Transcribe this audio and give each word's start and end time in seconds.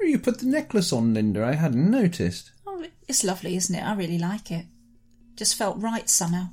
Oh, 0.00 0.04
you 0.04 0.18
put 0.18 0.38
the 0.38 0.46
necklace 0.46 0.92
on, 0.92 1.14
Linda. 1.14 1.44
I 1.44 1.54
hadn't 1.54 1.90
noticed. 1.90 2.50
Oh, 2.66 2.84
it's 3.08 3.24
lovely, 3.24 3.56
isn't 3.56 3.74
it? 3.74 3.82
I 3.82 3.94
really 3.94 4.18
like 4.18 4.50
it. 4.50 4.66
Just 5.36 5.54
felt 5.54 5.78
right 5.78 6.08
somehow. 6.08 6.48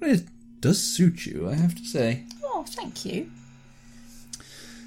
Well, 0.00 0.10
it 0.10 0.24
does 0.60 0.82
suit 0.82 1.26
you, 1.26 1.48
I 1.48 1.54
have 1.54 1.74
to 1.74 1.84
say. 1.84 2.24
Oh, 2.44 2.64
thank 2.66 3.04
you. 3.04 3.30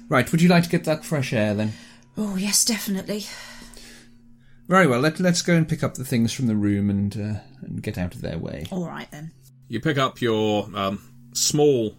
Right, 0.08 0.30
would 0.30 0.42
you 0.42 0.48
like 0.48 0.64
to 0.64 0.68
get 0.68 0.84
that 0.84 1.04
fresh 1.04 1.32
air 1.32 1.54
then? 1.54 1.72
Oh, 2.16 2.36
yes, 2.36 2.64
definitely. 2.64 3.26
Very 4.68 4.86
well. 4.86 5.00
Let, 5.00 5.18
let's 5.18 5.42
go 5.42 5.54
and 5.54 5.68
pick 5.68 5.82
up 5.82 5.94
the 5.94 6.04
things 6.04 6.32
from 6.32 6.46
the 6.46 6.54
room 6.54 6.90
and 6.90 7.16
uh, 7.16 7.40
and 7.62 7.82
get 7.82 7.98
out 7.98 8.14
of 8.14 8.20
their 8.20 8.38
way. 8.38 8.66
All 8.70 8.86
right 8.86 9.10
then. 9.10 9.32
You 9.68 9.80
pick 9.80 9.98
up 9.98 10.20
your 10.20 10.68
um, 10.74 11.00
small 11.32 11.96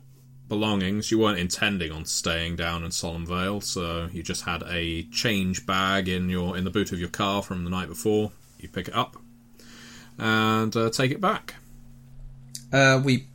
belongings. 0.51 1.11
You 1.11 1.17
weren't 1.17 1.39
intending 1.39 1.93
on 1.93 2.03
staying 2.03 2.57
down 2.57 2.83
in 2.83 2.91
Solemn 2.91 3.25
Vale, 3.25 3.61
so 3.61 4.09
you 4.11 4.21
just 4.21 4.43
had 4.43 4.63
a 4.67 5.03
change 5.03 5.65
bag 5.65 6.09
in 6.09 6.29
your 6.29 6.57
in 6.57 6.65
the 6.65 6.69
boot 6.69 6.91
of 6.91 6.99
your 6.99 7.07
car 7.07 7.41
from 7.41 7.63
the 7.63 7.69
night 7.69 7.87
before. 7.87 8.33
You 8.59 8.67
pick 8.67 8.89
it 8.89 8.93
up 8.93 9.15
and 10.17 10.75
uh, 10.75 10.89
take 10.89 11.09
it 11.09 11.21
back. 11.21 11.55
Uh, 12.73 13.01
we 13.01 13.27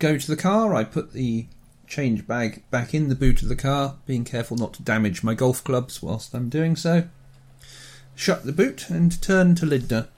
go 0.00 0.18
to 0.18 0.26
the 0.26 0.36
car. 0.36 0.74
I 0.74 0.82
put 0.82 1.12
the 1.12 1.46
change 1.86 2.26
bag 2.26 2.64
back 2.72 2.92
in 2.92 3.08
the 3.08 3.14
boot 3.14 3.40
of 3.42 3.48
the 3.48 3.54
car, 3.54 3.94
being 4.04 4.24
careful 4.24 4.56
not 4.56 4.74
to 4.74 4.82
damage 4.82 5.22
my 5.22 5.34
golf 5.34 5.62
clubs 5.62 6.02
whilst 6.02 6.34
I'm 6.34 6.48
doing 6.48 6.74
so. 6.74 7.04
Shut 8.16 8.44
the 8.44 8.52
boot 8.52 8.90
and 8.90 9.22
turn 9.22 9.54
to 9.54 9.64
Linda. 9.64 10.08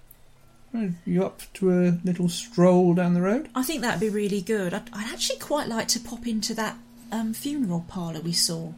Are 0.77 0.93
you 1.05 1.25
up 1.25 1.43
to 1.55 1.71
a 1.71 1.99
little 2.05 2.29
stroll 2.29 2.95
down 2.95 3.15
the 3.15 3.23
road? 3.23 3.49
I 3.55 3.63
think 3.63 3.81
that'd 3.83 4.01
be 4.01 4.09
really 4.09 4.41
good. 4.41 4.75
I'd, 4.75 4.89
I'd 4.93 5.13
actually 5.13 5.39
quite 5.39 5.69
like 5.69 5.89
to 5.89 6.01
pop 6.01 6.27
into 6.27 6.55
that 6.55 6.77
um, 7.13 7.33
funeral 7.35 7.85
parlour 7.89 8.21
we 8.21 8.33
saw. 8.33 8.73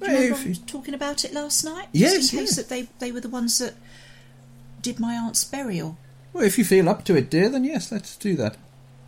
Do 0.00 0.10
you 0.10 0.16
remember 0.18 0.48
you- 0.48 0.54
talking 0.54 0.94
about 0.94 1.24
it 1.24 1.32
last 1.32 1.64
night? 1.64 1.88
Yes, 1.92 2.14
Just 2.14 2.32
in 2.32 2.38
case 2.40 2.48
yes. 2.50 2.56
that 2.56 2.68
they, 2.68 2.88
they 2.98 3.12
were 3.12 3.20
the 3.20 3.28
ones 3.28 3.58
that 3.58 3.74
did 4.82 5.00
my 5.00 5.14
aunt's 5.14 5.44
burial. 5.44 5.96
Well, 6.32 6.44
if 6.44 6.58
you 6.58 6.64
feel 6.64 6.88
up 6.88 7.04
to 7.04 7.16
it, 7.16 7.30
dear, 7.30 7.48
then 7.48 7.64
yes, 7.64 7.90
let's 7.92 8.16
do 8.16 8.34
that. 8.36 8.56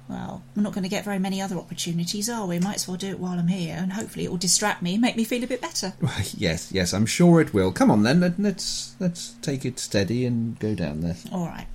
Well, 0.09 0.42
we're 0.55 0.63
not 0.63 0.73
going 0.73 0.85
to 0.85 0.89
get 0.89 1.05
very 1.05 1.19
many 1.19 1.42
other 1.42 1.57
opportunities, 1.57 2.31
are 2.31 2.47
we? 2.47 2.61
Might 2.61 2.77
as 2.77 2.87
well 2.87 2.97
do 2.97 3.09
it 3.11 3.19
while 3.19 3.39
I'm 3.41 3.48
here, 3.48 3.75
and 3.77 3.92
hopefully 3.92 4.25
it 4.25 4.31
will 4.31 4.39
distract 4.39 4.81
me 4.81 4.92
and 4.92 5.03
make 5.03 5.17
me 5.17 5.25
feel 5.25 5.42
a 5.42 5.48
bit 5.48 5.61
better. 5.61 5.95
Yes, 6.37 6.70
yes, 6.70 6.95
I'm 6.95 7.07
sure 7.07 7.41
it 7.41 7.53
will. 7.53 7.73
Come 7.73 7.91
on 7.91 8.05
then, 8.05 8.20
let, 8.20 8.39
let's 8.39 8.95
let's 9.01 9.33
take 9.42 9.65
it 9.65 9.81
steady 9.81 10.25
and 10.25 10.57
go 10.61 10.75
down 10.77 11.01
there. 11.01 11.17
All 11.33 11.47
right. 11.47 11.67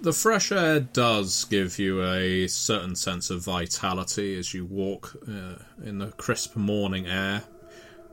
The 0.00 0.12
fresh 0.12 0.52
air 0.52 0.80
does 0.80 1.44
give 1.44 1.78
you 1.78 2.04
a 2.04 2.46
certain 2.48 2.94
sense 2.94 3.30
of 3.30 3.42
vitality 3.42 4.38
as 4.38 4.52
you 4.52 4.64
walk 4.64 5.16
uh, 5.26 5.54
in 5.82 5.98
the 5.98 6.08
crisp 6.12 6.56
morning 6.56 7.06
air. 7.06 7.44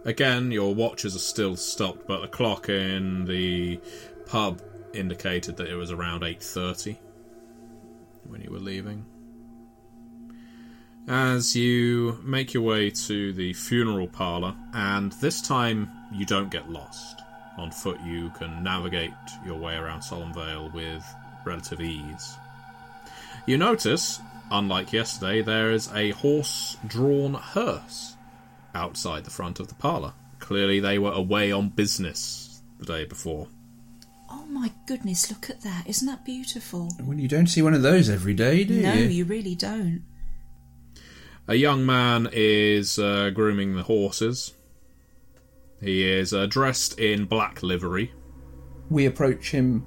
Again, 0.06 0.52
your 0.52 0.74
watches 0.74 1.16
are 1.16 1.20
still 1.20 1.56
stopped, 1.56 2.08
but 2.08 2.22
the 2.22 2.28
clock 2.28 2.70
in 2.70 3.26
the 3.26 3.80
pub 4.26 4.62
indicated 4.94 5.58
that 5.58 5.68
it 5.68 5.76
was 5.76 5.92
around 5.92 6.24
8:30 6.24 6.98
when 8.24 8.42
you 8.42 8.52
were 8.52 8.60
leaving. 8.60 9.06
As 11.08 11.56
you 11.56 12.20
make 12.24 12.54
your 12.54 12.64
way 12.64 12.92
to 12.92 13.34
the 13.34 13.54
funeral 13.54 14.08
parlour, 14.08 14.56
and 14.74 15.12
this 15.14 15.42
time 15.42 15.90
you 16.14 16.26
don't 16.26 16.52
get 16.52 16.70
lost. 16.70 17.22
On 17.58 17.70
foot, 17.70 18.00
you 18.02 18.30
can 18.32 18.64
navigate 18.64 19.12
your 19.46 19.58
way 19.58 19.76
around 19.76 20.04
Solemn 20.04 20.34
Vale 20.34 20.70
with 20.74 21.04
relative 21.46 21.82
ease. 21.82 22.38
You 23.46 23.58
notice, 23.58 24.20
unlike 24.52 24.94
yesterday, 24.94 25.42
there 25.42 25.72
is 25.72 25.92
a 25.94 26.12
horse 26.12 26.78
drawn 26.88 27.34
hearse 27.34 28.16
outside 28.76 29.24
the 29.24 29.32
front 29.32 29.60
of 29.60 29.68
the 29.68 29.76
parlour. 29.76 30.14
Clearly, 30.40 30.80
they 30.80 31.00
were 31.00 31.12
away 31.12 31.52
on 31.52 31.70
business 31.70 32.62
the 32.80 32.86
day 32.86 33.06
before. 33.06 33.48
Oh 34.30 34.46
my 34.46 34.72
goodness, 34.88 35.30
look 35.30 35.50
at 35.50 35.62
that. 35.62 35.88
Isn't 35.88 36.08
that 36.08 36.24
beautiful? 36.26 36.90
Well, 37.02 37.18
you 37.18 37.28
don't 37.28 37.48
see 37.48 37.62
one 37.62 37.74
of 37.74 37.82
those 37.82 38.10
every 38.10 38.34
day, 38.34 38.64
do 38.64 38.82
No, 38.82 38.94
you? 38.94 39.04
No, 39.06 39.10
you 39.10 39.26
really 39.26 39.56
don't. 39.56 40.04
A 41.48 41.56
young 41.56 41.86
man 41.86 42.30
is 42.32 42.98
uh, 42.98 43.32
grooming 43.32 43.76
the 43.76 43.84
horses. 43.84 44.54
He 45.82 46.08
is 46.08 46.34
uh, 46.34 46.46
dressed 46.46 47.00
in 47.00 47.26
black 47.26 47.62
livery. 47.64 48.12
We 48.90 49.06
approach 49.06 49.52
him. 49.52 49.86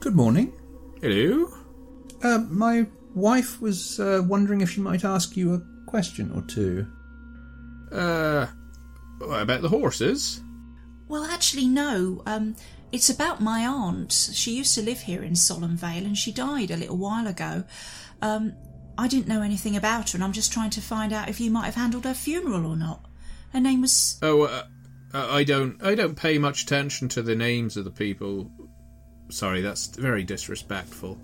Good 0.00 0.16
morning. 0.16 0.52
Hello? 1.04 1.50
Uh, 2.22 2.38
my 2.48 2.86
wife 3.14 3.60
was 3.60 4.00
uh, 4.00 4.22
wondering 4.24 4.62
if 4.62 4.70
she 4.70 4.80
might 4.80 5.04
ask 5.04 5.36
you 5.36 5.52
a 5.52 5.62
question 5.84 6.32
or 6.34 6.40
two. 6.40 6.86
Uh, 7.92 8.46
about 9.20 9.60
the 9.60 9.68
horses? 9.68 10.40
Well, 11.06 11.24
actually, 11.24 11.68
no. 11.68 12.22
Um, 12.24 12.56
it's 12.90 13.10
about 13.10 13.42
my 13.42 13.66
aunt. 13.66 14.12
She 14.32 14.56
used 14.56 14.74
to 14.76 14.82
live 14.82 15.00
here 15.00 15.22
in 15.22 15.36
Solemn 15.36 15.76
Vale, 15.76 16.06
and 16.06 16.16
she 16.16 16.32
died 16.32 16.70
a 16.70 16.76
little 16.78 16.96
while 16.96 17.26
ago. 17.26 17.64
Um, 18.22 18.54
I 18.96 19.06
didn't 19.06 19.28
know 19.28 19.42
anything 19.42 19.76
about 19.76 20.12
her, 20.12 20.16
and 20.16 20.24
I'm 20.24 20.32
just 20.32 20.54
trying 20.54 20.70
to 20.70 20.80
find 20.80 21.12
out 21.12 21.28
if 21.28 21.38
you 21.38 21.50
might 21.50 21.66
have 21.66 21.74
handled 21.74 22.06
her 22.06 22.14
funeral 22.14 22.64
or 22.64 22.78
not. 22.78 23.04
Her 23.52 23.60
name 23.60 23.82
was. 23.82 24.18
Oh, 24.22 24.44
uh, 24.44 24.62
uh, 25.12 25.28
I 25.30 25.44
don't. 25.44 25.82
I 25.82 25.96
don't 25.96 26.14
pay 26.14 26.38
much 26.38 26.62
attention 26.62 27.10
to 27.10 27.20
the 27.20 27.36
names 27.36 27.76
of 27.76 27.84
the 27.84 27.90
people. 27.90 28.50
Sorry, 29.34 29.62
that's 29.62 29.88
very 29.88 30.22
disrespectful. 30.22 31.18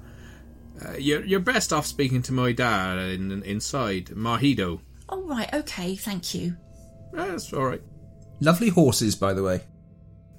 Uh, 0.84 0.96
you're 0.98 1.24
you're 1.24 1.38
best 1.38 1.72
off 1.72 1.86
speaking 1.86 2.22
to 2.22 2.32
my 2.32 2.50
dad 2.50 2.98
in, 2.98 3.42
inside 3.44 4.06
Mahido. 4.06 4.80
Oh, 5.08 5.22
right, 5.28 5.52
okay, 5.54 5.94
thank 5.94 6.34
you. 6.34 6.56
That's 7.12 7.52
all 7.52 7.66
right. 7.66 7.82
Lovely 8.40 8.68
horses, 8.68 9.14
by 9.14 9.32
the 9.32 9.44
way. 9.44 9.60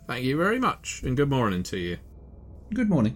Thank 0.05 0.25
you 0.25 0.35
very 0.35 0.59
much, 0.59 1.01
and 1.03 1.15
good 1.15 1.29
morning 1.29 1.63
to 1.63 1.77
you. 1.77 1.97
Good 2.73 2.89
morning. 2.89 3.15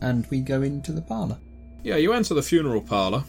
And 0.00 0.26
we 0.30 0.40
go 0.40 0.62
into 0.62 0.90
the 0.90 1.02
parlour. 1.02 1.38
Yeah, 1.84 1.96
you 1.96 2.12
enter 2.12 2.34
the 2.34 2.42
funeral 2.42 2.80
parlour, 2.80 3.22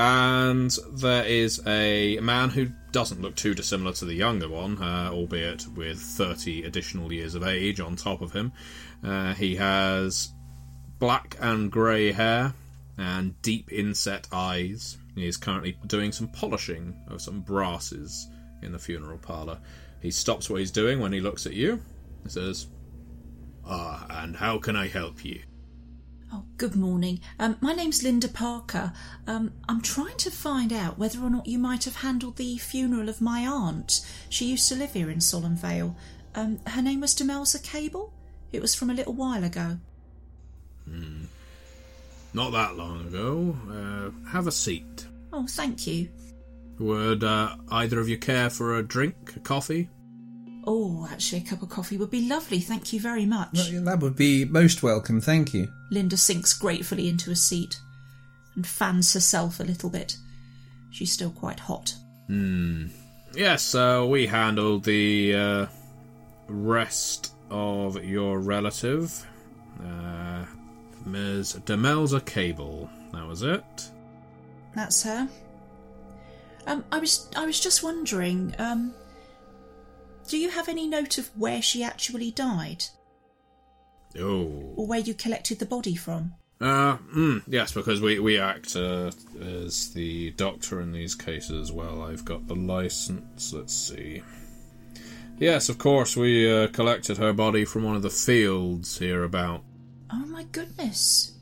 and 0.00 0.74
there 0.92 1.26
is 1.26 1.60
a 1.66 2.18
man 2.20 2.48
who 2.48 2.68
doesn't 2.90 3.20
look 3.20 3.36
too 3.36 3.54
dissimilar 3.54 3.92
to 3.92 4.06
the 4.06 4.14
younger 4.14 4.48
one, 4.48 4.82
uh, 4.82 5.10
albeit 5.12 5.66
with 5.76 6.00
30 6.00 6.62
additional 6.64 7.12
years 7.12 7.34
of 7.34 7.42
age 7.42 7.80
on 7.80 7.96
top 7.96 8.22
of 8.22 8.32
him. 8.32 8.50
Uh, 9.04 9.34
he 9.34 9.56
has 9.56 10.32
black 10.98 11.36
and 11.38 11.70
grey 11.70 12.12
hair 12.12 12.54
and 12.96 13.40
deep 13.42 13.70
inset 13.70 14.26
eyes. 14.32 14.96
He 15.14 15.26
is 15.26 15.36
currently 15.36 15.76
doing 15.86 16.12
some 16.12 16.28
polishing 16.28 16.98
of 17.08 17.20
some 17.20 17.42
brasses 17.42 18.26
in 18.62 18.72
the 18.72 18.78
funeral 18.78 19.18
parlour. 19.18 19.58
He 20.00 20.10
stops 20.10 20.48
what 20.48 20.60
he's 20.60 20.70
doing 20.70 20.98
when 21.00 21.12
he 21.12 21.20
looks 21.20 21.44
at 21.44 21.52
you. 21.52 21.78
He 22.22 22.30
says, 22.30 22.68
Ah, 23.66 24.06
and 24.08 24.34
how 24.34 24.56
can 24.56 24.76
I 24.76 24.88
help 24.88 25.26
you? 25.26 25.42
Oh, 26.32 26.44
good 26.58 26.76
morning. 26.76 27.20
Um, 27.40 27.56
my 27.60 27.72
name's 27.72 28.04
Linda 28.04 28.28
Parker. 28.28 28.92
Um, 29.26 29.52
I'm 29.68 29.80
trying 29.80 30.16
to 30.18 30.30
find 30.30 30.72
out 30.72 30.96
whether 30.96 31.18
or 31.20 31.28
not 31.28 31.46
you 31.46 31.58
might 31.58 31.84
have 31.84 31.96
handled 31.96 32.36
the 32.36 32.56
funeral 32.58 33.08
of 33.08 33.20
my 33.20 33.46
aunt. 33.46 34.06
She 34.28 34.44
used 34.44 34.68
to 34.68 34.76
live 34.76 34.92
here 34.92 35.10
in 35.10 35.20
Solemn 35.20 35.56
Vale. 35.56 35.96
Um, 36.36 36.60
her 36.68 36.82
name 36.82 37.00
was 37.00 37.16
Demelza 37.16 37.60
Cable. 37.62 38.12
It 38.52 38.62
was 38.62 38.76
from 38.76 38.90
a 38.90 38.94
little 38.94 39.12
while 39.12 39.42
ago. 39.42 39.78
Hmm. 40.84 41.24
Not 42.32 42.52
that 42.52 42.76
long 42.76 43.06
ago. 43.08 43.56
Uh, 43.68 44.28
have 44.30 44.46
a 44.46 44.52
seat. 44.52 45.08
Oh, 45.32 45.46
thank 45.48 45.84
you. 45.88 46.08
Would 46.78 47.24
uh, 47.24 47.56
either 47.72 47.98
of 47.98 48.08
you 48.08 48.18
care 48.18 48.50
for 48.50 48.76
a 48.76 48.82
drink, 48.84 49.34
a 49.36 49.40
coffee? 49.40 49.88
Oh, 50.66 51.08
actually, 51.10 51.42
a 51.42 51.44
cup 51.44 51.62
of 51.62 51.68
coffee 51.70 51.96
would 51.96 52.10
be 52.10 52.28
lovely. 52.28 52.60
Thank 52.60 52.92
you 52.92 53.00
very 53.00 53.24
much. 53.26 53.50
Well, 53.54 53.84
That 53.84 54.00
would 54.00 54.16
be 54.16 54.44
most 54.44 54.82
welcome, 54.82 55.20
thank 55.20 55.54
you. 55.54 55.68
Linda 55.90 56.16
sinks 56.16 56.52
gratefully 56.52 57.08
into 57.08 57.30
a 57.30 57.36
seat 57.36 57.78
and 58.54 58.66
fans 58.66 59.12
herself 59.14 59.60
a 59.60 59.64
little 59.64 59.90
bit. 59.90 60.16
She's 60.90 61.12
still 61.12 61.30
quite 61.30 61.60
hot. 61.60 61.94
Yes, 63.34 63.74
uh, 63.74 64.04
we 64.08 64.26
handled 64.26 64.84
the 64.84 65.34
uh, 65.34 65.66
rest 66.48 67.32
of 67.50 68.04
your 68.04 68.40
relative, 68.40 69.26
uh, 69.84 70.44
Ms. 71.06 71.60
Demelza 71.64 72.24
Cable. 72.24 72.90
That 73.12 73.26
was 73.26 73.42
it. 73.42 73.90
That's 74.74 75.02
her. 75.04 75.28
Um, 76.66 76.84
I 76.92 76.98
was 76.98 77.28
I 77.36 77.46
was 77.46 77.58
just 77.58 77.82
wondering, 77.82 78.54
um, 78.58 78.94
do 80.30 80.38
you 80.38 80.48
have 80.50 80.68
any 80.68 80.86
note 80.86 81.18
of 81.18 81.28
where 81.36 81.60
she 81.60 81.82
actually 81.82 82.30
died, 82.30 82.84
Oh. 84.16 84.72
or 84.76 84.86
where 84.86 85.00
you 85.00 85.12
collected 85.12 85.58
the 85.58 85.66
body 85.66 85.96
from? 85.96 86.34
Uh, 86.60 86.98
mm, 87.16 87.42
yes, 87.48 87.72
because 87.72 88.00
we, 88.00 88.20
we 88.20 88.38
act 88.38 88.76
uh, 88.76 89.10
as 89.40 89.92
the 89.92 90.30
doctor 90.32 90.80
in 90.80 90.92
these 90.92 91.14
cases 91.16 91.60
as 91.60 91.72
well. 91.72 92.02
I've 92.02 92.24
got 92.24 92.46
the 92.46 92.54
license. 92.54 93.52
Let's 93.52 93.74
see. 93.74 94.22
Yes, 95.38 95.68
of 95.68 95.78
course, 95.78 96.16
we 96.16 96.48
uh, 96.52 96.68
collected 96.68 97.16
her 97.18 97.32
body 97.32 97.64
from 97.64 97.82
one 97.82 97.96
of 97.96 98.02
the 98.02 98.10
fields 98.10 98.98
hereabout. 98.98 99.64
Oh 100.12 100.26
my 100.26 100.44
goodness! 100.44 101.32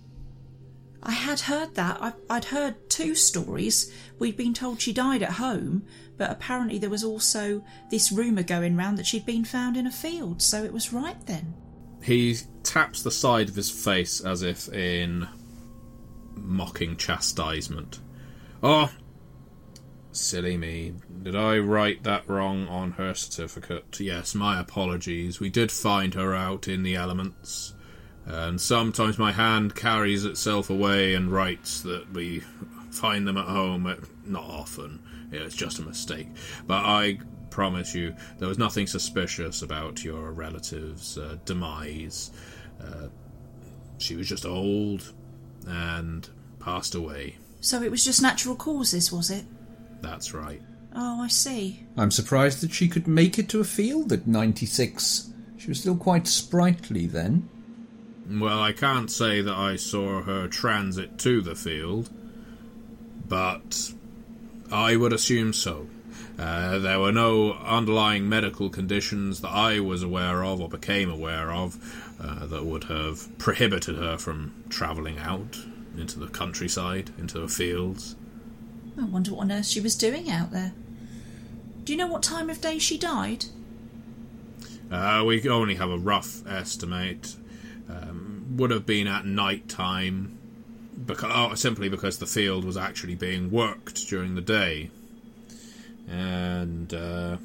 I 1.09 1.13
had 1.13 1.41
heard 1.41 1.75
that. 1.77 2.03
I, 2.03 2.13
I'd 2.29 2.45
heard 2.45 2.91
two 2.91 3.15
stories. 3.15 3.91
We'd 4.19 4.37
been 4.37 4.53
told 4.53 4.83
she 4.83 4.93
died 4.93 5.23
at 5.23 5.33
home, 5.33 5.87
but 6.19 6.31
apparently 6.31 6.77
there 6.77 6.91
was 6.91 7.03
also 7.03 7.65
this 7.91 8.13
rumour 8.13 8.43
going 8.43 8.77
round 8.77 8.99
that 8.99 9.07
she'd 9.07 9.25
been 9.25 9.47
found 9.47 9.79
in 9.79 9.87
a 9.87 9.91
field, 9.91 10.43
so 10.43 10.63
it 10.65 10.73
was 10.73 10.93
right 10.93 11.17
then. 11.25 11.55
He 12.03 12.37
taps 12.63 13.03
the 13.03 13.11
side 13.11 13.49
of 13.49 13.55
his 13.55 13.71
face 13.71 14.21
as 14.21 14.43
if 14.43 14.69
in 14.69 15.27
mocking 16.35 16.99
chastisement. 16.99 18.01
Oh, 18.63 18.93
silly 20.13 20.59
me. 20.59 20.93
Did 21.23 21.35
I 21.35 21.57
write 21.57 22.03
that 22.03 22.29
wrong 22.29 22.69
on 22.69 22.93
her 22.93 23.15
certificate? 23.15 23.99
Yes, 23.99 24.35
my 24.35 24.61
apologies. 24.61 25.41
We 25.41 25.49
did 25.49 25.73
find 25.73 26.13
her 26.13 26.35
out 26.35 26.69
in 26.69 26.83
the 26.83 26.97
elements. 26.97 27.73
And 28.29 28.61
sometimes 28.61 29.19
my 29.19 29.33
hand 29.33 29.75
carries 29.75 30.27
itself 30.27 30.69
away 30.69 31.15
and 31.15 31.33
writes 31.33 31.81
that 31.81 32.13
we 32.13 32.41
find 32.91 33.27
them 33.27 33.39
at 33.39 33.47
home. 33.47 34.07
Not 34.27 34.45
often. 34.45 35.01
It's 35.33 35.55
just 35.55 35.79
a 35.79 35.83
mistake. 35.83 36.29
But 36.67 36.85
I 36.85 37.21
promise 37.49 37.95
you, 37.95 38.15
there 38.37 38.47
was 38.47 38.59
nothing 38.59 38.87
suspicious 38.87 39.63
about 39.63 40.05
your 40.05 40.33
relative's 40.33 41.17
uh, 41.17 41.39
demise. 41.47 42.31
Uh, 42.83 43.09
she 43.97 44.15
was 44.15 44.29
just 44.29 44.45
old 44.45 45.13
and 45.67 46.29
passed 46.61 46.95
away. 46.95 47.37
So 47.61 47.83
it 47.83 47.91
was 47.91 48.05
just 48.05 48.21
natural 48.21 48.57
causes, 48.57 49.11
was 49.11 49.31
it? 49.31 49.45
That's 50.03 50.35
right. 50.35 50.61
Oh, 50.95 51.23
I 51.23 51.29
see. 51.29 51.87
I'm 51.97 52.11
surprised 52.11 52.61
that 52.61 52.73
she 52.73 52.89
could 52.89 53.09
make 53.09 53.39
it 53.39 53.49
to 53.51 53.61
a 53.61 53.65
field 53.65 54.13
at 54.13 54.27
96. 54.27 55.31
She 55.57 55.69
was 55.69 55.81
still 55.81 55.97
quite 55.97 56.27
sprightly 56.27 57.07
then. 57.07 57.49
Well, 58.31 58.61
I 58.61 58.73
can't 58.73 59.11
say 59.11 59.41
that 59.41 59.55
I 59.55 59.77
saw 59.77 60.23
her 60.23 60.49
transit 60.49 61.19
to 61.21 61.41
the 61.41 61.55
field, 61.55 62.11
but 63.27 63.93
I 64.71 64.97
would 64.97 65.15
assume 65.15 65.53
so. 65.55 65.87
Uh, 66.39 66.79
there 66.79 67.01
were 67.01 67.11
no 67.11 67.55
underlying 67.55 68.29
medical 68.29 68.69
conditions 68.69 69.41
that 69.41 69.49
I 69.49 69.81
was 69.81 70.03
aware 70.03 70.45
of 70.45 70.61
or 70.61 70.69
became 70.69 71.11
aware 71.11 71.51
of 71.51 71.79
uh, 72.21 72.47
that 72.47 72.65
would 72.65 72.85
have 72.85 73.39
prohibited 73.39 73.97
her 73.97 74.19
from 74.19 74.65
travelling 74.69 75.19
out 75.19 75.59
into 75.97 76.19
the 76.19 76.29
countryside, 76.29 77.11
into 77.19 77.41
the 77.41 77.49
fields. 77.49 78.15
I 79.01 79.05
wonder 79.05 79.33
what 79.33 79.43
on 79.43 79.53
earth 79.53 79.67
she 79.67 79.81
was 79.81 79.97
doing 79.97 80.31
out 80.31 80.53
there. 80.53 80.73
Do 81.85 81.93
you 81.93 81.99
know 81.99 82.07
what 82.07 82.23
time 82.23 82.51
of 82.51 82.61
day 82.61 82.79
she 82.79 82.99
died? 82.99 83.47
Uh, 84.91 85.25
we 85.27 85.49
only 85.49 85.77
have 85.77 85.91
a 85.91 85.99
rough 85.99 86.47
estimate. 86.47 87.35
Um, 87.89 88.57
would 88.57 88.71
have 88.71 88.87
been 88.87 89.07
at 89.07 89.25
night 89.25 89.69
time, 89.69 90.39
because, 91.07 91.31
oh, 91.35 91.55
simply 91.55 91.89
because 91.89 92.19
the 92.19 92.27
field 92.27 92.65
was 92.65 92.77
actually 92.77 93.15
being 93.15 93.51
worked 93.51 94.09
during 94.09 94.35
the 94.35 94.41
day. 94.41 94.91
And 96.09 96.93
uh, 96.93 97.37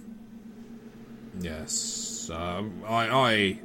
yes, 1.40 2.30
uh, 2.32 2.64
I, 2.88 3.10
I 3.10 3.60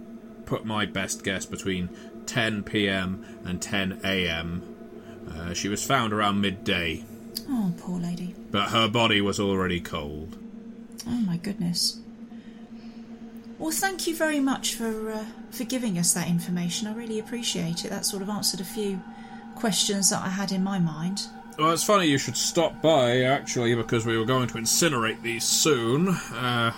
put 0.47 0.65
my 0.65 0.87
best 0.87 1.25
guess 1.25 1.47
between 1.47 1.89
10 2.27 2.65
p.m. 2.65 3.25
and 3.45 3.63
10 3.63 4.01
a.m. 4.05 4.63
Uh, 5.31 5.55
she 5.55 5.69
was 5.69 5.85
found 5.85 6.13
around 6.13 6.41
midday. 6.41 7.05
Oh, 7.49 7.73
poor 7.79 8.01
lady. 8.01 8.35
But 8.51 8.71
her 8.71 8.89
body 8.89 9.21
was 9.21 9.39
already 9.39 9.81
cold. 9.81 10.37
Oh 11.07 11.21
my 11.21 11.37
goodness. 11.37 12.01
Well, 13.59 13.73
thank 13.73 14.07
you 14.07 14.15
very 14.15 14.41
much 14.41 14.75
for 14.75 15.11
uh, 15.11 15.25
for 15.51 15.65
giving 15.65 15.99
us 15.99 16.15
that 16.15 16.29
information. 16.29 16.87
I 16.87 16.95
really 16.95 17.19
appreciate 17.19 17.85
it. 17.85 17.89
That 17.91 18.07
sort 18.07 18.23
of 18.23 18.29
answered 18.29 18.61
a 18.61 18.65
few 18.65 19.01
questions 19.57 20.11
that 20.11 20.23
I 20.23 20.29
had 20.29 20.53
in 20.53 20.63
my 20.63 20.79
mind. 20.79 21.23
Well, 21.59 21.73
it's 21.73 21.83
funny 21.83 22.07
you 22.07 22.19
should 22.19 22.37
stop 22.37 22.81
by, 22.81 23.23
actually, 23.23 23.75
because 23.75 24.07
we 24.07 24.17
were 24.17 24.25
going 24.25 24.47
to 24.47 24.55
incinerate 24.55 25.23
these 25.23 25.43
soon. 25.43 26.09
Uh, 26.09 26.73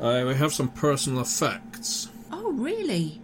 uh, 0.00 0.24
we 0.26 0.34
have 0.34 0.52
some 0.52 0.68
personal 0.68 1.20
effects. 1.20 2.08
Oh, 2.32 2.50
really? 2.50 3.20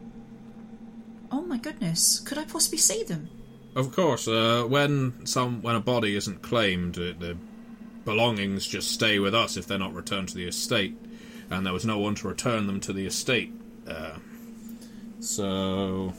Oh 1.32 1.42
my 1.42 1.58
goodness. 1.58 2.20
Could 2.20 2.38
I 2.38 2.44
possibly 2.44 2.78
see 2.78 3.02
them? 3.02 3.28
Of 3.74 3.92
course, 3.92 4.28
uh, 4.28 4.64
when 4.69 5.26
some 5.26 5.62
when 5.62 5.74
a 5.74 5.81
body 5.81 6.14
isn't 6.14 6.42
claimed, 6.42 6.94
the 6.94 7.36
belongings 8.04 8.66
just 8.66 8.90
stay 8.92 9.19
with 9.19 9.34
us 9.34 9.56
if 9.56 9.66
they're 9.66 9.78
not 9.78 9.94
returned 9.94 10.28
to 10.28 10.34
the 10.34 10.46
estate, 10.46 10.96
and 11.50 11.64
there 11.64 11.72
was 11.72 11.84
no 11.84 11.98
one 11.98 12.14
to 12.16 12.28
return 12.28 12.66
them 12.66 12.80
to 12.80 12.92
the 12.92 13.06
estate. 13.06 13.52
Uh, 13.86 14.18
so, 15.20 16.12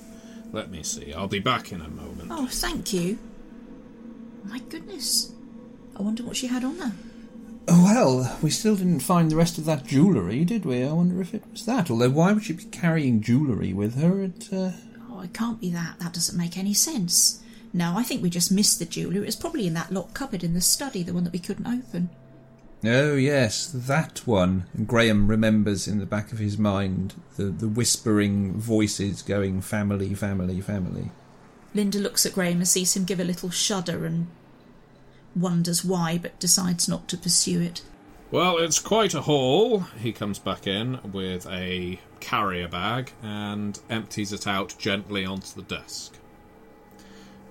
let 0.51 0.69
me 0.69 0.83
see. 0.83 1.13
I'll 1.13 1.27
be 1.27 1.39
back 1.39 1.71
in 1.71 1.81
a 1.81 1.89
moment. 1.89 2.29
Oh, 2.31 2.47
thank 2.47 2.93
you. 2.93 3.17
My 4.45 4.59
goodness. 4.59 5.33
I 5.97 6.01
wonder 6.01 6.23
what 6.23 6.37
she 6.37 6.47
had 6.47 6.63
on 6.63 6.77
her. 6.77 6.91
Oh, 7.67 7.83
well, 7.83 8.37
we 8.41 8.49
still 8.49 8.75
didn't 8.75 9.01
find 9.01 9.29
the 9.29 9.35
rest 9.35 9.57
of 9.59 9.65
that 9.65 9.85
jewellery, 9.85 10.43
did 10.43 10.65
we? 10.65 10.83
I 10.83 10.91
wonder 10.91 11.21
if 11.21 11.35
it 11.35 11.43
was 11.51 11.65
that. 11.65 11.91
Although, 11.91 12.09
why 12.09 12.33
would 12.33 12.43
she 12.43 12.53
be 12.53 12.63
carrying 12.63 13.21
jewellery 13.21 13.73
with 13.73 13.95
her? 14.01 14.23
It, 14.23 14.49
uh... 14.51 14.71
Oh, 15.11 15.21
it 15.21 15.33
can't 15.33 15.61
be 15.61 15.69
that. 15.71 15.99
That 15.99 16.13
doesn't 16.13 16.37
make 16.37 16.57
any 16.57 16.73
sense. 16.73 17.43
No, 17.71 17.93
I 17.95 18.01
think 18.01 18.23
we 18.23 18.31
just 18.31 18.51
missed 18.51 18.79
the 18.79 18.85
jewellery. 18.85 19.19
It 19.19 19.25
was 19.27 19.35
probably 19.35 19.67
in 19.67 19.75
that 19.75 19.91
locked 19.91 20.15
cupboard 20.15 20.43
in 20.43 20.55
the 20.55 20.61
study, 20.61 21.03
the 21.03 21.13
one 21.13 21.25
that 21.25 21.33
we 21.33 21.39
couldn't 21.39 21.67
open. 21.67 22.09
Oh, 22.83 23.15
yes, 23.15 23.69
that 23.73 24.25
one. 24.25 24.65
And 24.73 24.87
Graham 24.87 25.27
remembers 25.27 25.87
in 25.87 25.99
the 25.99 26.05
back 26.05 26.31
of 26.31 26.39
his 26.39 26.57
mind 26.57 27.13
the, 27.35 27.45
the 27.45 27.67
whispering 27.67 28.53
voices 28.53 29.21
going, 29.21 29.61
family, 29.61 30.13
family, 30.13 30.61
family. 30.61 31.11
Linda 31.73 31.99
looks 31.99 32.25
at 32.25 32.33
Graham 32.33 32.57
and 32.57 32.67
sees 32.67 32.95
him 32.95 33.03
give 33.03 33.19
a 33.19 33.25
little 33.25 33.49
shudder 33.49 34.05
and 34.05 34.27
wonders 35.35 35.83
why, 35.83 36.17
but 36.17 36.39
decides 36.39 36.87
not 36.87 37.07
to 37.09 37.17
pursue 37.17 37.61
it. 37.61 37.81
Well, 38.31 38.59
it's 38.59 38.79
quite 38.79 39.13
a 39.13 39.21
haul. 39.21 39.79
He 39.99 40.11
comes 40.13 40.39
back 40.39 40.67
in 40.67 40.99
with 41.11 41.47
a 41.47 41.99
carrier 42.19 42.67
bag 42.67 43.11
and 43.21 43.79
empties 43.89 44.31
it 44.31 44.47
out 44.47 44.75
gently 44.77 45.25
onto 45.25 45.55
the 45.55 45.63
desk. 45.63 46.13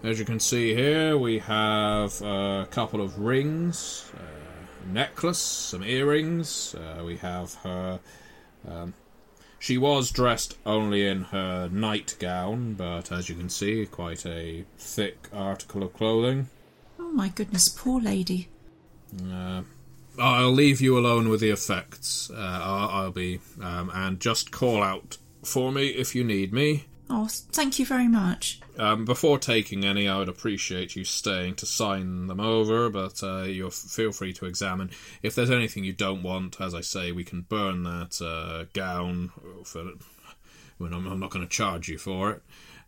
As 0.05 0.19
you 0.19 0.25
can 0.25 0.39
see 0.39 0.75
here, 0.75 1.19
we 1.19 1.41
have 1.41 2.23
a 2.23 2.69
couple 2.71 3.01
of 3.01 3.19
rings, 3.19 4.11
a 4.15 4.38
necklace, 4.87 5.39
some 5.39 5.83
earrings. 5.83 6.75
Uh, 6.75 7.03
we 7.05 7.17
have 7.19 7.55
her. 7.57 8.01
Um, 8.69 8.95
she 9.59 9.77
was 9.77 10.11
dressed 10.11 10.57
only 10.65 11.07
in 11.07 11.25
her 11.25 11.69
nightgown, 11.69 12.75
but 12.75 13.11
as 13.11 13.29
you 13.29 13.35
can 13.35 13.49
see, 13.49 13.87
quite 13.87 14.25
a 14.25 14.65
thick 14.79 15.29
article 15.33 15.83
of 15.83 15.93
clothing. 15.95 16.49
Oh 16.99 17.11
my 17.13 17.29
goodness, 17.29 17.69
poor 17.69 18.01
lady. 18.01 18.49
Uh, 19.31 19.63
I'll 20.19 20.53
leave 20.53 20.81
you 20.81 20.99
alone 20.99 21.29
with 21.29 21.41
the 21.41 21.51
effects. 21.51 22.31
Uh, 22.31 22.37
I'll, 22.37 22.89
I'll, 22.89 23.11
be. 23.11 23.41
Um, 23.61 23.91
and 23.95 24.21
just 24.21 24.51
call 24.51 24.83
out 24.83 25.17
for 25.43 25.73
me 25.73 25.89
if 25.89 26.15
you 26.15 26.25
need 26.25 26.53
me. 26.53 26.85
Oh, 27.11 27.27
thank 27.29 27.79
you 27.79 27.87
very 27.87 28.09
much. 28.09 28.61
Um, 28.77 29.05
before 29.05 29.39
taking 29.39 29.85
any, 29.85 30.09
I 30.09 30.19
would 30.19 30.29
appreciate 30.29 30.95
you 30.95 31.05
staying 31.05 31.55
to 31.57 31.67
sign 31.67 32.27
them 32.27 32.41
over, 32.41 32.91
but 32.91 33.23
uh, 33.23 33.43
you 33.43 33.71
feel 33.71 34.13
free 34.13 34.33
to 34.35 34.47
examine. 34.47 34.91
If 35.23 35.35
there's 35.35 35.51
anything 35.51 35.85
you 35.85 35.95
don't 35.95 36.23
want, 36.23 36.61
as 36.61 36.75
I 36.75 36.83
say, 36.83 37.13
we 37.13 37.25
can 37.25 37.43
burn 37.43 37.83
that 37.85 38.21
uh, 38.23 38.67
gown. 38.75 39.33
For, 39.65 39.93
when 40.79 40.95
I'm, 40.95 41.07
I'm 41.07 41.21
not 41.21 41.31
going 41.31 41.47
to 41.47 41.51
charge 41.51 41.89
you 41.89 41.99
for 41.99 42.31
it. 42.31 42.43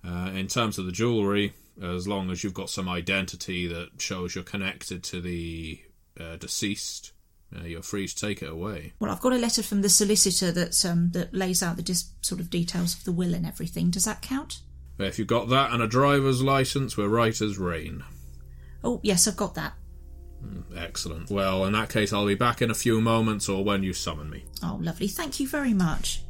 Uh, 0.07 0.31
in 0.35 0.47
terms 0.47 0.79
of 0.79 0.87
the 0.87 0.93
jewellery, 0.93 1.53
as 1.83 2.09
long 2.09 2.31
as 2.31 2.43
you've 2.43 2.55
got 2.55 2.71
some 2.71 2.89
identity 2.89 3.67
that 3.67 3.89
shows 3.99 4.35
you're 4.35 4.45
connected 4.45 5.03
to 5.05 5.21
the 5.21 5.81
uh, 6.19 6.37
deceased, 6.37 7.13
uh, 7.57 7.65
you're 7.65 7.83
free 7.83 8.07
to 8.07 8.15
take 8.15 8.43
it 8.43 8.49
away. 8.51 8.93
Well, 9.01 9.11
I've 9.11 9.21
got 9.21 9.33
a 9.33 9.39
letter 9.39 9.63
from 9.63 9.83
the 9.83 9.89
solicitor 9.89 10.53
that 10.53 10.85
um, 10.85 11.11
that 11.13 11.35
lays 11.35 11.63
out 11.63 11.77
the 11.77 11.83
dis- 11.83 12.13
sort 12.21 12.41
of 12.41 12.51
details 12.51 12.95
of 12.95 13.05
the 13.05 13.13
will 13.13 13.35
and 13.35 13.47
everything. 13.47 13.91
Does 13.91 14.05
that 14.05 14.23
count? 14.23 14.61
If 14.99 15.19
you've 15.19 15.29
got 15.29 15.49
that 15.49 15.73
and 15.73 15.83
a 15.83 15.89
driver's 15.89 16.43
license, 16.43 16.97
we're 16.97 17.09
right 17.09 17.39
as 17.41 17.59
rain. 17.59 18.05
Oh, 18.85 19.01
yes, 19.03 19.27
I've 19.27 19.37
got 19.37 19.55
that. 19.55 19.73
Hmm, 20.41 20.77
excellent. 20.77 21.31
Well, 21.31 21.65
in 21.65 21.73
that 21.73 21.89
case, 21.91 22.13
I'll 22.13 22.27
be 22.27 22.35
back 22.35 22.63
in 22.63 22.71
a 22.71 22.75
few 22.75 23.01
moments 23.01 23.49
or 23.49 23.65
when 23.65 23.83
you 23.83 23.93
summon 23.93 24.31
me. 24.31 24.45
Oh, 24.63 24.79
lovely. 24.81 25.09
Thank 25.09 25.41
you 25.41 25.49
very 25.49 25.75
much. 25.75 26.23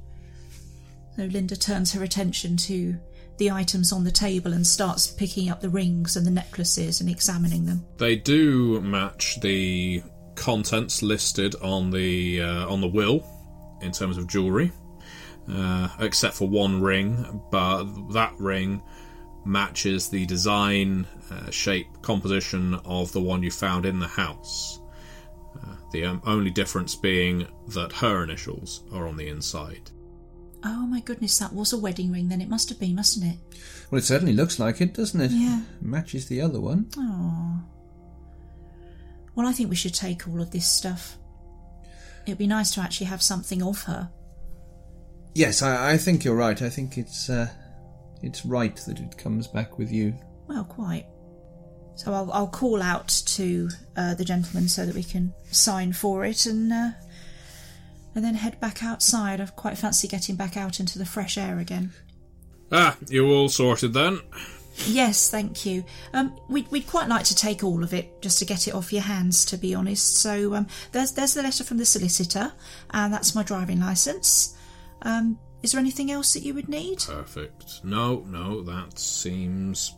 So 1.16 1.24
Linda 1.24 1.56
turns 1.56 1.92
her 1.92 2.02
attention 2.02 2.56
to 2.58 2.96
the 3.38 3.50
items 3.50 3.92
on 3.92 4.04
the 4.04 4.10
table 4.10 4.52
and 4.52 4.66
starts 4.66 5.06
picking 5.06 5.48
up 5.48 5.60
the 5.60 5.68
rings 5.68 6.16
and 6.16 6.26
the 6.26 6.30
necklaces 6.30 7.00
and 7.00 7.10
examining 7.10 7.66
them. 7.66 7.84
They 7.96 8.16
do 8.16 8.80
match 8.80 9.40
the 9.40 10.02
contents 10.40 11.02
listed 11.02 11.54
on 11.56 11.90
the 11.90 12.40
uh, 12.40 12.66
on 12.66 12.80
the 12.80 12.88
will 12.88 13.24
in 13.82 13.92
terms 13.92 14.16
of 14.16 14.26
jewelry, 14.26 14.72
uh, 15.52 15.88
except 16.00 16.34
for 16.34 16.48
one 16.48 16.80
ring. 16.80 17.42
But 17.50 17.84
that 18.12 18.34
ring 18.38 18.82
matches 19.44 20.08
the 20.08 20.24
design, 20.26 21.06
uh, 21.30 21.50
shape, 21.50 21.86
composition 22.02 22.74
of 22.84 23.12
the 23.12 23.20
one 23.20 23.42
you 23.42 23.50
found 23.50 23.84
in 23.84 24.00
the 24.00 24.08
house. 24.08 24.80
Uh, 25.54 25.74
the 25.92 26.04
um, 26.04 26.22
only 26.24 26.50
difference 26.50 26.94
being 26.94 27.46
that 27.68 27.92
her 27.92 28.24
initials 28.24 28.84
are 28.92 29.06
on 29.06 29.16
the 29.16 29.28
inside. 29.28 29.90
Oh 30.64 30.86
my 30.86 31.00
goodness, 31.00 31.38
that 31.38 31.52
was 31.52 31.72
a 31.72 31.78
wedding 31.78 32.12
ring 32.12 32.28
then. 32.28 32.40
It 32.40 32.48
must 32.48 32.68
have 32.70 32.78
been, 32.78 32.94
mustn't 32.94 33.26
it? 33.26 33.38
Well, 33.90 33.98
it 33.98 34.04
certainly 34.04 34.34
looks 34.34 34.58
like 34.58 34.80
it, 34.80 34.94
doesn't 34.94 35.20
it? 35.20 35.30
Yeah. 35.32 35.62
Matches 35.80 36.26
the 36.26 36.40
other 36.40 36.60
one. 36.60 36.88
Oh. 36.96 37.62
Well, 39.40 39.48
I 39.48 39.52
think 39.52 39.70
we 39.70 39.76
should 39.76 39.94
take 39.94 40.28
all 40.28 40.42
of 40.42 40.50
this 40.50 40.66
stuff. 40.66 41.16
It'd 42.26 42.36
be 42.36 42.46
nice 42.46 42.74
to 42.74 42.82
actually 42.82 43.06
have 43.06 43.22
something 43.22 43.62
of 43.62 43.84
her. 43.84 44.10
Yes, 45.34 45.62
I, 45.62 45.92
I 45.92 45.96
think 45.96 46.24
you're 46.24 46.36
right. 46.36 46.60
I 46.60 46.68
think 46.68 46.98
it's 46.98 47.30
uh, 47.30 47.48
it's 48.22 48.44
right 48.44 48.76
that 48.86 49.00
it 49.00 49.16
comes 49.16 49.46
back 49.48 49.78
with 49.78 49.90
you. 49.90 50.14
Well, 50.46 50.64
quite. 50.64 51.06
So 51.94 52.12
I'll, 52.12 52.30
I'll 52.32 52.48
call 52.48 52.82
out 52.82 53.08
to 53.28 53.70
uh, 53.96 54.12
the 54.12 54.26
gentleman 54.26 54.68
so 54.68 54.84
that 54.84 54.94
we 54.94 55.02
can 55.02 55.32
sign 55.50 55.94
for 55.94 56.26
it 56.26 56.44
and 56.44 56.70
uh, 56.70 56.90
and 58.14 58.22
then 58.22 58.34
head 58.34 58.60
back 58.60 58.82
outside. 58.82 59.40
I 59.40 59.46
quite 59.46 59.78
fancy 59.78 60.06
getting 60.06 60.36
back 60.36 60.58
out 60.58 60.80
into 60.80 60.98
the 60.98 61.06
fresh 61.06 61.38
air 61.38 61.58
again. 61.58 61.94
Ah, 62.70 62.98
you 63.08 63.26
all 63.32 63.48
sorted 63.48 63.94
then? 63.94 64.20
Yes, 64.86 65.30
thank 65.30 65.66
you. 65.66 65.84
Um, 66.12 66.36
we'd, 66.48 66.70
we'd 66.70 66.86
quite 66.86 67.08
like 67.08 67.24
to 67.24 67.34
take 67.34 67.62
all 67.62 67.84
of 67.84 67.94
it 67.94 68.20
just 68.22 68.38
to 68.40 68.44
get 68.44 68.66
it 68.66 68.74
off 68.74 68.92
your 68.92 69.02
hands, 69.02 69.44
to 69.46 69.56
be 69.56 69.74
honest. 69.74 70.16
So 70.16 70.54
um, 70.54 70.66
there's 70.92 71.12
there's 71.12 71.34
the 71.34 71.42
letter 71.42 71.64
from 71.64 71.78
the 71.78 71.84
solicitor, 71.84 72.52
and 72.90 73.12
that's 73.12 73.34
my 73.34 73.42
driving 73.42 73.80
licence. 73.80 74.56
Um, 75.02 75.38
is 75.62 75.72
there 75.72 75.80
anything 75.80 76.10
else 76.10 76.32
that 76.32 76.42
you 76.42 76.54
would 76.54 76.68
need? 76.68 77.00
Perfect. 77.00 77.84
No, 77.84 78.20
no, 78.26 78.62
that 78.62 78.98
seems 78.98 79.94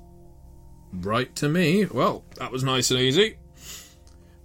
right 0.93 1.35
to 1.37 1.49
me. 1.49 1.87
Well, 1.87 2.25
that 2.37 2.53
was 2.53 2.65
nice 2.65 2.91
and 2.91 3.01
easy. 3.01 3.39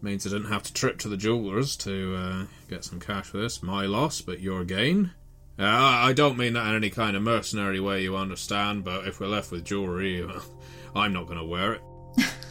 Means 0.01 0.27
I 0.27 0.29
didn't 0.29 0.51
have 0.51 0.63
to 0.63 0.73
trip 0.73 0.99
to 0.99 1.07
the 1.09 1.17
jeweller's 1.17 1.75
to 1.77 2.15
uh, 2.15 2.45
get 2.69 2.83
some 2.85 2.99
cash 2.99 3.25
for 3.25 3.39
this. 3.39 3.63
My 3.63 3.85
loss, 3.85 4.21
but 4.21 4.39
your 4.39 4.63
gain. 4.63 5.11
Uh, 5.59 5.65
I 5.65 6.13
don't 6.13 6.37
mean 6.37 6.53
that 6.53 6.67
in 6.67 6.75
any 6.75 6.89
kind 6.89 7.15
of 7.17 7.23
mercenary 7.23 7.79
way, 7.79 8.03
you 8.03 8.15
understand, 8.15 8.83
but 8.83 9.07
if 9.07 9.19
we're 9.19 9.27
left 9.27 9.51
with 9.51 9.65
jewellery, 9.65 10.27
I'm 10.95 11.13
not 11.13 11.25
going 11.25 11.39
to 11.39 11.45
wear 11.45 11.73
it. 11.73 11.81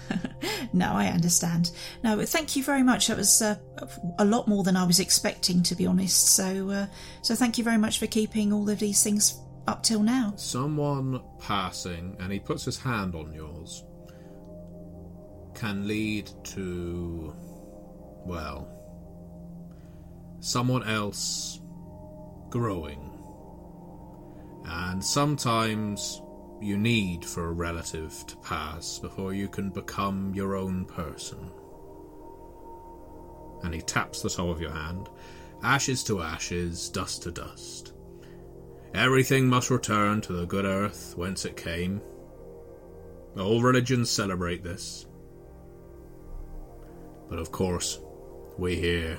No, 0.72 0.92
I 0.92 1.06
understand. 1.06 1.70
No, 2.04 2.16
but 2.16 2.28
thank 2.28 2.54
you 2.54 2.62
very 2.62 2.82
much. 2.82 3.06
That 3.06 3.16
was 3.16 3.40
uh, 3.40 3.56
a 4.18 4.24
lot 4.24 4.46
more 4.46 4.62
than 4.62 4.76
I 4.76 4.84
was 4.84 5.00
expecting, 5.00 5.62
to 5.64 5.74
be 5.74 5.86
honest. 5.86 6.34
So, 6.34 6.70
uh, 6.70 6.86
so 7.22 7.34
thank 7.34 7.56
you 7.56 7.64
very 7.64 7.78
much 7.78 7.98
for 7.98 8.06
keeping 8.06 8.52
all 8.52 8.68
of 8.68 8.78
these 8.78 9.02
things 9.02 9.40
up 9.66 9.82
till 9.82 10.02
now. 10.02 10.34
Someone 10.36 11.22
passing, 11.40 12.16
and 12.20 12.30
he 12.32 12.38
puts 12.38 12.64
his 12.64 12.78
hand 12.78 13.14
on 13.14 13.32
yours, 13.32 13.84
can 15.54 15.88
lead 15.88 16.30
to, 16.44 17.34
well, 18.26 18.68
someone 20.40 20.86
else 20.86 21.60
growing. 22.56 23.10
And 24.64 25.04
sometimes 25.04 26.22
you 26.60 26.78
need 26.78 27.22
for 27.24 27.48
a 27.48 27.52
relative 27.52 28.24
to 28.28 28.36
pass 28.38 28.98
before 28.98 29.34
you 29.34 29.46
can 29.46 29.68
become 29.68 30.32
your 30.34 30.56
own 30.56 30.86
person. 30.86 31.50
And 33.62 33.74
he 33.74 33.82
taps 33.82 34.22
the 34.22 34.30
toe 34.30 34.50
of 34.50 34.60
your 34.60 34.72
hand. 34.72 35.10
Ashes 35.62 36.02
to 36.04 36.22
ashes, 36.22 36.88
dust 36.88 37.22
to 37.24 37.30
dust. 37.30 37.92
Everything 38.94 39.46
must 39.48 39.70
return 39.70 40.22
to 40.22 40.32
the 40.32 40.46
good 40.46 40.64
earth 40.64 41.14
whence 41.16 41.44
it 41.44 41.56
came. 41.56 42.00
All 43.38 43.60
religions 43.60 44.08
celebrate 44.08 44.64
this. 44.64 45.06
But 47.28 47.38
of 47.38 47.52
course, 47.52 48.00
we 48.56 48.76
here, 48.76 49.18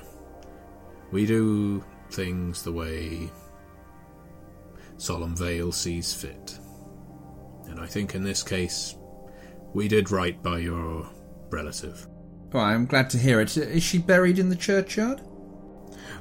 we 1.12 1.26
do 1.26 1.84
things 2.10 2.62
the 2.62 2.72
way 2.72 3.30
Solemn 4.96 5.36
Vale 5.36 5.72
sees 5.72 6.12
fit. 6.12 6.58
And 7.66 7.80
I 7.80 7.86
think 7.86 8.14
in 8.14 8.24
this 8.24 8.42
case, 8.42 8.96
we 9.74 9.88
did 9.88 10.10
right 10.10 10.42
by 10.42 10.58
your 10.58 11.08
relative. 11.50 12.06
Well, 12.52 12.64
I'm 12.64 12.86
glad 12.86 13.10
to 13.10 13.18
hear 13.18 13.40
it. 13.40 13.56
Is 13.56 13.82
she 13.82 13.98
buried 13.98 14.38
in 14.38 14.48
the 14.48 14.56
churchyard? 14.56 15.20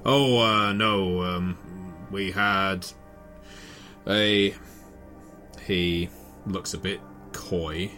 Oh, 0.06 0.40
uh, 0.40 0.74
no, 0.74 1.22
um, 1.22 1.58
we 2.12 2.32
had 2.32 2.86
a. 4.08 4.54
He 5.66 6.10
looks 6.46 6.74
a 6.74 6.78
bit 6.78 7.02
coy. 7.34 7.92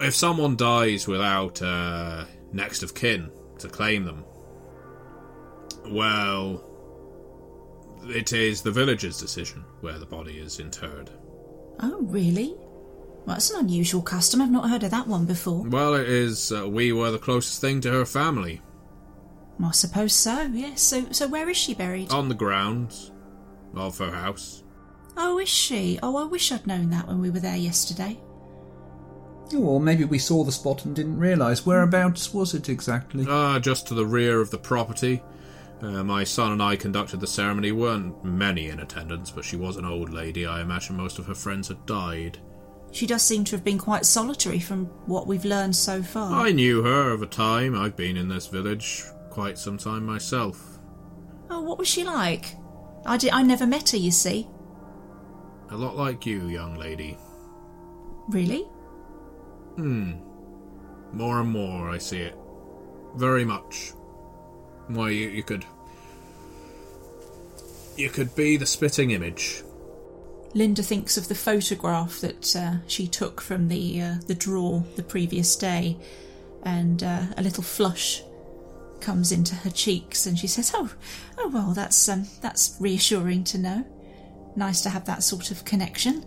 If 0.00 0.14
someone 0.14 0.56
dies 0.56 1.06
without 1.06 1.60
uh, 1.60 2.24
next 2.52 2.82
of 2.82 2.94
kin 2.94 3.30
to 3.58 3.68
claim 3.68 4.04
them, 4.04 4.24
well, 5.90 6.64
it 8.04 8.32
is 8.32 8.62
the 8.62 8.70
village's 8.70 9.18
decision 9.18 9.64
where 9.80 9.98
the 9.98 10.06
body 10.06 10.38
is 10.38 10.58
interred. 10.60 11.10
Oh, 11.80 12.00
really? 12.02 12.54
Well, 13.26 13.36
that's 13.36 13.50
an 13.50 13.60
unusual 13.60 14.02
custom. 14.02 14.40
I've 14.40 14.50
not 14.50 14.70
heard 14.70 14.82
of 14.82 14.90
that 14.90 15.06
one 15.06 15.26
before. 15.26 15.62
Well, 15.64 15.94
it 15.94 16.08
is. 16.08 16.52
Uh, 16.52 16.68
we 16.68 16.92
were 16.92 17.10
the 17.10 17.18
closest 17.18 17.60
thing 17.60 17.80
to 17.82 17.92
her 17.92 18.06
family. 18.06 18.62
Well, 19.58 19.68
I 19.68 19.72
suppose 19.72 20.14
so. 20.14 20.42
Yes. 20.52 20.80
So, 20.82 21.10
so 21.10 21.28
where 21.28 21.48
is 21.48 21.56
she 21.56 21.74
buried? 21.74 22.10
On 22.10 22.28
the 22.28 22.34
grounds 22.34 23.12
of 23.74 23.98
her 23.98 24.10
house. 24.10 24.62
Oh, 25.16 25.38
is 25.38 25.48
she? 25.48 25.98
Oh, 26.02 26.16
I 26.16 26.24
wish 26.24 26.50
I'd 26.50 26.66
known 26.66 26.90
that 26.90 27.06
when 27.06 27.20
we 27.20 27.30
were 27.30 27.40
there 27.40 27.56
yesterday. 27.56 28.18
Oh, 29.52 29.58
or 29.58 29.80
maybe 29.80 30.04
we 30.04 30.18
saw 30.18 30.44
the 30.44 30.52
spot 30.52 30.84
and 30.84 30.96
didn't 30.96 31.18
realise. 31.18 31.66
Whereabouts 31.66 32.32
was 32.32 32.54
it 32.54 32.68
exactly? 32.68 33.26
Ah, 33.28 33.58
just 33.58 33.86
to 33.88 33.94
the 33.94 34.06
rear 34.06 34.40
of 34.40 34.50
the 34.50 34.58
property. 34.58 35.22
Uh, 35.82 36.04
my 36.04 36.24
son 36.24 36.52
and 36.52 36.62
I 36.62 36.76
conducted 36.76 37.20
the 37.20 37.26
ceremony. 37.26 37.72
weren't 37.72 38.22
many 38.22 38.68
in 38.68 38.80
attendance, 38.80 39.30
but 39.30 39.44
she 39.44 39.56
was 39.56 39.76
an 39.76 39.86
old 39.86 40.10
lady. 40.10 40.46
I 40.46 40.60
imagine 40.60 40.96
most 40.96 41.18
of 41.18 41.26
her 41.26 41.34
friends 41.34 41.68
had 41.68 41.86
died. 41.86 42.38
She 42.92 43.06
does 43.06 43.22
seem 43.22 43.44
to 43.44 43.56
have 43.56 43.64
been 43.64 43.78
quite 43.78 44.04
solitary 44.04 44.58
from 44.58 44.86
what 45.06 45.26
we've 45.26 45.44
learned 45.44 45.76
so 45.76 46.02
far. 46.02 46.44
I 46.46 46.52
knew 46.52 46.82
her 46.82 47.12
of 47.12 47.22
a 47.22 47.26
time. 47.26 47.74
I've 47.74 47.96
been 47.96 48.16
in 48.16 48.28
this 48.28 48.48
village 48.48 49.04
quite 49.30 49.58
some 49.58 49.78
time 49.78 50.04
myself. 50.04 50.78
Oh, 51.48 51.62
what 51.62 51.78
was 51.78 51.88
she 51.88 52.04
like? 52.04 52.56
I, 53.06 53.16
did, 53.16 53.30
I 53.30 53.42
never 53.42 53.66
met 53.66 53.90
her, 53.90 53.96
you 53.96 54.10
see. 54.10 54.48
A 55.70 55.76
lot 55.76 55.96
like 55.96 56.26
you, 56.26 56.48
young 56.48 56.74
lady. 56.74 57.16
Really? 58.28 58.64
Hmm. 59.76 60.14
More 61.12 61.40
and 61.40 61.48
more, 61.50 61.88
I 61.88 61.98
see 61.98 62.18
it. 62.18 62.36
Very 63.16 63.44
much. 63.44 63.92
Why, 64.94 65.10
you, 65.10 65.28
you 65.28 65.42
could. 65.42 65.64
You 67.96 68.10
could 68.10 68.34
be 68.34 68.56
the 68.56 68.66
spitting 68.66 69.10
image. 69.10 69.62
Linda 70.54 70.82
thinks 70.82 71.16
of 71.16 71.28
the 71.28 71.34
photograph 71.34 72.20
that 72.20 72.56
uh, 72.56 72.74
she 72.88 73.06
took 73.06 73.40
from 73.40 73.68
the 73.68 74.00
uh, 74.00 74.14
the 74.26 74.34
drawer 74.34 74.84
the 74.96 75.02
previous 75.02 75.54
day, 75.54 75.96
and 76.64 77.02
uh, 77.02 77.22
a 77.36 77.42
little 77.42 77.62
flush 77.62 78.22
comes 79.00 79.32
into 79.32 79.54
her 79.54 79.70
cheeks, 79.70 80.26
and 80.26 80.38
she 80.38 80.48
says, 80.48 80.72
"Oh, 80.74 80.92
oh 81.38 81.48
well, 81.48 81.72
that's 81.72 82.08
um, 82.08 82.26
that's 82.40 82.76
reassuring 82.80 83.44
to 83.44 83.58
know. 83.58 83.84
Nice 84.56 84.80
to 84.82 84.90
have 84.90 85.04
that 85.04 85.22
sort 85.22 85.50
of 85.52 85.64
connection." 85.64 86.24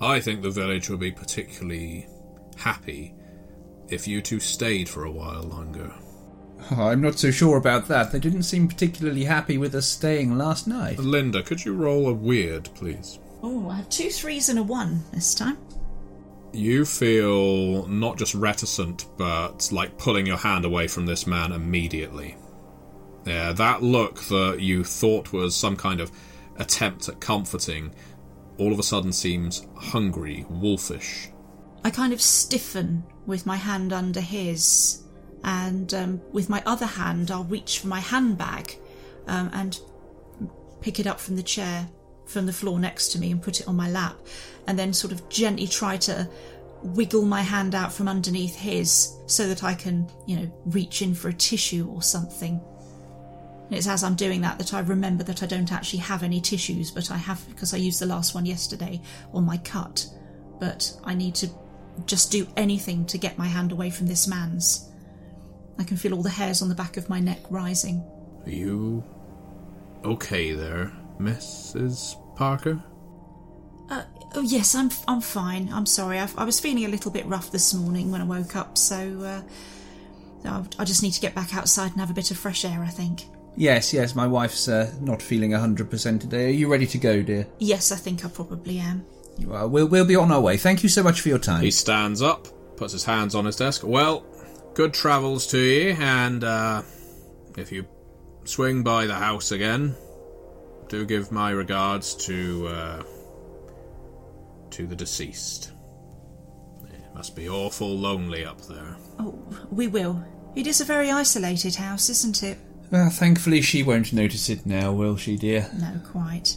I 0.00 0.20
think 0.20 0.42
the 0.42 0.50
village 0.50 0.90
would 0.90 1.00
be 1.00 1.10
particularly 1.10 2.06
happy 2.56 3.14
if 3.88 4.06
you 4.06 4.20
two 4.20 4.38
stayed 4.38 4.88
for 4.88 5.04
a 5.04 5.10
while 5.10 5.42
longer. 5.42 5.92
Oh, 6.70 6.88
I'm 6.88 7.00
not 7.00 7.18
so 7.18 7.30
sure 7.30 7.56
about 7.56 7.88
that. 7.88 8.12
They 8.12 8.18
didn't 8.18 8.42
seem 8.42 8.68
particularly 8.68 9.24
happy 9.24 9.58
with 9.58 9.74
us 9.74 9.86
staying 9.86 10.36
last 10.36 10.66
night. 10.66 10.98
Linda, 10.98 11.42
could 11.42 11.64
you 11.64 11.74
roll 11.74 12.08
a 12.08 12.12
weird, 12.12 12.68
please? 12.74 13.18
Oh, 13.42 13.68
I 13.70 13.76
have 13.76 13.88
two 13.88 14.10
threes 14.10 14.48
and 14.48 14.58
a 14.58 14.62
one 14.62 15.04
this 15.12 15.34
time. 15.34 15.58
You 16.52 16.84
feel 16.84 17.86
not 17.86 18.18
just 18.18 18.34
reticent, 18.34 19.06
but 19.16 19.70
like 19.70 19.98
pulling 19.98 20.26
your 20.26 20.38
hand 20.38 20.64
away 20.64 20.88
from 20.88 21.06
this 21.06 21.26
man 21.26 21.52
immediately. 21.52 22.36
Yeah, 23.24 23.52
that 23.52 23.82
look 23.82 24.22
that 24.24 24.58
you 24.60 24.84
thought 24.84 25.32
was 25.32 25.54
some 25.54 25.76
kind 25.76 26.00
of 26.00 26.10
attempt 26.56 27.08
at 27.08 27.20
comforting 27.20 27.94
all 28.58 28.72
of 28.72 28.78
a 28.78 28.82
sudden 28.82 29.12
seems 29.12 29.66
hungry, 29.76 30.44
wolfish. 30.50 31.28
I 31.84 31.90
kind 31.90 32.12
of 32.12 32.20
stiffen 32.20 33.04
with 33.24 33.46
my 33.46 33.56
hand 33.56 33.92
under 33.92 34.20
his, 34.20 35.04
and 35.44 35.92
um, 35.94 36.20
with 36.32 36.48
my 36.48 36.62
other 36.66 36.86
hand, 36.86 37.30
I'll 37.30 37.44
reach 37.44 37.78
for 37.78 37.86
my 37.86 38.00
handbag 38.00 38.76
um, 39.26 39.50
and 39.52 39.80
pick 40.80 40.98
it 41.00 41.06
up 41.06 41.20
from 41.20 41.36
the 41.36 41.42
chair, 41.42 41.88
from 42.26 42.46
the 42.46 42.52
floor 42.52 42.78
next 42.78 43.08
to 43.08 43.18
me, 43.18 43.30
and 43.30 43.42
put 43.42 43.60
it 43.60 43.68
on 43.68 43.76
my 43.76 43.90
lap, 43.90 44.16
and 44.66 44.78
then 44.78 44.92
sort 44.92 45.12
of 45.12 45.28
gently 45.28 45.66
try 45.66 45.96
to 45.98 46.28
wiggle 46.82 47.24
my 47.24 47.42
hand 47.42 47.74
out 47.74 47.92
from 47.92 48.08
underneath 48.08 48.54
his 48.54 49.16
so 49.26 49.48
that 49.48 49.64
I 49.64 49.74
can, 49.74 50.08
you 50.26 50.36
know, 50.36 50.52
reach 50.66 51.02
in 51.02 51.14
for 51.14 51.28
a 51.28 51.32
tissue 51.32 51.88
or 51.92 52.02
something. 52.02 52.60
It's 53.70 53.86
as 53.86 54.02
I'm 54.02 54.14
doing 54.14 54.40
that 54.42 54.58
that 54.58 54.72
I 54.72 54.80
remember 54.80 55.24
that 55.24 55.42
I 55.42 55.46
don't 55.46 55.72
actually 55.72 55.98
have 56.00 56.22
any 56.22 56.40
tissues, 56.40 56.90
but 56.90 57.10
I 57.10 57.16
have 57.16 57.46
because 57.48 57.74
I 57.74 57.76
used 57.76 58.00
the 58.00 58.06
last 58.06 58.34
one 58.34 58.46
yesterday 58.46 59.00
on 59.32 59.44
my 59.44 59.58
cut. 59.58 60.06
But 60.58 60.92
I 61.04 61.14
need 61.14 61.34
to 61.36 61.50
just 62.06 62.30
do 62.30 62.46
anything 62.56 63.04
to 63.06 63.18
get 63.18 63.38
my 63.38 63.46
hand 63.46 63.72
away 63.72 63.90
from 63.90 64.06
this 64.06 64.26
man's. 64.26 64.87
I 65.78 65.84
can 65.84 65.96
feel 65.96 66.14
all 66.14 66.22
the 66.22 66.30
hairs 66.30 66.62
on 66.62 66.68
the 66.68 66.74
back 66.74 66.96
of 66.96 67.08
my 67.08 67.20
neck 67.20 67.40
rising. 67.50 68.04
Are 68.44 68.50
you 68.50 69.04
okay 70.04 70.52
there? 70.52 70.92
Mrs. 71.18 72.16
Parker? 72.36 72.82
Uh, 73.90 74.04
oh 74.34 74.42
yes, 74.42 74.74
I'm 74.74 74.90
I'm 75.06 75.20
fine. 75.20 75.68
I'm 75.72 75.86
sorry. 75.86 76.18
I, 76.18 76.28
I 76.36 76.44
was 76.44 76.60
feeling 76.60 76.84
a 76.84 76.88
little 76.88 77.10
bit 77.10 77.26
rough 77.26 77.50
this 77.50 77.72
morning 77.74 78.10
when 78.10 78.20
I 78.20 78.24
woke 78.24 78.54
up, 78.56 78.76
so 78.76 78.96
uh, 79.22 79.42
I, 80.44 80.64
I 80.78 80.84
just 80.84 81.02
need 81.02 81.12
to 81.12 81.20
get 81.20 81.34
back 81.34 81.54
outside 81.54 81.92
and 81.92 82.00
have 82.00 82.10
a 82.10 82.14
bit 82.14 82.30
of 82.30 82.38
fresh 82.38 82.64
air. 82.64 82.82
I 82.82 82.88
think. 82.88 83.22
Yes, 83.56 83.92
yes, 83.92 84.14
my 84.14 84.26
wife's 84.26 84.68
uh, 84.68 84.94
not 85.00 85.20
feeling 85.20 85.50
100% 85.50 86.20
today. 86.20 86.46
Are 86.46 86.50
you 86.50 86.70
ready 86.70 86.86
to 86.86 86.96
go, 86.98 87.22
dear? 87.22 87.48
Yes, 87.58 87.90
I 87.90 87.96
think 87.96 88.24
I 88.24 88.28
probably 88.28 88.78
am. 88.78 89.04
You 89.36 89.52
are. 89.52 89.66
We'll, 89.66 89.88
we'll 89.88 90.04
be 90.04 90.14
on 90.14 90.30
our 90.30 90.40
way. 90.40 90.56
Thank 90.56 90.84
you 90.84 90.88
so 90.88 91.02
much 91.02 91.20
for 91.22 91.28
your 91.28 91.40
time. 91.40 91.62
He 91.62 91.72
stands 91.72 92.22
up, 92.22 92.46
puts 92.76 92.92
his 92.92 93.02
hands 93.02 93.34
on 93.34 93.46
his 93.46 93.56
desk. 93.56 93.82
Well, 93.84 94.24
good 94.78 94.94
travels 94.94 95.44
to 95.48 95.58
you, 95.58 95.96
and 95.98 96.44
uh, 96.44 96.82
if 97.56 97.72
you 97.72 97.84
swing 98.44 98.84
by 98.84 99.06
the 99.06 99.14
house 99.14 99.50
again, 99.50 99.92
do 100.88 101.04
give 101.04 101.32
my 101.32 101.50
regards 101.50 102.14
to 102.14 102.68
uh, 102.68 103.02
to 104.70 104.86
the 104.86 104.94
deceased. 104.94 105.72
It 106.84 107.12
must 107.12 107.34
be 107.34 107.48
awful 107.48 107.88
lonely 107.88 108.44
up 108.44 108.60
there. 108.68 108.96
Oh, 109.18 109.36
we 109.72 109.88
will. 109.88 110.24
It 110.54 110.68
is 110.68 110.80
a 110.80 110.84
very 110.84 111.10
isolated 111.10 111.74
house, 111.74 112.08
isn't 112.08 112.44
it? 112.44 112.56
Well, 112.92 113.10
thankfully 113.10 113.62
she 113.62 113.82
won't 113.82 114.12
notice 114.12 114.48
it 114.48 114.64
now, 114.64 114.92
will 114.92 115.16
she, 115.16 115.36
dear? 115.36 115.68
No, 115.76 116.00
quite. 116.04 116.56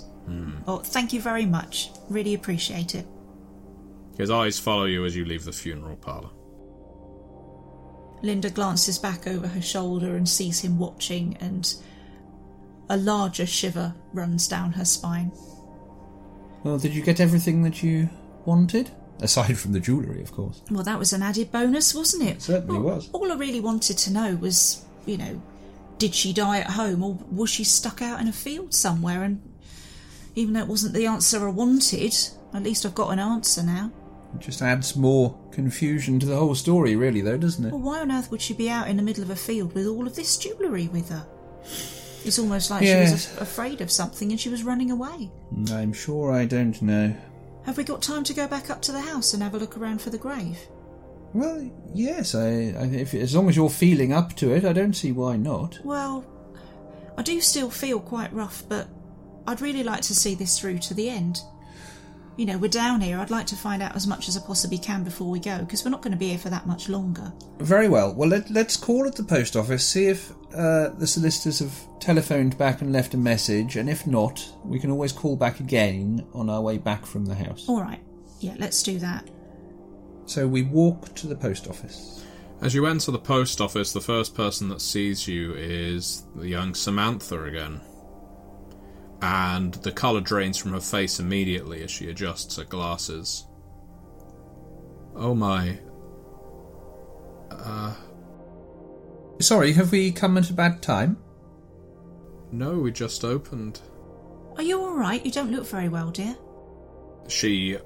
Oh, 0.68 0.78
thank 0.78 1.12
you 1.12 1.20
very 1.20 1.48
much. 1.48 1.90
Really 2.08 2.36
appreciate 2.36 2.94
it. 2.94 3.08
His 4.20 4.30
eyes 4.30 4.60
follow 4.60 4.86
you 4.86 5.06
as 5.06 5.16
you 5.16 5.25
leave 5.25 5.44
the 5.44 5.51
funeral 5.51 5.96
parlour. 5.96 6.30
Linda 8.22 8.50
glances 8.50 9.00
back 9.00 9.28
over 9.28 9.48
her 9.48 9.62
shoulder 9.62 10.16
and 10.16 10.28
sees 10.28 10.60
him 10.62 10.78
watching, 10.78 11.38
and 11.40 11.74
a 12.90 12.98
larger 12.98 13.46
shiver 13.46 13.96
runs 14.13 14.48
down 14.48 14.74
her 14.74 14.86
spine. 14.86 15.32
Well, 16.63 16.78
did 16.78 16.94
you 16.94 17.01
get 17.01 17.20
everything 17.20 17.63
that 17.63 17.82
you 17.82 18.10
wanted? 18.46 18.92
Aside 19.20 19.58
from 19.58 19.72
the 19.72 19.80
jewellery, 19.80 20.22
of 20.22 20.32
course. 20.32 20.62
Well, 20.70 20.84
that 20.84 21.00
was 21.00 21.13
an 21.13 21.22
added 21.22 21.51
bonus, 21.51 21.94
wasn't 21.94 22.24
it? 22.24 22.42
certainly 22.42 22.80
Well, 22.80 22.96
was. 22.96 23.10
All 23.12 23.32
I 23.32 23.36
really 23.36 23.60
wanted 23.60 23.98
to 24.00 24.12
know 24.12 24.36
was, 24.36 24.84
you 25.06 25.18
know, 25.18 25.42
did 25.98 26.16
she 26.16 26.34
die 26.34 26.60
at 26.60 26.72
home 26.72 27.04
or 27.04 27.20
was 27.32 27.50
she 27.50 27.63
stuck 27.63 28.01
out 28.01 28.20
in 28.20 28.28
a 28.28 28.34
field 28.34 28.74
somewhere? 28.74 29.24
And 29.24 29.42
even 30.34 30.54
though 30.54 30.62
it 30.62 30.68
wasn't 30.68 30.94
the 30.94 31.06
answer 31.06 31.48
I 31.48 31.51
wanted, 31.51 32.16
at 32.54 32.63
least 32.63 32.86
I've 32.86 32.96
got 32.96 33.12
an 33.12 33.20
answer 33.20 33.62
now. 33.62 33.92
It 34.36 34.40
just 34.42 34.62
adds 34.62 34.96
more 34.96 35.38
confusion 35.52 36.20
to 36.20 36.26
the 36.26 36.36
whole 36.38 36.56
story, 36.56 36.96
really, 36.96 37.22
though, 37.22 37.38
doesn't 37.38 37.66
it? 37.66 37.72
Well, 37.72 37.82
why 37.82 38.00
on 38.00 38.12
earth 38.12 38.32
would 38.32 38.42
she 38.42 38.54
be 38.54 38.70
out 38.70 38.88
in 38.88 38.98
the 38.98 39.04
middle 39.04 39.24
of 39.24 39.30
a 39.30 39.36
field 39.36 39.74
with 39.74 39.86
all 39.88 40.08
of 40.08 40.16
this 40.16 40.38
jewellery 40.38 40.88
with 40.88 41.10
her? 41.10 41.26
It's 42.24 42.40
almost 42.40 42.70
like 42.70 42.84
she 42.86 42.94
was 42.96 43.12
Yes. 43.12 43.38
afraid 43.38 43.82
of 43.82 43.92
something 43.92 44.32
and 44.32 44.40
she 44.40 44.50
was 44.50 44.64
running 44.64 44.92
away. 44.92 45.32
Mm, 45.56 45.72
I'm 45.72 45.94
sure 45.94 46.32
I 46.32 46.46
don't 46.46 46.80
know. 46.82 47.16
Have 47.64 47.78
we 47.78 47.84
got 47.84 48.02
time 48.02 48.24
to 48.26 48.34
go 48.34 48.48
back 48.48 48.70
up 48.70 48.82
to 48.84 48.92
the 48.92 49.02
house 49.02 49.34
and 49.34 49.42
have 49.44 49.54
a 49.54 49.58
look 49.60 49.78
around 49.78 50.02
for 50.02 50.10
the 50.12 50.18
grave? 50.18 50.58
Well, 51.34 51.70
yes, 51.94 52.36
I, 52.36 52.48
I 52.78 52.86
if, 52.94 53.14
as 53.14 53.36
long 53.36 53.50
as 53.50 53.56
you're 53.56 53.70
feeling 53.70 54.12
up 54.14 54.36
to 54.38 54.52
it, 54.54 54.66
I 54.66 54.74
don't 54.74 54.94
see 54.96 55.12
why 55.12 55.38
not. 55.38 55.80
Well, 55.84 56.26
I 57.18 57.22
do 57.24 57.40
still 57.42 57.70
feel 57.70 58.00
quite 58.00 58.34
rough, 58.34 58.64
but 58.68 58.88
I'd 59.48 59.62
really 59.62 59.84
like 59.84 60.02
to 60.02 60.16
see 60.16 60.36
this 60.36 60.60
through 60.60 60.80
to 60.80 60.94
the 60.94 61.10
end. 61.10 61.40
You 62.38 62.46
know, 62.46 62.58
we're 62.58 62.70
down 62.70 63.02
here. 63.02 63.20
I'd 63.20 63.30
like 63.30 63.46
to 63.48 63.56
find 63.56 63.84
out 63.84 63.96
as 63.96 64.08
much 64.08 64.30
as 64.30 64.38
I 64.38 64.42
possibly 64.42 64.78
can 64.78 65.04
before 65.04 65.30
we 65.30 65.40
go, 65.40 65.60
because 65.60 65.84
we're 65.84 65.92
not 65.92 66.02
going 66.02 66.14
to 66.14 66.18
be 66.18 66.30
here 66.30 66.38
for 66.38 66.50
that 66.50 66.66
much 66.66 66.88
longer. 66.88 67.32
Very 67.60 67.90
well. 67.90 68.14
Well, 68.14 68.30
let, 68.30 68.50
let's 68.50 68.78
call 68.78 69.06
at 69.06 69.16
the 69.16 69.24
post 69.24 69.56
office, 69.56 69.86
see 69.86 70.08
if 70.08 70.32
uh, 70.56 70.90
the 70.90 71.08
solicitors 71.08 71.60
have 71.60 72.00
telephoned 72.00 72.58
back 72.58 72.82
and 72.82 72.94
left 72.94 73.14
a 73.14 73.18
message, 73.18 73.76
and 73.76 73.90
if 73.90 74.08
not, 74.08 74.44
we 74.64 74.80
can 74.80 74.92
always 74.92 75.12
call 75.12 75.36
back 75.36 75.60
again 75.60 76.26
on 76.34 76.50
our 76.50 76.62
way 76.62 76.78
back 76.78 77.06
from 77.06 77.26
the 77.26 77.36
house. 77.36 77.68
All 77.68 77.82
right. 77.82 78.02
Yeah, 78.40 78.56
let's 78.58 78.82
do 78.82 78.98
that. 79.00 79.30
So 80.26 80.48
we 80.48 80.64
walk 80.64 81.14
to 81.16 81.28
the 81.28 81.36
post 81.36 81.68
office. 81.68 82.26
As 82.62 82.74
you 82.74 82.86
enter 82.86 83.12
the 83.12 83.20
post 83.20 83.60
office, 83.60 83.92
the 83.92 84.02
first 84.02 84.36
person 84.36 84.70
that 84.70 84.82
sees 84.82 85.28
you 85.28 85.54
is 85.56 86.24
the 86.36 86.48
young 86.48 86.76
Samantha 86.76 87.44
again. 87.44 87.82
And 89.22 89.74
the 89.75 89.92
colour 89.92 90.22
drains 90.22 90.57
from 90.57 90.74
her 90.74 90.79
face 90.79 91.20
immediately 91.20 91.84
as 91.84 91.92
she 91.92 92.10
adjusts 92.10 92.57
her 92.57 92.64
glasses. 92.64 93.46
Oh 95.16 95.36
my. 95.36 95.79
Uh, 97.51 97.94
sorry, 99.40 99.74
have 99.74 99.92
we 99.92 100.12
come 100.12 100.38
at 100.38 100.50
a 100.50 100.53
bad 100.53 100.81
time? 100.81 101.18
No, 102.51 102.79
we 102.79 102.92
just 102.92 103.24
opened. 103.24 103.79
Are 104.57 104.64
you 104.64 104.81
all 104.81 104.96
right? 104.96 105.24
You 105.25 105.31
don't 105.31 105.51
look 105.51 105.68
very 105.68 105.90
well, 105.90 106.10
dear. 106.12 106.36
She 107.27 107.77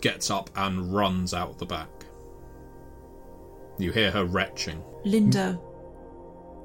gets 0.00 0.30
up 0.30 0.50
and 0.56 0.92
runs 0.92 1.32
out 1.32 1.58
the 1.58 1.66
back. 1.66 1.88
You 3.78 3.92
hear 3.92 4.10
her 4.10 4.24
retching. 4.24 4.82
Linda 5.04 5.58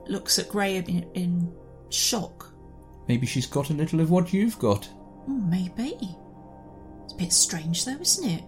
looks 0.08 0.40
at 0.40 0.50
Graham 0.50 0.86
in, 0.86 1.04
in 1.14 1.54
shock. 1.90 2.54
Maybe 3.08 3.26
she's 3.28 3.46
got 3.48 3.70
a 3.70 3.74
little 3.74 4.00
of 4.02 4.10
what 4.12 4.34
you've 4.34 4.60
got. 4.60 4.88
Oh, 5.30 5.34
maybe. 5.34 5.98
It's 7.04 7.14
a 7.14 7.18
bit 7.18 7.32
strange, 7.34 7.86
though, 7.86 7.98
isn't 8.00 8.30
it? 8.30 8.44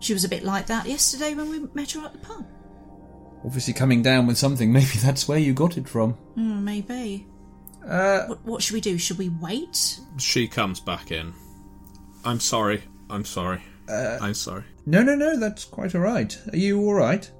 She 0.00 0.12
was 0.14 0.24
a 0.24 0.28
bit 0.28 0.44
like 0.44 0.66
that 0.66 0.86
yesterday 0.86 1.34
when 1.34 1.50
we 1.50 1.60
met 1.74 1.90
her 1.92 2.00
at 2.04 2.12
the 2.12 2.18
pub. 2.18 2.46
Obviously 3.44 3.72
coming 3.74 4.02
down 4.02 4.26
with 4.26 4.38
something, 4.38 4.72
maybe 4.72 4.98
that's 5.02 5.28
where 5.28 5.38
you 5.38 5.52
got 5.52 5.76
it 5.76 5.88
from. 5.88 6.12
Hmm, 6.34 6.64
maybe. 6.64 7.26
Uh, 7.86 8.26
What, 8.26 8.44
what 8.44 8.62
should 8.62 8.74
we 8.74 8.80
do? 8.80 8.96
Should 8.98 9.18
we 9.18 9.28
wait? 9.28 10.00
She 10.18 10.46
comes 10.48 10.80
back 10.80 11.10
in. 11.10 11.32
I'm 12.24 12.40
sorry. 12.40 12.82
I'm 13.08 13.24
sorry. 13.24 13.62
I'm 13.88 14.34
sorry. 14.34 14.64
no, 14.86 15.02
no, 15.02 15.14
no, 15.16 15.36
that's 15.38 15.64
quite 15.64 15.94
alright. 15.94 16.38
Are 16.52 16.56
you 16.56 16.80
alright? 16.86 17.30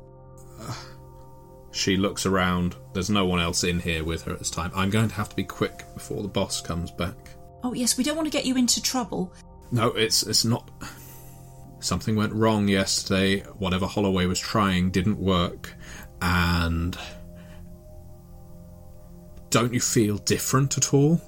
She 1.73 1.97
looks 1.97 2.27
around. 2.27 2.77
There's 2.93 3.11
no 3.11 3.27
one 3.27 3.41
else 3.41 3.65
in 3.65 3.79
here 3.79 4.05
with 4.05 4.23
her 4.25 4.33
at 4.33 4.39
this 4.39 4.51
time. 4.51 4.73
I'm 4.75 4.91
going 4.91 5.09
to 5.09 5.15
have 5.15 5.29
to 5.29 5.37
be 5.37 5.45
quick 5.45 5.85
before 5.95 6.23
the 6.23 6.29
boss 6.29 6.61
comes 6.61 6.91
back. 6.91 7.15
Oh, 7.63 7.75
yes, 7.75 7.97
we 7.97 8.05
don't 8.05 8.17
want 8.17 8.27
to 8.27 8.33
get 8.33 8.47
you 8.47 8.57
into 8.57 8.83
trouble. 8.83 9.33
No, 9.71 9.89
it's 9.89 10.23
it's 10.25 10.45
not. 10.45 10.71
Something 11.81 12.17
went 12.17 12.33
wrong 12.33 12.69
yesterday. 12.69 13.41
Whatever 13.59 13.87
Holloway 13.87 14.27
was 14.27 14.39
trying 14.39 14.91
didn't 14.91 15.19
work, 15.19 15.75
and 16.21 16.99
don't 19.51 19.73
you 19.73 19.81
feel 19.81 20.19
different 20.19 20.77
at 20.77 20.93
all? 20.93 21.21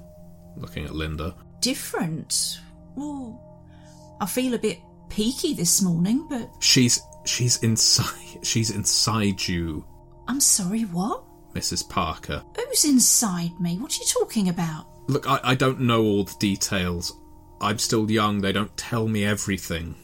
Looking 0.57 0.85
at 0.85 0.93
Linda. 0.93 1.35
Different? 1.61 2.59
Well, 2.95 4.17
I 4.21 4.25
feel 4.25 4.53
a 4.53 4.59
bit 4.59 4.77
peaky 5.09 5.53
this 5.53 5.81
morning, 5.81 6.27
but 6.29 6.49
She's 6.59 7.01
she's 7.25 7.57
inside. 7.63 8.45
She's 8.45 8.69
inside 8.69 9.47
you, 9.47 9.85
I'm 10.27 10.39
sorry, 10.39 10.83
what? 10.83 11.23
Mrs. 11.53 11.87
Parker. 11.87 12.43
Who's 12.55 12.85
inside 12.85 13.59
me? 13.59 13.77
What 13.77 13.91
are 13.93 14.01
you 14.01 14.07
talking 14.07 14.49
about? 14.49 14.87
Look, 15.07 15.29
I, 15.29 15.39
I 15.43 15.55
don't 15.55 15.81
know 15.81 16.01
all 16.03 16.23
the 16.23 16.35
details. 16.39 17.13
I'm 17.61 17.77
still 17.77 18.09
young, 18.09 18.41
they 18.41 18.51
don't 18.51 18.75
tell 18.77 19.07
me 19.07 19.23
everything. 19.23 19.95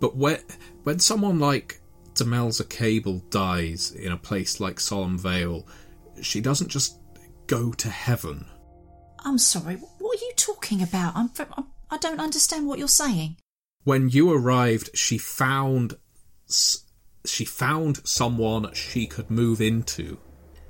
But 0.00 0.16
when, 0.16 0.38
when 0.82 0.98
someone 0.98 1.38
like 1.38 1.80
Demelza 2.14 2.68
Cable 2.68 3.22
dies 3.30 3.92
in 3.92 4.12
a 4.12 4.16
place 4.16 4.60
like 4.60 4.80
Solemn 4.80 5.18
Vale, 5.18 5.66
she 6.22 6.40
doesn't 6.40 6.68
just 6.68 6.98
go 7.46 7.72
to 7.72 7.88
heaven. 7.88 8.46
I'm 9.24 9.38
sorry, 9.38 9.76
what 9.76 10.18
are 10.20 10.24
you 10.24 10.32
talking 10.36 10.82
about? 10.82 11.14
I'm, 11.16 11.30
I'm, 11.56 11.66
I 11.90 11.98
don't 11.98 12.20
understand 12.20 12.66
what 12.66 12.78
you're 12.78 12.88
saying. 12.88 13.36
When 13.84 14.08
you 14.08 14.32
arrived, 14.32 14.90
she 14.94 15.18
found 15.18 15.94
s- 16.48 16.84
she 17.28 17.44
found 17.44 18.06
someone 18.06 18.72
she 18.74 19.06
could 19.06 19.30
move 19.30 19.60
into. 19.60 20.18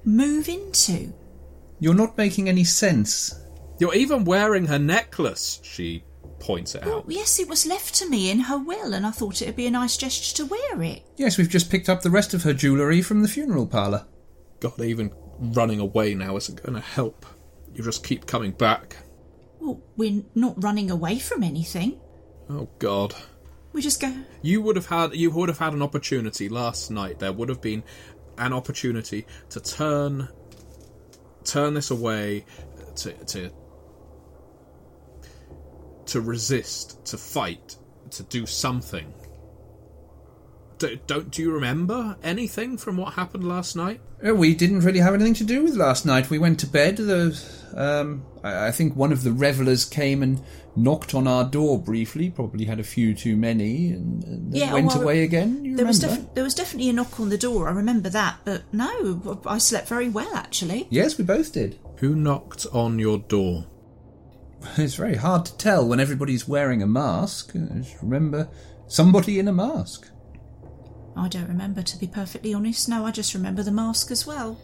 Move 0.05 0.49
into? 0.49 1.13
You're 1.81 1.95
not 1.95 2.17
making 2.17 2.49
any 2.49 2.65
sense. 2.65 3.35
You're 3.79 3.95
even 3.95 4.25
wearing 4.25 4.67
her 4.67 4.79
necklace, 4.79 5.61
she 5.63 6.05
points 6.41 6.75
it 6.75 6.85
Well, 6.85 6.99
out. 6.99 7.05
yes, 7.09 7.39
it 7.39 7.49
was 7.49 7.67
left 7.67 7.95
to 7.97 8.09
me 8.09 8.31
in 8.31 8.41
her 8.41 8.59
will, 8.59 8.95
and 8.95 9.07
I 9.07 9.11
thought 9.11 9.43
it'd 9.43 9.57
be 9.57 9.67
a 9.67 9.71
nice 9.71 9.97
gesture 9.97 10.37
to 10.37 10.47
wear 10.47 10.83
it. 10.83 11.03
Yes, 11.17 11.37
we've 11.39 11.49
just 11.49 11.71
picked 11.71 11.89
up 11.89 12.03
the 12.03 12.11
rest 12.11 12.35
of 12.35 12.43
her 12.45 12.53
jewellery 12.55 13.03
from 13.03 13.23
the 13.23 13.29
funeral 13.29 13.67
parlour. 13.67 14.07
God, 14.61 14.81
even 14.81 15.11
running 15.39 15.81
away 15.81 16.15
now 16.15 16.37
isn't 16.37 16.63
going 16.63 16.75
to 16.75 16.81
help. 16.81 17.27
You 17.75 17.85
just 17.85 18.05
keep 18.05 18.27
coming 18.27 18.53
back. 18.53 18.97
Well, 19.61 19.83
we're 19.97 20.23
not 20.35 20.63
running 20.63 20.91
away 20.91 21.19
from 21.19 21.43
anything. 21.43 22.01
Oh 22.49 22.69
God. 22.79 23.15
We 23.77 23.83
just 23.83 24.01
go. 24.01 24.11
You 24.41 24.63
would 24.63 24.77
have 24.77 24.87
had 24.87 25.15
you 25.15 25.31
would 25.33 25.51
have 25.51 25.59
had 25.59 25.75
an 25.75 25.83
opportunity 25.83 26.49
last 26.49 26.91
night. 26.91 27.19
There 27.19 27.31
would 27.31 27.51
have 27.51 27.61
been 27.61 27.85
an 28.39 28.55
opportunity 28.55 29.27
to 29.51 29.61
turn 29.61 30.31
turn 31.45 31.75
this 31.75 31.91
away, 31.91 32.47
to 32.97 33.13
to 33.13 33.51
to 36.07 36.21
resist, 36.23 37.05
to 37.05 37.19
fight, 37.19 37.77
to 38.13 38.23
do 38.23 38.47
something. 38.47 39.13
D- 40.79 41.01
don't 41.07 41.31
do 41.31 41.41
you 41.43 41.51
remember 41.53 42.17
anything 42.23 42.77
from 42.77 42.97
what 42.99 43.15
happened 43.15 43.45
last 43.49 43.77
night? 43.77 44.01
Uh, 44.27 44.35
We 44.35 44.55
didn't 44.55 44.81
really 44.81 44.99
have 45.01 45.15
anything 45.15 45.35
to 45.35 45.45
do 45.45 45.63
with 45.63 45.75
last 45.75 46.05
night. 46.05 46.29
We 46.31 46.39
went 46.39 46.61
to 46.61 46.67
bed. 46.67 46.97
The, 46.99 47.39
um, 47.75 48.25
I, 48.45 48.69
I 48.69 48.71
think 48.73 48.95
one 48.95 49.11
of 49.13 49.23
the 49.23 49.31
revellers 49.33 49.85
came 49.91 50.23
and 50.23 50.43
knocked 50.77 51.15
on 51.15 51.27
our 51.27 51.45
door 51.45 51.79
briefly. 51.81 52.29
Probably 52.29 52.67
had 52.67 52.79
a 52.79 52.85
few 52.85 53.15
too 53.15 53.37
many, 53.37 53.89
and, 53.93 54.23
and 54.25 54.55
Yeah, 54.55 54.73
went 54.75 54.89
well, 54.89 55.03
away 55.03 55.23
again. 55.23 55.65
You 55.65 55.77
There 55.77 55.87
was, 55.87 56.03
remember? 56.03 56.29
there 56.35 56.45
was 56.45 56.55
definitely 56.55 56.91
a 56.91 56.93
knock 56.93 57.19
on 57.19 57.31
the 57.31 57.39
door, 57.39 57.69
I 57.69 57.73
remember 57.73 58.11
that, 58.11 58.37
but 58.45 58.63
no, 58.73 59.41
I 59.47 59.57
slept 59.59 59.89
very 59.89 60.11
well 60.11 60.35
actually. 60.35 60.87
yes, 60.91 61.17
we 61.17 61.25
both 61.25 61.53
did. 61.55 61.79
Who 62.01 62.15
knocked 62.15 62.67
on 62.73 62.99
your 62.99 63.19
door? 63.19 63.67
It's 64.79 64.95
very 64.97 65.17
hard 65.17 65.47
to 65.47 65.57
tell 65.57 65.87
when 65.87 66.01
everybody's 66.01 66.49
wearing 66.49 66.83
a 66.83 66.87
mask. 66.87 67.53
Just 67.55 67.97
remember 68.03 68.49
somebody 68.89 69.39
in 69.39 69.49
a 69.49 69.53
mask. 69.53 70.09
I 71.17 71.29
don't 71.29 71.49
remember, 71.49 71.83
to 71.83 71.99
be 71.99 72.07
perfectly 72.07 72.53
honest. 72.53 72.89
No, 72.89 73.07
I 73.07 73.11
just 73.11 73.35
remember 73.35 73.63
the 73.63 73.71
mask 73.71 74.11
as 74.11 74.27
well. 74.27 74.55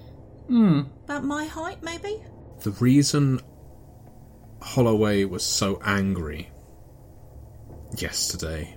Hmm. 0.48 0.82
About 1.04 1.24
my 1.24 1.46
height, 1.46 1.82
maybe? 1.82 2.22
The 2.62 2.72
reason 2.72 3.40
Holloway 4.60 5.24
was 5.24 5.44
so 5.44 5.80
angry 5.84 6.50
yesterday, 7.98 8.76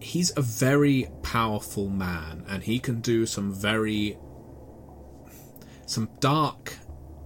he's 0.00 0.32
a 0.36 0.42
very 0.42 1.08
powerful 1.22 1.88
man 1.88 2.44
and 2.48 2.62
he 2.62 2.78
can 2.78 3.00
do 3.00 3.26
some 3.26 3.52
very. 3.52 4.18
some 5.86 6.08
dark 6.20 6.76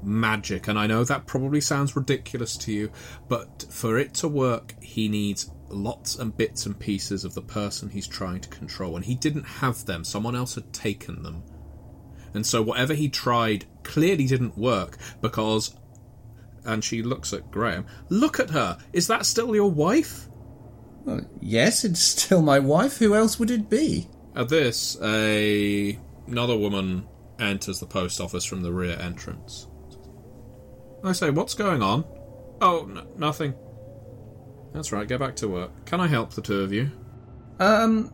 magic. 0.03 0.69
And 0.69 0.79
I 0.79 0.87
know 0.87 1.05
that 1.05 1.27
probably 1.27 1.61
sounds 1.61 1.97
ridiculous 1.97 2.57
to 2.59 2.73
you, 2.73 2.91
but 3.29 3.67
for 3.71 3.99
it 3.99 4.15
to 4.15 4.29
work, 4.29 4.75
he 4.83 5.09
needs 5.09 5.51
lots 5.69 6.17
and 6.17 6.37
bits 6.37 6.67
and 6.67 6.79
pieces 6.79 7.25
of 7.25 7.35
the 7.35 7.43
person 7.43 7.89
he's 7.89 8.07
trying 8.07 8.41
to 8.41 8.49
control. 8.49 8.97
And 8.97 9.05
he 9.05 9.15
didn't 9.15 9.45
have 9.45 9.85
them, 9.87 10.05
someone 10.05 10.37
else 10.37 10.55
had 10.55 10.73
taken 10.73 11.23
them. 11.23 11.43
And 12.35 12.47
so 12.47 12.63
whatever 12.63 12.95
he 12.95 13.09
tried 13.09 13.65
clearly 13.83 14.27
didn't 14.27 14.59
work 14.59 14.99
because. 15.21 15.77
And 16.65 16.83
she 16.83 17.03
looks 17.03 17.33
at 17.33 17.51
Graham. 17.53 17.87
Look 18.09 18.41
at 18.41 18.51
her! 18.51 18.77
Is 18.93 19.07
that 19.07 19.25
still 19.25 19.55
your 19.55 19.71
wife? 19.71 20.29
Well, 21.05 21.21
yes, 21.41 21.85
it's 21.85 22.01
still 22.01 22.43
my 22.43 22.59
wife. 22.59 22.99
Who 22.99 23.15
else 23.15 23.39
would 23.39 23.53
it 23.53 23.71
be? 23.71 24.09
At 24.35 24.49
this, 24.49 24.99
a 25.01 25.97
another 26.27 26.57
woman 26.57 27.07
enters 27.39 27.79
the 27.79 27.87
post 27.87 28.21
office 28.21 28.45
from 28.45 28.63
the 28.63 28.73
rear 28.73 28.99
entrance. 29.01 29.69
I 31.05 31.13
say, 31.13 31.31
what's 31.31 31.55
going 31.55 31.83
on? 31.83 32.05
Oh, 32.61 32.89
n- 32.91 33.07
nothing. 33.17 33.55
That's 34.77 34.93
right, 34.93 35.09
go 35.09 35.17
back 35.17 35.37
to 35.37 35.49
work. 35.49 35.71
Can 35.87 36.03
I 36.03 36.07
help 36.07 36.35
the 36.35 36.43
two 36.43 36.61
of 36.61 36.71
you? 36.71 36.91
Um, 37.59 38.13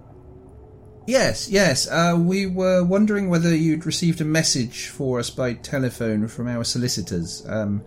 yes, 1.08 1.50
yes. 1.50 1.88
Uh, 1.88 2.16
we 2.16 2.46
were 2.46 2.84
wondering 2.84 3.28
whether 3.28 3.52
you'd 3.52 3.84
received 3.84 4.20
a 4.20 4.24
message 4.24 4.86
for 4.86 5.18
us 5.18 5.28
by 5.28 5.54
telephone 5.54 6.28
from 6.28 6.46
our 6.46 6.62
solicitors, 6.62 7.44
um, 7.48 7.82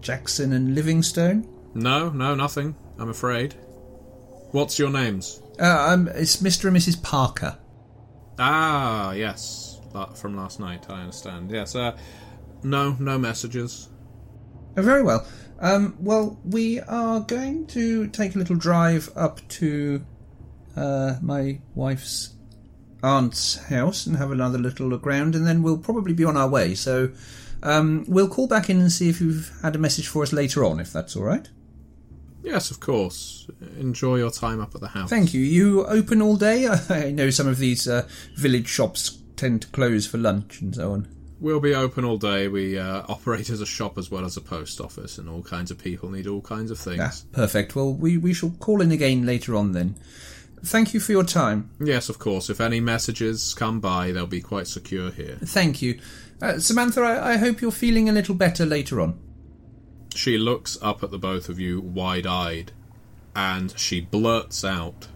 Jackson 0.00 0.52
and 0.52 0.72
Livingstone. 0.72 1.48
No, 1.74 2.10
no, 2.10 2.36
nothing, 2.36 2.76
I'm 2.96 3.08
afraid. 3.08 3.54
What's 4.52 4.78
your 4.78 4.90
names? 4.90 5.42
Uh, 5.58 5.88
um, 5.90 6.08
it's 6.14 6.36
Mr. 6.36 6.66
and 6.68 6.76
Mrs. 6.76 7.02
Parker. 7.02 7.58
Ah, 8.38 9.10
yes. 9.14 9.80
From 10.14 10.36
last 10.36 10.60
night, 10.60 10.86
I 10.88 11.00
understand. 11.00 11.50
Yes, 11.50 11.74
uh, 11.74 11.98
no, 12.62 12.96
no 13.00 13.18
messages. 13.18 13.88
Oh, 14.76 14.82
very 14.82 15.02
well. 15.02 15.26
Um, 15.60 15.96
well, 16.00 16.38
we 16.44 16.80
are 16.80 17.20
going 17.20 17.66
to 17.68 18.08
take 18.08 18.34
a 18.34 18.38
little 18.38 18.56
drive 18.56 19.10
up 19.14 19.46
to 19.48 20.04
uh, 20.76 21.16
my 21.20 21.60
wife's 21.74 22.34
aunt's 23.02 23.56
house 23.66 24.06
and 24.06 24.16
have 24.16 24.30
another 24.30 24.58
little 24.58 24.88
look 24.88 25.06
round, 25.06 25.34
and 25.34 25.46
then 25.46 25.62
we'll 25.62 25.78
probably 25.78 26.12
be 26.12 26.24
on 26.24 26.36
our 26.36 26.48
way. 26.48 26.74
So 26.74 27.10
um, 27.62 28.04
we'll 28.08 28.28
call 28.28 28.46
back 28.46 28.70
in 28.70 28.80
and 28.80 28.90
see 28.90 29.08
if 29.08 29.20
you've 29.20 29.52
had 29.62 29.76
a 29.76 29.78
message 29.78 30.08
for 30.08 30.22
us 30.22 30.32
later 30.32 30.64
on, 30.64 30.80
if 30.80 30.92
that's 30.92 31.16
all 31.16 31.24
right. 31.24 31.48
Yes, 32.42 32.70
of 32.70 32.80
course. 32.80 33.48
Enjoy 33.78 34.16
your 34.16 34.30
time 34.30 34.60
up 34.60 34.74
at 34.74 34.80
the 34.80 34.88
house. 34.88 35.10
Thank 35.10 35.32
you. 35.32 35.40
You 35.40 35.86
open 35.86 36.20
all 36.20 36.36
day? 36.36 36.66
I 36.90 37.12
know 37.12 37.30
some 37.30 37.46
of 37.46 37.58
these 37.58 37.86
uh, 37.86 38.08
village 38.34 38.68
shops 38.68 39.18
tend 39.36 39.62
to 39.62 39.68
close 39.68 40.06
for 40.06 40.18
lunch 40.18 40.60
and 40.60 40.74
so 40.74 40.92
on. 40.92 41.08
We'll 41.42 41.58
be 41.58 41.74
open 41.74 42.04
all 42.04 42.18
day. 42.18 42.46
We 42.46 42.78
uh, 42.78 43.02
operate 43.08 43.50
as 43.50 43.60
a 43.60 43.66
shop 43.66 43.98
as 43.98 44.12
well 44.12 44.24
as 44.24 44.36
a 44.36 44.40
post 44.40 44.80
office, 44.80 45.18
and 45.18 45.28
all 45.28 45.42
kinds 45.42 45.72
of 45.72 45.78
people 45.78 46.08
need 46.08 46.28
all 46.28 46.40
kinds 46.40 46.70
of 46.70 46.78
things. 46.78 47.00
Ah, 47.02 47.36
perfect. 47.36 47.74
Well, 47.74 47.92
we, 47.92 48.16
we 48.16 48.32
shall 48.32 48.50
call 48.60 48.80
in 48.80 48.92
again 48.92 49.26
later 49.26 49.56
on 49.56 49.72
then. 49.72 49.96
Thank 50.64 50.94
you 50.94 51.00
for 51.00 51.10
your 51.10 51.24
time. 51.24 51.68
Yes, 51.80 52.08
of 52.08 52.20
course. 52.20 52.48
If 52.48 52.60
any 52.60 52.78
messages 52.78 53.54
come 53.54 53.80
by, 53.80 54.12
they'll 54.12 54.28
be 54.28 54.40
quite 54.40 54.68
secure 54.68 55.10
here. 55.10 55.36
Thank 55.44 55.82
you. 55.82 55.98
Uh, 56.40 56.60
Samantha, 56.60 57.00
I, 57.00 57.32
I 57.32 57.36
hope 57.38 57.60
you're 57.60 57.72
feeling 57.72 58.08
a 58.08 58.12
little 58.12 58.36
better 58.36 58.64
later 58.64 59.00
on. 59.00 59.18
She 60.14 60.38
looks 60.38 60.78
up 60.80 61.02
at 61.02 61.10
the 61.10 61.18
both 61.18 61.48
of 61.48 61.58
you, 61.58 61.80
wide 61.80 62.26
eyed, 62.26 62.70
and 63.34 63.76
she 63.76 64.00
blurts 64.00 64.64
out. 64.64 65.08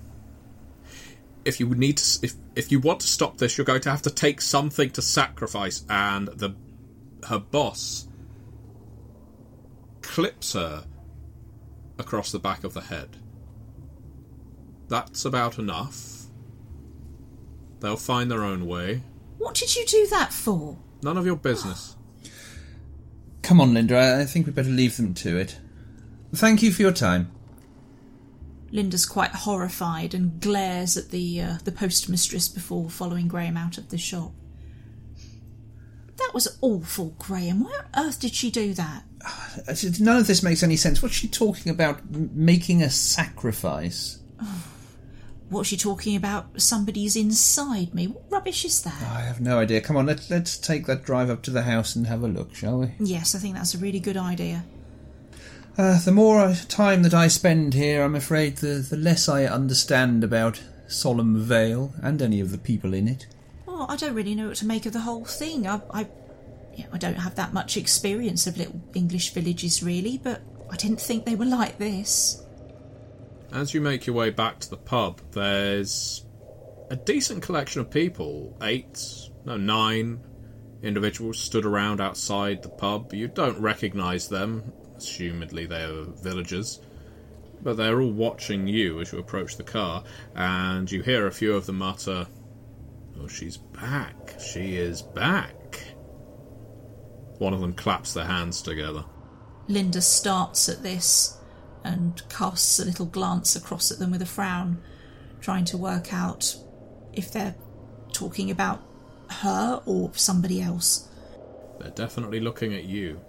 If 1.46 1.61
you 1.61 1.68
need 1.74 1.98
to, 1.98 2.18
if 2.22 2.35
if 2.54 2.72
you 2.72 2.80
want 2.80 3.00
to 3.00 3.06
stop 3.06 3.38
this, 3.38 3.56
you're 3.56 3.64
going 3.64 3.82
to 3.82 3.90
have 3.90 4.02
to 4.02 4.11
take 4.11 4.40
something 4.40 4.90
to 4.90 5.02
sacrifice. 5.02 5.85
And 5.88 6.28
the 6.28 6.54
her 7.28 7.38
boss 7.38 8.09
clips 10.02 10.52
her 10.54 10.85
across 11.98 12.32
the 12.32 12.38
back 12.38 12.64
of 12.64 12.74
the 12.74 12.82
head. 12.82 13.16
That's 14.88 15.24
about 15.24 15.59
enough. 15.59 16.24
They'll 17.80 17.96
find 17.96 18.30
their 18.30 18.42
own 18.42 18.66
way. 18.66 19.02
What 19.38 19.54
did 19.54 19.76
you 19.76 19.85
do 19.87 20.06
that 20.09 20.32
for? 20.32 20.78
None 21.02 21.18
of 21.18 21.26
your 21.26 21.37
business. 21.37 21.96
Come 23.42 23.61
on, 23.61 23.74
Linda, 23.74 23.96
I, 23.96 24.22
I 24.22 24.24
think 24.24 24.46
we'd 24.46 24.54
better 24.54 24.70
leave 24.70 24.96
them 24.96 25.14
to 25.14 25.37
it. 25.37 25.59
Thank 26.35 26.62
you 26.62 26.72
for 26.72 26.82
your 26.82 26.92
time. 26.92 27.30
Linda's 28.72 29.07
quite 29.07 29.31
horrified 29.31 30.14
and 30.14 30.40
glares 30.40 30.96
at 30.96 31.11
the 31.11 31.40
uh, 31.40 31.59
the 31.64 31.72
postmistress 31.72 32.48
before 32.52 32.90
following 32.90 33.29
Graham 33.29 33.57
out 33.57 33.79
of 33.79 33.90
the 33.90 33.98
shop. 33.98 34.33
That 36.16 36.31
was 36.33 36.59
awful, 36.61 37.14
Graham. 37.18 37.64
Why 37.64 37.79
on 37.94 38.07
earth 38.07 38.20
did 38.20 38.35
she 38.35 38.50
do 38.50 38.72
that? 38.74 39.05
None 40.00 40.16
of 40.16 40.26
this 40.26 40.42
makes 40.42 40.62
any 40.62 40.76
sense. 40.76 41.02
What's 41.02 41.14
she 41.14 41.29
talking 41.29 41.70
about? 41.70 42.00
M- 42.12 42.31
making 42.33 42.83
a 42.83 42.90
sacrifice? 42.90 44.18
What's 45.48 45.68
she 45.68 45.76
talking 45.76 46.16
about? 46.16 46.61
Somebody's 46.61 47.14
inside 47.14 47.94
me. 47.94 48.09
What 48.09 48.24
rubbish 48.31 48.64
is 48.64 48.83
that? 48.83 49.00
I 49.02 49.20
have 49.20 49.40
no 49.40 49.61
idea. 49.61 49.81
Come 49.81 49.96
on, 49.96 50.07
let's 50.07 50.29
let's 50.29 50.59
take 50.59 50.87
that 50.87 51.05
drive 51.05 51.31
up 51.31 51.42
to 51.42 51.50
the 51.52 51.62
house 51.62 51.94
and 51.94 52.07
have 52.09 52.22
a 52.22 52.29
look, 52.29 52.55
shall 52.55 52.81
we? 52.81 52.92
Yes, 52.98 53.35
I 53.35 53.38
think 53.38 53.55
that's 53.55 53.74
a 53.74 53.79
really 53.79 54.00
good 54.00 54.16
idea. 54.16 54.64
Uh, 55.78 55.98
the 56.00 56.12
more 56.12 56.54
time 56.68 57.02
that 57.02 57.12
I 57.12 57.28
spend 57.28 57.74
here, 57.74 58.02
I'm 58.02 58.14
afraid 58.14 58.56
the, 58.56 58.86
the 58.88 58.96
less 58.96 59.28
I 59.28 59.44
understand 59.44 60.24
about 60.24 60.62
Solemn 60.88 61.38
Vale 61.38 61.92
and 62.02 62.22
any 62.22 62.40
of 62.40 62.50
the 62.50 62.58
people 62.58 62.94
in 62.94 63.06
it. 63.06 63.26
Well, 63.66 63.84
I 63.86 63.96
don't 63.96 64.14
really 64.14 64.34
know 64.34 64.48
what 64.48 64.56
to 64.58 64.66
make 64.66 64.86
of 64.86 64.94
the 64.94 65.00
whole 65.00 65.26
thing. 65.26 65.66
I, 65.66 65.82
I, 65.92 66.08
yeah, 66.74 66.86
I 66.92 66.98
don't 66.98 67.16
have 67.16 67.34
that 67.34 67.52
much 67.52 67.76
experience 67.76 68.46
of 68.46 68.56
little 68.56 68.80
English 68.94 69.34
villages, 69.34 69.82
really, 69.82 70.16
but 70.16 70.40
I 70.70 70.76
didn't 70.76 71.00
think 71.00 71.26
they 71.26 71.34
were 71.34 71.44
like 71.44 71.76
this. 71.76 72.42
As 73.52 73.74
you 73.74 73.82
make 73.82 74.06
your 74.06 74.16
way 74.16 74.30
back 74.30 74.58
to 74.60 74.70
the 74.70 74.78
pub, 74.78 75.20
there's 75.32 76.24
a 76.88 76.96
decent 76.96 77.42
collection 77.42 77.82
of 77.82 77.90
people. 77.90 78.56
Eight, 78.62 78.98
no, 79.44 79.58
nine 79.58 80.20
individuals 80.82 81.38
stood 81.38 81.66
around 81.66 82.00
outside 82.00 82.62
the 82.62 82.70
pub. 82.70 83.12
You 83.12 83.28
don't 83.28 83.60
recognise 83.60 84.28
them. 84.28 84.72
Assumedly, 84.96 85.68
they 85.68 85.82
are 85.82 86.04
villagers. 86.04 86.80
But 87.62 87.76
they're 87.76 88.00
all 88.00 88.11
watching 88.11 88.66
you 88.66 89.00
as 89.00 89.12
you 89.12 89.18
approach 89.18 89.56
the 89.56 89.62
car, 89.62 90.04
and 90.35 90.90
you 90.90 91.02
hear 91.02 91.26
a 91.26 91.32
few 91.32 91.54
of 91.54 91.66
them 91.66 91.78
mutter, 91.78 92.26
Oh, 93.20 93.26
she's 93.26 93.56
back. 93.56 94.38
She 94.40 94.76
is 94.76 95.02
back. 95.02 95.82
One 97.38 97.54
of 97.54 97.61
them 97.61 97.72
claps 97.74 98.14
their 98.14 98.24
hands 98.24 98.62
together. 98.62 99.04
Linda 99.68 100.00
starts 100.00 100.68
at 100.68 100.82
this 100.82 101.38
and 101.82 102.22
casts 102.28 102.78
a 102.78 102.85
little 102.85 103.06
glance 103.06 103.56
across 103.56 103.90
at 103.90 103.98
them 103.98 104.11
with 104.11 104.22
a 104.22 104.26
frown, 104.26 104.82
trying 105.40 105.64
to 105.66 105.76
work 105.76 106.12
out 106.12 106.56
if 107.12 107.32
they're 107.32 107.54
talking 108.12 108.50
about 108.50 108.82
her 109.30 109.82
or 109.87 110.11
somebody 110.14 110.61
else. 110.61 111.09
They're 111.80 111.90
definitely 111.90 112.40
looking 112.40 112.74
at 112.74 112.85
you. 112.85 113.20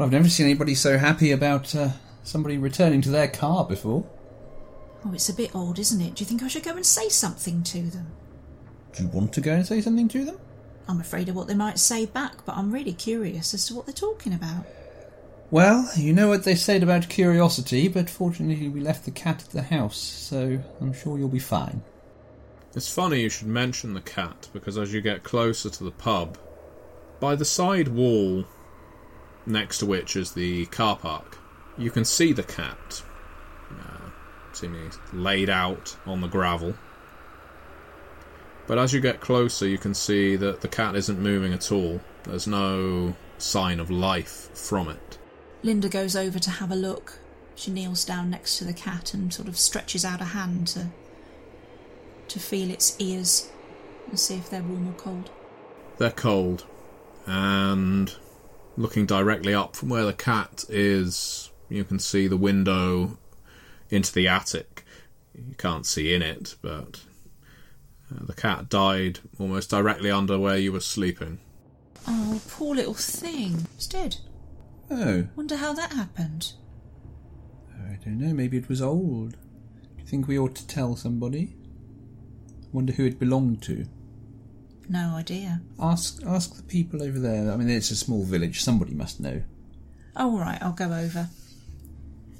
Well, 0.00 0.06
I've 0.06 0.12
never 0.12 0.30
seen 0.30 0.46
anybody 0.46 0.74
so 0.74 0.96
happy 0.96 1.30
about 1.30 1.74
uh, 1.74 1.90
somebody 2.22 2.56
returning 2.56 3.02
to 3.02 3.10
their 3.10 3.28
car 3.28 3.66
before. 3.66 4.08
Oh, 5.04 5.12
it's 5.12 5.28
a 5.28 5.34
bit 5.34 5.54
odd, 5.54 5.78
isn't 5.78 6.00
it? 6.00 6.14
Do 6.14 6.22
you 6.22 6.26
think 6.26 6.42
I 6.42 6.48
should 6.48 6.62
go 6.62 6.74
and 6.74 6.86
say 6.86 7.10
something 7.10 7.62
to 7.64 7.82
them? 7.82 8.06
Do 8.94 9.02
you 9.02 9.10
want 9.10 9.34
to 9.34 9.42
go 9.42 9.52
and 9.52 9.66
say 9.66 9.82
something 9.82 10.08
to 10.08 10.24
them? 10.24 10.38
I'm 10.88 11.02
afraid 11.02 11.28
of 11.28 11.36
what 11.36 11.48
they 11.48 11.54
might 11.54 11.78
say 11.78 12.06
back, 12.06 12.46
but 12.46 12.56
I'm 12.56 12.72
really 12.72 12.94
curious 12.94 13.52
as 13.52 13.66
to 13.66 13.74
what 13.74 13.84
they're 13.84 13.92
talking 13.92 14.32
about. 14.32 14.64
Well, 15.50 15.90
you 15.94 16.14
know 16.14 16.28
what 16.28 16.44
they 16.44 16.54
said 16.54 16.82
about 16.82 17.10
curiosity, 17.10 17.86
but 17.86 18.08
fortunately 18.08 18.70
we 18.70 18.80
left 18.80 19.04
the 19.04 19.10
cat 19.10 19.42
at 19.42 19.50
the 19.50 19.60
house, 19.60 19.98
so 19.98 20.62
I'm 20.80 20.94
sure 20.94 21.18
you'll 21.18 21.28
be 21.28 21.38
fine. 21.38 21.82
It's 22.74 22.90
funny 22.90 23.20
you 23.20 23.28
should 23.28 23.48
mention 23.48 23.92
the 23.92 24.00
cat 24.00 24.48
because 24.54 24.78
as 24.78 24.94
you 24.94 25.02
get 25.02 25.24
closer 25.24 25.68
to 25.68 25.84
the 25.84 25.90
pub, 25.90 26.38
by 27.20 27.34
the 27.34 27.44
side 27.44 27.88
wall 27.88 28.46
next 29.46 29.78
to 29.78 29.86
which 29.86 30.16
is 30.16 30.32
the 30.32 30.66
car 30.66 30.96
park, 30.96 31.38
you 31.78 31.90
can 31.90 32.04
see 32.04 32.32
the 32.32 32.42
cat, 32.42 33.02
uh, 33.70 34.10
seemingly 34.52 34.90
laid 35.12 35.50
out 35.50 35.96
on 36.06 36.20
the 36.20 36.28
gravel. 36.28 36.74
But 38.66 38.78
as 38.78 38.92
you 38.92 39.00
get 39.00 39.20
closer, 39.20 39.66
you 39.66 39.78
can 39.78 39.94
see 39.94 40.36
that 40.36 40.60
the 40.60 40.68
cat 40.68 40.94
isn't 40.94 41.18
moving 41.18 41.52
at 41.52 41.72
all. 41.72 42.00
There's 42.22 42.46
no 42.46 43.16
sign 43.38 43.80
of 43.80 43.90
life 43.90 44.50
from 44.56 44.88
it. 44.88 45.18
Linda 45.62 45.88
goes 45.88 46.14
over 46.14 46.38
to 46.38 46.50
have 46.50 46.70
a 46.70 46.76
look. 46.76 47.18
She 47.56 47.70
kneels 47.70 48.04
down 48.04 48.30
next 48.30 48.58
to 48.58 48.64
the 48.64 48.72
cat 48.72 49.12
and 49.12 49.32
sort 49.34 49.48
of 49.48 49.58
stretches 49.58 50.04
out 50.04 50.20
a 50.20 50.24
hand 50.26 50.68
to 50.68 50.86
to 52.28 52.38
feel 52.38 52.70
its 52.70 52.94
ears 53.00 53.50
and 54.08 54.18
see 54.18 54.36
if 54.36 54.48
they're 54.48 54.62
warm 54.62 54.88
or 54.88 54.92
cold. 54.92 55.30
They're 55.98 56.12
cold, 56.12 56.64
and 57.26 58.14
looking 58.76 59.06
directly 59.06 59.54
up 59.54 59.76
from 59.76 59.88
where 59.88 60.04
the 60.04 60.12
cat 60.12 60.64
is, 60.68 61.50
you 61.68 61.84
can 61.84 61.98
see 61.98 62.26
the 62.26 62.36
window 62.36 63.18
into 63.90 64.12
the 64.12 64.28
attic. 64.28 64.84
You 65.34 65.54
can't 65.56 65.86
see 65.86 66.12
in 66.14 66.22
it, 66.22 66.56
but 66.62 67.00
uh, 68.12 68.24
the 68.26 68.34
cat 68.34 68.68
died 68.68 69.20
almost 69.38 69.70
directly 69.70 70.10
under 70.10 70.38
where 70.38 70.58
you 70.58 70.72
were 70.72 70.80
sleeping. 70.80 71.38
Oh, 72.06 72.40
poor 72.48 72.74
little 72.74 72.94
thing. 72.94 73.66
It's 73.76 73.86
dead. 73.86 74.16
Oh, 74.90 75.26
Wonder 75.36 75.56
how 75.56 75.72
that 75.74 75.92
happened. 75.92 76.52
I 77.74 77.98
don't 78.04 78.18
know. 78.18 78.34
Maybe 78.34 78.56
it 78.56 78.68
was 78.68 78.82
old. 78.82 79.32
Do 79.32 79.38
you 79.98 80.06
think 80.06 80.26
we 80.26 80.38
ought 80.38 80.56
to 80.56 80.66
tell 80.66 80.96
somebody? 80.96 81.54
Wonder 82.72 82.92
who 82.92 83.06
it 83.06 83.18
belonged 83.18 83.62
to. 83.62 83.86
No 84.90 85.14
idea. 85.14 85.60
Ask 85.78 86.20
ask 86.26 86.56
the 86.56 86.64
people 86.64 87.00
over 87.00 87.20
there. 87.20 87.52
I 87.52 87.56
mean, 87.56 87.70
it's 87.70 87.92
a 87.92 87.96
small 87.96 88.24
village. 88.24 88.60
Somebody 88.60 88.92
must 88.92 89.20
know. 89.20 89.40
Oh, 90.16 90.32
all 90.32 90.40
right. 90.40 90.60
I'll 90.60 90.72
go 90.72 90.92
over. 90.92 91.28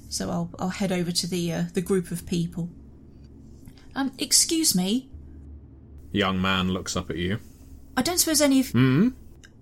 So 0.08 0.28
I'll 0.30 0.50
I'll 0.58 0.70
head 0.70 0.90
over 0.90 1.12
to 1.12 1.28
the 1.28 1.52
uh, 1.52 1.64
the 1.74 1.80
group 1.80 2.10
of 2.10 2.26
people. 2.26 2.68
Um, 3.94 4.12
excuse 4.18 4.74
me. 4.74 5.08
Young 6.10 6.42
man 6.42 6.70
looks 6.70 6.96
up 6.96 7.08
at 7.08 7.16
you. 7.16 7.38
I 7.96 8.02
don't 8.02 8.18
suppose 8.18 8.40
any 8.40 8.58
of 8.58 8.70
Hmm? 8.70 9.10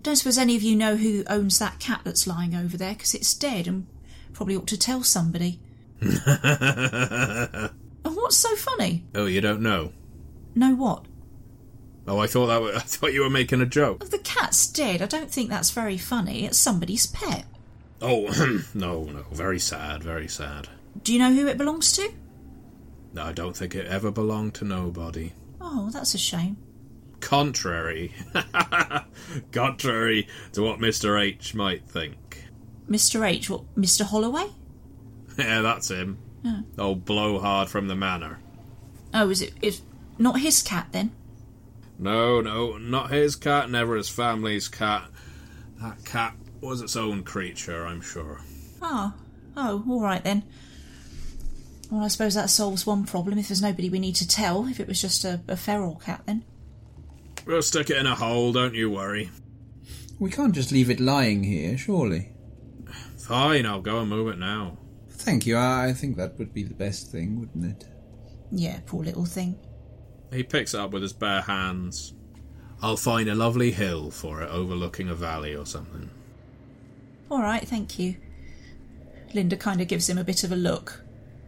don't 0.02 0.16
suppose 0.16 0.38
any 0.38 0.56
of 0.56 0.62
you 0.62 0.74
know 0.74 0.96
who 0.96 1.24
owns 1.28 1.58
that 1.58 1.80
cat 1.80 2.00
that's 2.04 2.26
lying 2.26 2.54
over 2.54 2.78
there 2.78 2.94
because 2.94 3.14
it's 3.14 3.34
dead 3.34 3.66
and 3.66 3.86
probably 4.32 4.56
ought 4.56 4.66
to 4.68 4.78
tell 4.78 5.02
somebody. 5.02 5.60
and 6.00 7.70
what's 8.02 8.38
so 8.38 8.56
funny? 8.56 9.04
Oh, 9.14 9.26
you 9.26 9.42
don't 9.42 9.60
know? 9.60 9.92
Know 10.54 10.74
what? 10.74 11.04
Oh, 12.08 12.18
I 12.18 12.26
thought 12.26 12.46
that. 12.46 12.60
Was, 12.62 12.74
I 12.76 12.80
thought 12.80 13.12
you 13.12 13.20
were 13.20 13.30
making 13.30 13.60
a 13.60 13.66
joke. 13.66 14.02
If 14.02 14.10
the 14.10 14.18
cat's 14.18 14.66
dead, 14.66 15.02
I 15.02 15.06
don't 15.06 15.30
think 15.30 15.50
that's 15.50 15.70
very 15.70 15.98
funny. 15.98 16.46
It's 16.46 16.58
somebody's 16.58 17.06
pet. 17.06 17.44
Oh, 18.00 18.26
no, 18.74 19.04
no, 19.04 19.24
very 19.30 19.58
sad, 19.58 20.02
very 20.02 20.28
sad. 20.28 20.68
Do 21.04 21.12
you 21.12 21.18
know 21.18 21.32
who 21.32 21.46
it 21.46 21.58
belongs 21.58 21.92
to? 21.92 22.10
No, 23.12 23.24
I 23.24 23.32
don't 23.32 23.56
think 23.56 23.74
it 23.74 23.86
ever 23.86 24.10
belonged 24.10 24.54
to 24.54 24.64
nobody. 24.64 25.32
Oh, 25.60 25.90
that's 25.92 26.14
a 26.14 26.18
shame. 26.18 26.56
Contrary, 27.20 28.14
contrary 29.52 30.28
to 30.52 30.62
what 30.62 30.80
Mister 30.80 31.18
H 31.18 31.54
might 31.54 31.88
think. 31.88 32.44
Mr. 32.88 33.26
H, 33.26 33.50
what, 33.50 33.74
Mr. 33.74 34.02
Holloway? 34.02 34.46
Yeah, 35.36 35.60
that's 35.60 35.90
him. 35.90 36.18
Oh. 36.44 36.62
Old 36.78 37.04
blowhard 37.04 37.68
from 37.68 37.88
the 37.88 37.96
manor. 37.96 38.38
Oh, 39.12 39.28
is 39.28 39.42
it? 39.42 39.52
It's 39.60 39.82
not 40.16 40.40
his 40.40 40.62
cat 40.62 40.88
then? 40.92 41.10
No, 41.98 42.40
no, 42.40 42.78
not 42.78 43.10
his 43.10 43.34
cat, 43.34 43.70
never 43.70 43.96
his 43.96 44.08
family's 44.08 44.68
cat. 44.68 45.04
That 45.82 46.04
cat 46.04 46.36
was 46.60 46.80
its 46.80 46.96
own 46.96 47.24
creature, 47.24 47.86
I'm 47.86 48.00
sure. 48.00 48.40
Ah, 48.80 49.14
oh, 49.56 49.84
all 49.88 50.00
right 50.00 50.22
then. 50.22 50.44
Well, 51.90 52.04
I 52.04 52.08
suppose 52.08 52.34
that 52.34 52.50
solves 52.50 52.86
one 52.86 53.04
problem. 53.04 53.38
If 53.38 53.48
there's 53.48 53.62
nobody 53.62 53.88
we 53.88 53.98
need 53.98 54.16
to 54.16 54.28
tell, 54.28 54.66
if 54.66 54.78
it 54.78 54.86
was 54.86 55.00
just 55.00 55.24
a, 55.24 55.40
a 55.48 55.56
feral 55.56 55.96
cat, 55.96 56.22
then. 56.26 56.44
We'll 57.46 57.62
stick 57.62 57.90
it 57.90 57.96
in 57.96 58.06
a 58.06 58.14
hole, 58.14 58.52
don't 58.52 58.74
you 58.74 58.90
worry. 58.90 59.30
We 60.18 60.30
can't 60.30 60.54
just 60.54 60.70
leave 60.70 60.90
it 60.90 61.00
lying 61.00 61.44
here, 61.44 61.78
surely. 61.78 62.32
Fine, 63.16 63.66
I'll 63.66 63.80
go 63.80 64.00
and 64.00 64.10
move 64.10 64.28
it 64.28 64.38
now. 64.38 64.78
Thank 65.08 65.46
you. 65.46 65.56
I 65.56 65.88
I 65.88 65.92
think 65.92 66.16
that 66.16 66.38
would 66.38 66.52
be 66.52 66.62
the 66.62 66.74
best 66.74 67.10
thing, 67.10 67.40
wouldn't 67.40 67.64
it? 67.64 67.88
Yeah, 68.50 68.80
poor 68.86 69.04
little 69.04 69.24
thing. 69.24 69.58
He 70.32 70.42
picks 70.42 70.74
it 70.74 70.80
up 70.80 70.90
with 70.90 71.02
his 71.02 71.12
bare 71.12 71.42
hands. 71.42 72.14
I'll 72.82 72.96
find 72.96 73.28
a 73.28 73.34
lovely 73.34 73.70
hill 73.72 74.10
for 74.10 74.42
it 74.42 74.50
overlooking 74.50 75.08
a 75.08 75.14
valley 75.14 75.54
or 75.54 75.66
something. 75.66 76.10
All 77.30 77.42
right, 77.42 77.66
thank 77.66 77.98
you. 77.98 78.16
Linda 79.34 79.56
kind 79.56 79.80
of 79.80 79.88
gives 79.88 80.08
him 80.08 80.18
a 80.18 80.24
bit 80.24 80.44
of 80.44 80.52
a 80.52 80.56
look 80.56 81.02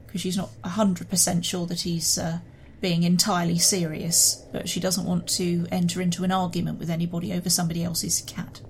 because 0.07 0.21
she's 0.21 0.37
not 0.37 0.51
100% 0.65 1.45
sure 1.45 1.67
that 1.67 1.83
he's 1.83 2.19
uh, 2.19 2.41
being 2.81 3.05
entirely 3.05 3.59
serious, 3.59 4.45
but 4.53 4.69
she 4.69 4.81
doesn't 4.81 5.07
want 5.07 5.29
to 5.29 5.67
enter 5.71 6.01
into 6.01 6.25
an 6.25 6.33
argument 6.33 6.79
with 6.79 6.91
anybody 6.91 7.33
over 7.33 7.49
somebody 7.49 7.85
else's 7.85 8.23
cat. 8.23 8.61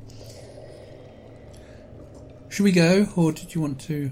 Should 2.51 2.65
we 2.65 2.73
go, 2.73 3.09
or 3.17 3.33
did 3.33 3.55
you 3.55 3.61
want 3.61 3.81
to 3.83 4.11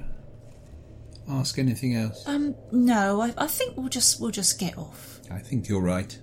ask 1.28 1.58
anything 1.58 1.94
else? 1.96 2.26
Um, 2.26 2.54
no, 2.70 3.20
I, 3.20 3.34
I 3.36 3.46
think 3.46 3.76
we'll 3.76 3.88
just 3.88 4.20
we'll 4.20 4.30
just 4.30 4.58
get 4.58 4.78
off. 4.78 5.17
I 5.30 5.38
think 5.38 5.68
you're 5.68 5.80
right. 5.80 6.18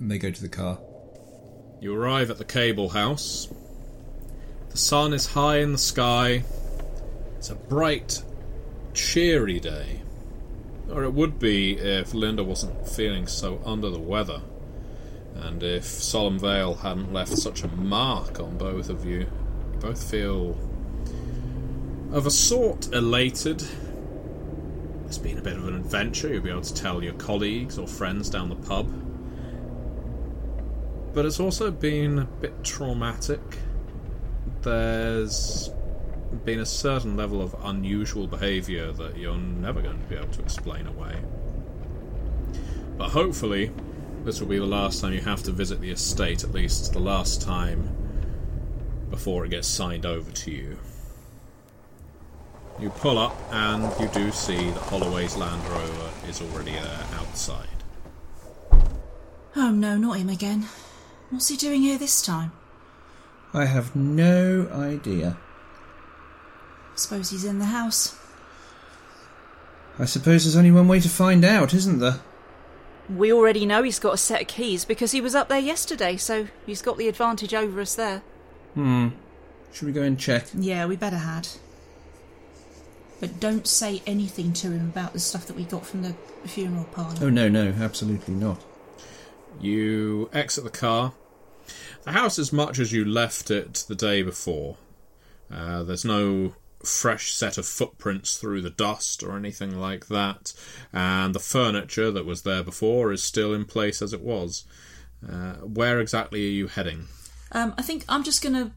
And 0.00 0.10
they 0.10 0.18
go 0.18 0.30
to 0.30 0.42
the 0.42 0.48
car. 0.48 0.78
You 1.80 1.94
arrive 1.94 2.30
at 2.30 2.38
the 2.38 2.44
cable 2.44 2.90
house. 2.90 3.48
The 4.70 4.78
sun 4.78 5.12
is 5.12 5.26
high 5.26 5.58
in 5.58 5.72
the 5.72 5.78
sky. 5.78 6.44
It's 7.36 7.50
a 7.50 7.54
bright, 7.54 8.22
cheery 8.94 9.60
day. 9.60 10.00
Or 10.90 11.04
it 11.04 11.12
would 11.12 11.38
be 11.38 11.76
if 11.76 12.14
Linda 12.14 12.44
wasn't 12.44 12.88
feeling 12.88 13.26
so 13.26 13.60
under 13.64 13.90
the 13.90 13.98
weather. 13.98 14.42
And 15.34 15.62
if 15.62 15.84
Solemn 15.84 16.38
Vale 16.38 16.74
hadn't 16.74 17.12
left 17.12 17.36
such 17.36 17.62
a 17.62 17.68
mark 17.68 18.40
on 18.40 18.58
both 18.58 18.88
of 18.90 19.04
you. 19.04 19.20
You 19.20 19.78
both 19.80 20.10
feel 20.10 20.58
of 22.12 22.26
a 22.26 22.30
sort 22.30 22.92
elated. 22.92 23.62
It's 25.12 25.18
been 25.18 25.38
a 25.38 25.42
bit 25.42 25.58
of 25.58 25.68
an 25.68 25.76
adventure. 25.76 26.32
You'll 26.32 26.42
be 26.42 26.50
able 26.50 26.62
to 26.62 26.74
tell 26.74 27.04
your 27.04 27.12
colleagues 27.14 27.78
or 27.78 27.86
friends 27.86 28.30
down 28.30 28.48
the 28.48 28.56
pub 28.56 28.90
but 31.12 31.26
it's 31.26 31.40
also 31.40 31.70
been 31.70 32.20
a 32.20 32.24
bit 32.24 32.64
traumatic. 32.64 33.40
There's 34.62 35.70
been 36.44 36.60
a 36.60 36.66
certain 36.66 37.16
level 37.16 37.42
of 37.42 37.54
unusual 37.64 38.26
behaviour 38.26 38.92
that 38.92 39.18
you're 39.18 39.36
never 39.36 39.82
going 39.82 40.00
to 40.00 40.08
be 40.08 40.16
able 40.16 40.28
to 40.28 40.40
explain 40.40 40.86
away. 40.86 41.16
But 42.96 43.10
hopefully, 43.10 43.70
this 44.24 44.40
will 44.40 44.48
be 44.48 44.58
the 44.58 44.66
last 44.66 45.00
time 45.00 45.12
you 45.12 45.20
have 45.20 45.42
to 45.42 45.52
visit 45.52 45.80
the 45.80 45.90
estate, 45.90 46.44
at 46.44 46.52
least 46.52 46.92
the 46.92 47.00
last 47.00 47.42
time 47.42 47.90
before 49.10 49.44
it 49.44 49.50
gets 49.50 49.68
signed 49.68 50.06
over 50.06 50.30
to 50.30 50.50
you. 50.50 50.78
You 52.82 52.90
pull 52.90 53.16
up, 53.16 53.36
and 53.52 53.84
you 54.00 54.08
do 54.08 54.32
see 54.32 54.56
that 54.56 54.82
Holloway's 54.82 55.36
Land 55.36 55.64
Rover 55.68 56.10
is 56.28 56.42
already 56.42 56.72
there 56.72 57.06
outside. 57.14 57.68
Oh 59.54 59.70
no, 59.70 59.96
not 59.96 60.18
him 60.18 60.28
again. 60.28 60.66
What's 61.30 61.46
he 61.46 61.56
doing 61.56 61.82
here 61.82 61.96
this 61.96 62.20
time? 62.20 62.50
I 63.54 63.66
have 63.66 63.94
no 63.94 64.68
idea. 64.72 65.38
I 66.92 66.96
suppose 66.96 67.30
he's 67.30 67.44
in 67.44 67.60
the 67.60 67.66
house. 67.66 68.18
I 69.96 70.04
suppose 70.04 70.42
there's 70.42 70.56
only 70.56 70.72
one 70.72 70.88
way 70.88 70.98
to 70.98 71.08
find 71.08 71.44
out, 71.44 71.72
isn't 71.72 72.00
there? 72.00 72.18
We 73.08 73.32
already 73.32 73.64
know 73.64 73.84
he's 73.84 74.00
got 74.00 74.14
a 74.14 74.18
set 74.18 74.40
of 74.40 74.48
keys 74.48 74.84
because 74.84 75.12
he 75.12 75.20
was 75.20 75.36
up 75.36 75.48
there 75.48 75.60
yesterday, 75.60 76.16
so 76.16 76.48
he's 76.66 76.82
got 76.82 76.98
the 76.98 77.06
advantage 77.06 77.54
over 77.54 77.80
us 77.80 77.94
there. 77.94 78.24
Hmm. 78.74 79.10
Should 79.72 79.86
we 79.86 79.92
go 79.92 80.02
and 80.02 80.18
check? 80.18 80.46
Yeah, 80.52 80.86
we 80.86 80.96
better 80.96 81.18
had. 81.18 81.46
But 83.22 83.38
don't 83.38 83.68
say 83.68 84.02
anything 84.04 84.52
to 84.54 84.72
him 84.72 84.88
about 84.88 85.12
the 85.12 85.20
stuff 85.20 85.46
that 85.46 85.54
we 85.54 85.62
got 85.62 85.86
from 85.86 86.02
the 86.02 86.12
funeral 86.44 86.86
parlour. 86.86 87.14
Oh, 87.20 87.30
no, 87.30 87.48
no, 87.48 87.72
absolutely 87.80 88.34
not. 88.34 88.60
You 89.60 90.28
exit 90.32 90.64
the 90.64 90.70
car. 90.70 91.12
The 92.02 92.10
house 92.10 92.36
is 92.40 92.52
much 92.52 92.80
as 92.80 92.92
you 92.92 93.04
left 93.04 93.48
it 93.48 93.84
the 93.86 93.94
day 93.94 94.22
before. 94.22 94.76
Uh, 95.48 95.84
there's 95.84 96.04
no 96.04 96.56
fresh 96.84 97.32
set 97.32 97.58
of 97.58 97.64
footprints 97.64 98.38
through 98.38 98.60
the 98.60 98.70
dust 98.70 99.22
or 99.22 99.36
anything 99.36 99.78
like 99.78 100.08
that, 100.08 100.52
and 100.92 101.32
the 101.32 101.38
furniture 101.38 102.10
that 102.10 102.26
was 102.26 102.42
there 102.42 102.64
before 102.64 103.12
is 103.12 103.22
still 103.22 103.54
in 103.54 103.66
place 103.66 104.02
as 104.02 104.12
it 104.12 104.22
was. 104.22 104.64
Uh, 105.24 105.58
where 105.58 106.00
exactly 106.00 106.44
are 106.44 106.50
you 106.50 106.66
heading? 106.66 107.06
Um, 107.52 107.72
I 107.78 107.82
think 107.82 108.04
I'm 108.08 108.24
just 108.24 108.42
going 108.42 108.56
to 108.56 108.72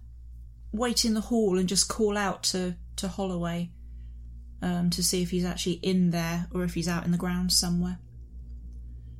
wait 0.71 1.03
in 1.03 1.15
the 1.15 1.21
hall 1.21 1.57
and 1.57 1.67
just 1.67 1.89
call 1.89 2.15
out 2.15 2.43
to, 2.43 2.75
to 2.97 3.07
Holloway 3.07 3.71
um, 4.65 4.89
to 4.89 5.03
see 5.03 5.21
if 5.21 5.29
he's 5.29 5.45
actually 5.45 5.79
in 5.83 6.09
there 6.09 6.47
or 6.51 6.63
if 6.63 6.73
he's 6.73 6.87
out 6.87 7.05
in 7.05 7.11
the 7.11 7.17
grounds 7.17 7.55
somewhere. 7.55 7.99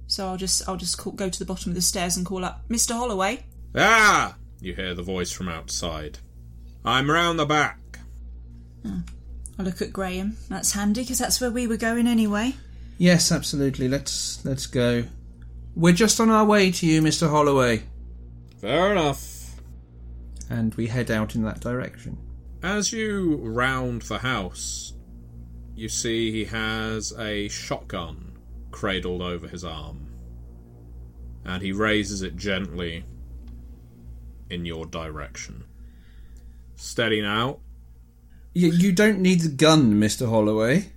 So 0.08 0.28
I'll 0.28 0.38
just 0.38 0.68
I'll 0.68 0.76
just 0.76 0.98
call, 0.98 1.14
go 1.14 1.30
to 1.30 1.40
the 1.40 1.46
bottom 1.46 1.72
of 1.72 1.76
the 1.76 1.82
stairs 1.82 2.18
and 2.18 2.26
call 2.26 2.44
up 2.44 2.68
Mr. 2.68 2.94
Holloway. 2.94 3.46
Ah! 3.76 4.36
You 4.60 4.74
hear 4.74 4.96
the 4.96 5.04
voice 5.04 5.32
from 5.32 5.48
outside. 5.48 6.18
I'm 6.84 7.10
round 7.10 7.38
the 7.38 7.46
back. 7.46 7.80
I 9.58 9.64
look 9.64 9.82
at 9.82 9.94
Graham. 9.94 10.38
That's 10.50 10.72
handy 10.74 11.02
because 11.02 11.20
that's 11.20 11.40
where 11.40 11.52
we 11.52 11.68
were 11.68 11.78
going 11.78 12.08
anyway. 12.08 12.56
Yes, 12.98 13.32
absolutely. 13.32 13.88
Let's 13.88 14.44
let's 14.46 14.66
go. 14.66 15.04
We're 15.76 15.94
just 15.94 16.20
on 16.20 16.30
our 16.30 16.46
way 16.46 16.72
to 16.72 16.86
you, 16.88 17.02
Mr. 17.02 17.30
Holloway. 17.30 17.84
Fair 18.62 18.92
enough. 18.92 19.56
And 20.50 20.74
we 20.76 20.88
head 20.88 21.12
out 21.12 21.36
in 21.36 21.44
that 21.44 21.60
direction. 21.60 22.18
As 22.64 22.92
you 22.94 23.38
round 23.38 24.04
the 24.04 24.20
house, 24.20 24.94
you 25.76 25.90
see 25.90 26.32
he 26.32 26.46
has 26.46 27.14
a 27.20 27.48
shotgun 27.50 28.38
cradled 28.72 29.22
over 29.22 29.48
his 29.48 29.64
arm. 29.64 30.08
And 31.44 31.62
he 31.62 31.72
raises 31.72 32.22
it 32.22 32.38
gently 32.38 33.04
in 34.50 34.66
your 34.66 34.86
direction. 34.86 35.66
Steady 36.76 37.22
now. 37.22 37.60
You, 38.54 38.72
you 38.72 38.92
don't 38.92 39.20
need 39.20 39.42
the 39.42 39.50
gun, 39.50 39.96
Mr. 39.96 40.30
Holloway. 40.30 40.92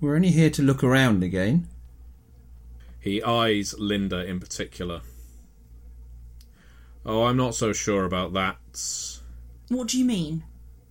We're 0.00 0.16
only 0.16 0.30
here 0.30 0.50
to 0.50 0.62
look 0.62 0.82
around 0.84 1.22
again. 1.22 1.68
He 3.00 3.22
eyes 3.22 3.74
Linda 3.78 4.24
in 4.26 4.40
particular. 4.40 5.02
Oh, 7.04 7.24
I'm 7.24 7.36
not 7.36 7.54
so 7.54 7.72
sure 7.72 8.04
about 8.04 8.32
that. 8.32 8.56
What 9.68 9.88
do 9.88 9.98
you 9.98 10.04
mean? 10.04 10.42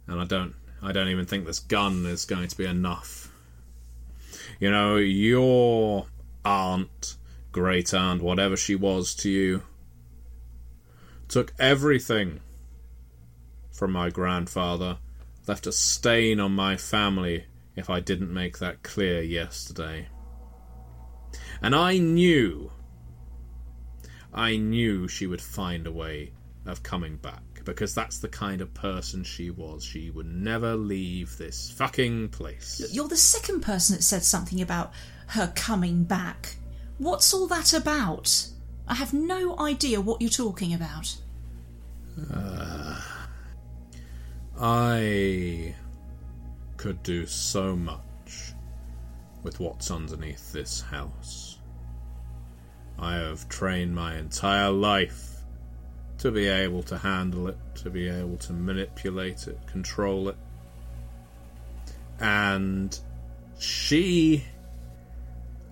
And 0.07 0.21
I 0.21 0.25
don't 0.25 0.55
I 0.81 0.91
don't 0.91 1.09
even 1.09 1.25
think 1.25 1.45
this 1.45 1.59
gun 1.59 2.05
is 2.05 2.25
going 2.25 2.47
to 2.47 2.57
be 2.57 2.65
enough. 2.65 3.24
You 4.59 4.71
know, 4.71 4.95
your 4.95 6.07
aunt, 6.43 7.17
great 7.51 7.93
aunt, 7.93 8.21
whatever 8.21 8.55
she 8.55 8.75
was 8.75 9.13
to 9.15 9.29
you, 9.29 9.63
took 11.27 11.53
everything 11.59 12.41
from 13.71 13.91
my 13.91 14.09
grandfather, 14.09 14.97
left 15.47 15.67
a 15.67 15.71
stain 15.71 16.39
on 16.39 16.53
my 16.53 16.77
family 16.77 17.45
if 17.75 17.89
I 17.89 17.99
didn't 17.99 18.33
make 18.33 18.59
that 18.59 18.83
clear 18.83 19.21
yesterday. 19.21 20.07
And 21.61 21.75
I 21.75 21.97
knew, 21.97 22.71
I 24.33 24.57
knew 24.57 25.07
she 25.07 25.27
would 25.27 25.41
find 25.41 25.85
a 25.85 25.91
way 25.91 26.31
of 26.65 26.83
coming 26.83 27.17
back 27.17 27.44
because 27.65 27.93
that's 27.93 28.19
the 28.19 28.29
kind 28.29 28.61
of 28.61 28.73
person 28.73 29.23
she 29.23 29.49
was. 29.49 29.83
She 29.83 30.11
would 30.11 30.27
never 30.27 30.75
leave 30.75 31.37
this 31.37 31.71
fucking 31.71 32.29
place. 32.29 32.87
You're 32.91 33.07
the 33.07 33.17
second 33.17 33.61
person 33.61 33.95
that 33.95 34.03
said 34.03 34.23
something 34.23 34.61
about 34.61 34.93
her 35.27 35.51
coming 35.55 36.03
back. 36.03 36.55
What's 36.97 37.33
all 37.33 37.47
that 37.47 37.73
about? 37.73 38.47
I 38.87 38.93
have 38.93 39.13
no 39.13 39.57
idea 39.59 39.99
what 39.99 40.21
you're 40.21 40.29
talking 40.29 40.73
about. 40.73 41.15
Uh, 42.33 43.01
I 44.59 45.75
could 46.77 47.01
do 47.03 47.25
so 47.25 47.75
much 47.75 48.53
with 49.43 49.59
what's 49.59 49.91
underneath 49.91 50.53
this 50.53 50.81
house. 50.81 51.57
I 52.97 53.15
have 53.15 53.49
trained 53.49 53.93
my 53.93 54.17
entire 54.17 54.71
life 54.71 55.24
to 56.19 56.31
be 56.31 56.47
able 56.47 56.83
to 56.83 56.97
handle 56.97 57.47
it, 57.47 57.57
to 57.75 57.89
be 57.89 58.07
able 58.07 58.37
to 58.37 58.53
manipulate 58.53 59.47
it, 59.47 59.59
control 59.67 60.29
it. 60.29 60.37
And 62.19 62.97
she. 63.59 64.43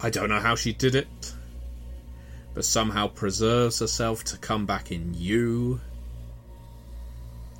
I 0.01 0.09
don't 0.09 0.29
know 0.29 0.39
how 0.39 0.55
she 0.55 0.73
did 0.73 0.95
it, 0.95 1.33
but 2.53 2.65
somehow 2.65 3.07
preserves 3.07 3.79
herself 3.79 4.23
to 4.25 4.37
come 4.37 4.65
back 4.65 4.91
in 4.91 5.13
you 5.13 5.79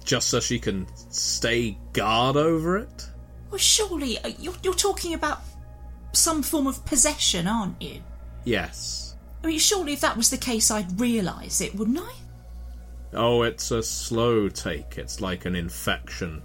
just 0.04 0.30
so 0.30 0.40
she 0.40 0.60
can 0.60 0.88
stay 1.10 1.78
guard 1.94 2.36
over 2.36 2.78
it? 2.78 3.08
Well, 3.50 3.58
surely 3.58 4.18
uh, 4.20 4.32
you're, 4.40 4.56
you're 4.64 4.74
talking 4.74 5.14
about 5.14 5.42
some 6.12 6.44
form 6.44 6.68
of 6.68 6.86
possession, 6.86 7.48
aren't 7.48 7.82
you? 7.82 8.02
Yes. 8.44 9.16
I 9.44 9.48
mean, 9.48 9.60
surely 9.60 9.94
if 9.94 10.02
that 10.02 10.18
was 10.18 10.30
the 10.30 10.38
case, 10.38 10.72
I'd 10.72 11.00
realise 11.00 11.62
it, 11.62 11.76
wouldn't 11.76 12.00
I? 12.00 12.14
Oh, 13.16 13.44
it's 13.44 13.72
a 13.72 13.84
slow 13.84 14.50
take. 14.50 14.98
It's 14.98 15.22
like 15.22 15.46
an 15.46 15.56
infection. 15.56 16.42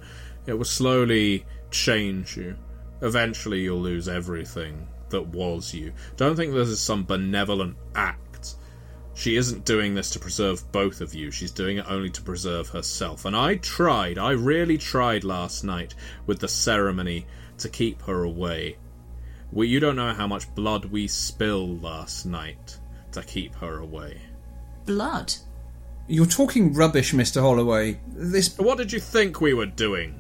It 0.47 0.55
will 0.55 0.65
slowly 0.65 1.45
change 1.71 2.37
you. 2.37 2.57
Eventually, 3.01 3.61
you'll 3.61 3.81
lose 3.81 4.09
everything 4.09 4.89
that 5.11 5.27
was 5.29 5.73
you. 5.73 5.93
Don't 6.17 6.37
think 6.37 6.53
this 6.53 6.69
is 6.69 6.81
some 6.81 7.05
benevolent 7.05 7.77
act. 7.95 8.57
She 9.15 9.37
isn't 9.37 9.65
doing 9.65 9.95
this 9.95 10.11
to 10.11 10.21
preserve 10.21 10.71
both 10.71 11.01
of 11.01 11.15
you. 11.15 11.31
She's 11.31 11.51
doing 11.51 11.79
it 11.79 11.87
only 11.89 12.11
to 12.11 12.23
preserve 12.23 12.69
herself. 12.69 13.25
And 13.25 13.37
I 13.37 13.57
tried, 13.57 14.17
I 14.17 14.31
really 14.31 14.79
tried 14.79 15.25
last 15.25 15.65
night 15.65 15.95
with 16.27 16.39
the 16.39 16.49
ceremony 16.49 17.27
to 17.59 17.69
keep 17.69 18.03
her 18.03 18.23
away. 18.23 18.77
We, 19.51 19.69
you 19.69 19.81
don't 19.81 19.97
know 19.97 20.13
how 20.13 20.27
much 20.27 20.55
blood 20.55 20.85
we 20.85 21.09
spilled 21.09 21.83
last 21.83 22.27
night 22.27 22.79
to 23.13 23.23
keep 23.23 23.55
her 23.57 23.79
away. 23.79 24.21
Blood. 24.87 25.35
You're 26.11 26.27
talking 26.27 26.73
rubbish, 26.73 27.13
Mr. 27.13 27.43
Holloway. 27.43 28.01
This. 28.09 28.57
What 28.59 28.79
did 28.79 28.93
you 28.93 28.99
think 28.99 29.41
we 29.41 29.53
were 29.53 29.67
doing? 29.67 30.19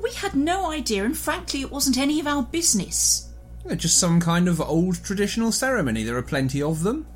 We 0.00 0.12
had 0.12 0.34
no 0.34 0.70
idea, 0.70 1.04
and 1.04 1.18
frankly, 1.18 1.62
it 1.62 1.70
wasn't 1.72 1.98
any 1.98 2.20
of 2.20 2.28
our 2.28 2.44
business. 2.44 3.32
Just 3.74 3.98
some 3.98 4.20
kind 4.20 4.46
of 4.46 4.60
old 4.60 5.02
traditional 5.02 5.50
ceremony. 5.50 6.04
There 6.04 6.16
are 6.16 6.22
plenty 6.22 6.62
of 6.62 6.84
them. 6.84 7.08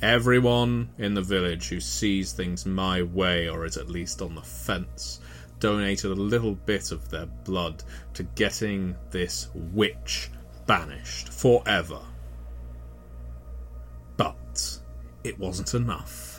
Everyone 0.00 0.88
in 0.96 1.12
the 1.12 1.20
village 1.20 1.68
who 1.68 1.80
sees 1.80 2.32
things 2.32 2.64
my 2.64 3.02
way 3.02 3.50
or 3.50 3.66
is 3.66 3.76
at 3.76 3.90
least 3.90 4.22
on 4.22 4.34
the 4.34 4.40
fence 4.40 5.20
donated 5.58 6.10
a 6.10 6.14
little 6.14 6.54
bit 6.54 6.90
of 6.90 7.10
their 7.10 7.26
blood 7.26 7.82
to 8.14 8.22
getting 8.22 8.96
this 9.10 9.48
witch 9.54 10.30
banished 10.66 11.28
forever. 11.28 12.00
But 14.16 14.78
it 15.22 15.38
wasn't 15.38 15.74
enough. 15.74 16.29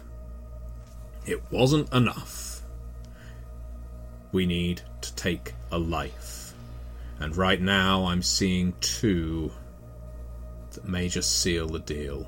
It 1.25 1.41
wasn't 1.51 1.91
enough. 1.93 2.61
We 4.31 4.45
need 4.45 4.81
to 5.01 5.15
take 5.15 5.53
a 5.71 5.77
life. 5.77 6.53
And 7.19 7.35
right 7.35 7.61
now 7.61 8.05
I'm 8.05 8.23
seeing 8.23 8.73
two 8.81 9.51
that 10.71 10.87
may 10.87 11.09
just 11.09 11.41
seal 11.41 11.67
the 11.67 11.79
deal. 11.79 12.25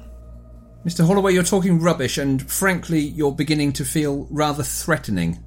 Mr. 0.86 1.06
Holloway, 1.08 1.34
you're 1.34 1.44
talking 1.44 1.80
rubbish, 1.80 2.18
and 2.18 2.42
frankly, 2.52 3.00
you're 3.00 3.32
beginning 3.32 3.72
to 3.74 3.86
feel 3.86 4.28
rather 4.30 4.64
threatening. 4.64 5.42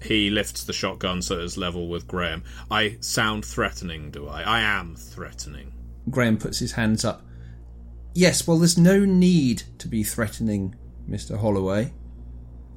He 0.00 0.30
lifts 0.30 0.64
the 0.64 0.72
shotgun 0.72 1.20
so 1.20 1.40
it's 1.40 1.56
level 1.56 1.88
with 1.88 2.06
Graham. 2.06 2.44
I 2.70 2.96
sound 3.00 3.44
threatening, 3.44 4.10
do 4.10 4.28
I? 4.28 4.42
I 4.42 4.60
am 4.60 4.96
threatening. 4.96 5.72
Graham 6.08 6.38
puts 6.38 6.58
his 6.58 6.72
hands 6.72 7.04
up. 7.04 7.22
Yes, 8.14 8.46
well, 8.46 8.58
there's 8.58 8.78
no 8.78 9.04
need 9.04 9.64
to 9.78 9.88
be 9.88 10.02
threatening, 10.02 10.74
Mr. 11.08 11.38
Holloway. 11.38 11.92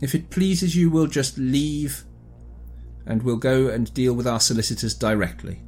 If 0.04 0.14
it 0.14 0.30
pleases 0.30 0.76
you, 0.76 0.90
we'll 0.90 1.08
just 1.08 1.38
leave 1.38 2.04
and 3.06 3.24
we'll 3.24 3.38
go 3.38 3.70
and 3.70 3.94
deal 3.94 4.14
with 4.14 4.28
our 4.28 4.42
solicitors 4.42 4.94
directly. 4.94 5.62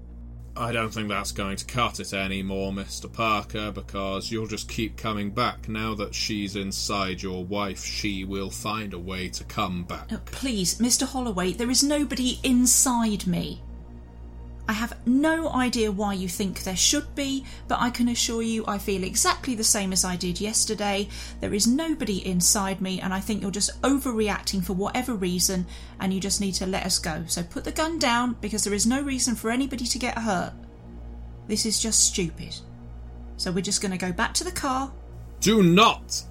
I 0.57 0.73
don't 0.73 0.93
think 0.93 1.07
that's 1.07 1.31
going 1.31 1.55
to 1.55 1.63
cut 1.63 2.01
it 2.01 2.13
anymore, 2.13 2.73
Mr. 2.73 3.11
Parker, 3.11 3.71
because 3.71 4.29
you'll 4.29 4.47
just 4.47 4.67
keep 4.67 4.97
coming 4.97 5.31
back. 5.31 5.69
Now 5.69 5.95
that 5.95 6.13
she's 6.13 6.57
inside 6.57 7.21
your 7.21 7.45
wife, 7.45 7.81
she 7.81 8.25
will 8.25 8.49
find 8.49 8.93
a 8.93 8.99
way 8.99 9.29
to 9.29 9.45
come 9.45 9.85
back. 9.85 10.09
Oh, 10.11 10.19
please, 10.25 10.79
Mr. 10.79 11.07
Holloway, 11.07 11.53
there 11.53 11.71
is 11.71 11.81
nobody 11.81 12.37
inside 12.43 13.25
me. 13.27 13.61
I 14.67 14.73
have 14.73 14.97
no 15.05 15.49
idea 15.49 15.91
why 15.91 16.13
you 16.13 16.27
think 16.27 16.63
there 16.63 16.75
should 16.75 17.13
be, 17.13 17.45
but 17.67 17.79
I 17.79 17.91
can 17.91 18.09
assure 18.09 18.41
you 18.41 18.65
I 18.67 18.79
feel 18.79 19.03
exactly 19.03 19.53
the 19.53 19.63
same 19.63 19.93
as 19.93 20.03
I 20.03 20.15
did 20.15 20.41
yesterday. 20.41 21.07
There 21.39 21.53
is 21.53 21.67
nobody 21.67 22.25
inside 22.25 22.81
me, 22.81 22.99
and 22.99 23.13
I 23.13 23.19
think 23.19 23.41
you're 23.41 23.51
just 23.51 23.79
overreacting 23.83 24.63
for 24.63 24.73
whatever 24.73 25.13
reason, 25.13 25.67
and 25.99 26.11
you 26.11 26.19
just 26.19 26.41
need 26.41 26.53
to 26.53 26.65
let 26.65 26.85
us 26.85 26.97
go. 26.97 27.23
So 27.27 27.43
put 27.43 27.63
the 27.63 27.71
gun 27.71 27.99
down 27.99 28.37
because 28.41 28.63
there 28.63 28.73
is 28.73 28.87
no 28.87 29.01
reason 29.01 29.35
for 29.35 29.51
anybody 29.51 29.85
to 29.85 29.99
get 29.99 30.17
hurt. 30.17 30.53
This 31.47 31.65
is 31.67 31.79
just 31.79 32.03
stupid. 32.03 32.55
So 33.37 33.51
we're 33.51 33.61
just 33.61 33.81
going 33.81 33.91
to 33.91 33.97
go 33.97 34.11
back 34.11 34.33
to 34.35 34.43
the 34.43 34.51
car. 34.51 34.91
Do 35.41 35.61
not! 35.61 36.23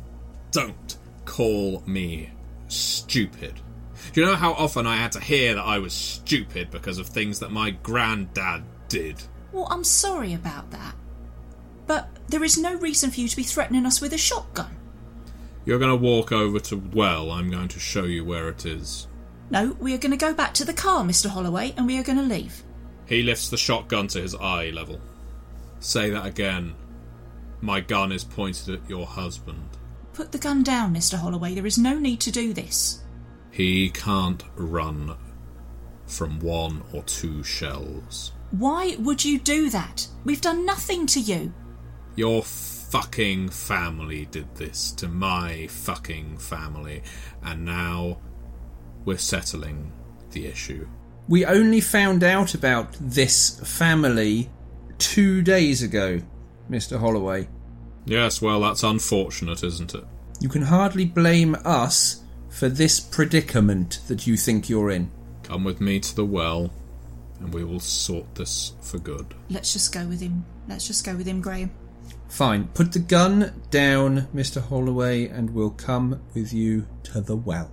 Don't 0.50 0.96
call 1.24 1.82
me 1.86 2.30
stupid. 2.68 3.60
Do 4.12 4.20
you 4.20 4.26
know 4.26 4.36
how 4.36 4.52
often 4.52 4.86
I 4.86 4.96
had 4.96 5.12
to 5.12 5.20
hear 5.20 5.54
that 5.54 5.64
I 5.64 5.78
was 5.78 5.92
stupid 5.92 6.70
because 6.70 6.98
of 6.98 7.06
things 7.06 7.40
that 7.40 7.50
my 7.50 7.70
granddad 7.70 8.64
did? 8.88 9.22
Well, 9.52 9.68
I'm 9.70 9.84
sorry 9.84 10.34
about 10.34 10.70
that. 10.70 10.94
But 11.86 12.08
there 12.28 12.44
is 12.44 12.58
no 12.58 12.74
reason 12.76 13.10
for 13.10 13.20
you 13.20 13.28
to 13.28 13.36
be 13.36 13.42
threatening 13.42 13.86
us 13.86 14.00
with 14.00 14.12
a 14.12 14.18
shotgun. 14.18 14.76
You're 15.64 15.78
going 15.78 15.90
to 15.90 15.96
walk 15.96 16.32
over 16.32 16.60
to 16.60 16.76
well, 16.76 17.30
I'm 17.30 17.50
going 17.50 17.68
to 17.68 17.80
show 17.80 18.04
you 18.04 18.24
where 18.24 18.48
it 18.48 18.66
is. 18.66 19.06
No, 19.50 19.76
we 19.78 19.94
are 19.94 19.98
going 19.98 20.10
to 20.10 20.16
go 20.16 20.34
back 20.34 20.54
to 20.54 20.64
the 20.64 20.72
car, 20.72 21.04
Mr. 21.04 21.28
Holloway, 21.28 21.74
and 21.76 21.86
we 21.86 21.98
are 21.98 22.02
going 22.02 22.18
to 22.18 22.24
leave. 22.24 22.62
He 23.06 23.22
lifts 23.22 23.48
the 23.48 23.56
shotgun 23.56 24.08
to 24.08 24.20
his 24.20 24.34
eye 24.34 24.70
level. 24.70 25.00
Say 25.80 26.10
that 26.10 26.26
again. 26.26 26.74
My 27.60 27.80
gun 27.80 28.12
is 28.12 28.24
pointed 28.24 28.74
at 28.74 28.88
your 28.88 29.06
husband. 29.06 29.68
Put 30.12 30.32
the 30.32 30.38
gun 30.38 30.62
down, 30.62 30.94
Mr. 30.94 31.18
Holloway. 31.18 31.54
There 31.54 31.66
is 31.66 31.78
no 31.78 31.98
need 31.98 32.20
to 32.20 32.30
do 32.30 32.52
this. 32.52 33.02
He 33.54 33.90
can't 33.90 34.42
run 34.56 35.14
from 36.06 36.40
one 36.40 36.82
or 36.92 37.04
two 37.04 37.44
shells. 37.44 38.32
Why 38.50 38.96
would 38.98 39.24
you 39.24 39.38
do 39.38 39.70
that? 39.70 40.08
We've 40.24 40.40
done 40.40 40.66
nothing 40.66 41.06
to 41.06 41.20
you. 41.20 41.54
Your 42.16 42.42
fucking 42.42 43.50
family 43.50 44.24
did 44.32 44.52
this 44.56 44.90
to 44.94 45.06
my 45.06 45.68
fucking 45.68 46.38
family, 46.38 47.04
and 47.44 47.64
now 47.64 48.18
we're 49.04 49.18
settling 49.18 49.92
the 50.32 50.46
issue. 50.46 50.88
We 51.28 51.44
only 51.46 51.80
found 51.80 52.24
out 52.24 52.54
about 52.54 52.96
this 52.98 53.60
family 53.60 54.50
two 54.98 55.42
days 55.42 55.80
ago, 55.80 56.20
Mr. 56.68 56.98
Holloway. 56.98 57.46
Yes, 58.04 58.42
well, 58.42 58.60
that's 58.62 58.82
unfortunate, 58.82 59.62
isn't 59.62 59.94
it? 59.94 60.04
You 60.40 60.48
can 60.48 60.62
hardly 60.62 61.04
blame 61.04 61.56
us 61.64 62.23
for 62.54 62.68
this 62.68 63.00
predicament 63.00 63.98
that 64.06 64.28
you 64.28 64.36
think 64.36 64.68
you're 64.68 64.90
in. 64.90 65.10
Come 65.42 65.64
with 65.64 65.80
me 65.80 65.98
to 65.98 66.14
the 66.14 66.24
well, 66.24 66.70
and 67.40 67.52
we 67.52 67.64
will 67.64 67.80
sort 67.80 68.36
this 68.36 68.74
for 68.80 68.98
good. 68.98 69.34
Let's 69.50 69.72
just 69.72 69.92
go 69.92 70.06
with 70.06 70.20
him. 70.20 70.44
Let's 70.68 70.86
just 70.86 71.04
go 71.04 71.16
with 71.16 71.26
him, 71.26 71.40
Graham. 71.40 71.72
Fine. 72.28 72.68
Put 72.68 72.92
the 72.92 73.00
gun 73.00 73.60
down, 73.70 74.28
Mr. 74.32 74.62
Holloway, 74.62 75.26
and 75.26 75.50
we'll 75.50 75.70
come 75.70 76.22
with 76.32 76.52
you 76.52 76.86
to 77.02 77.20
the 77.20 77.36
well. 77.36 77.72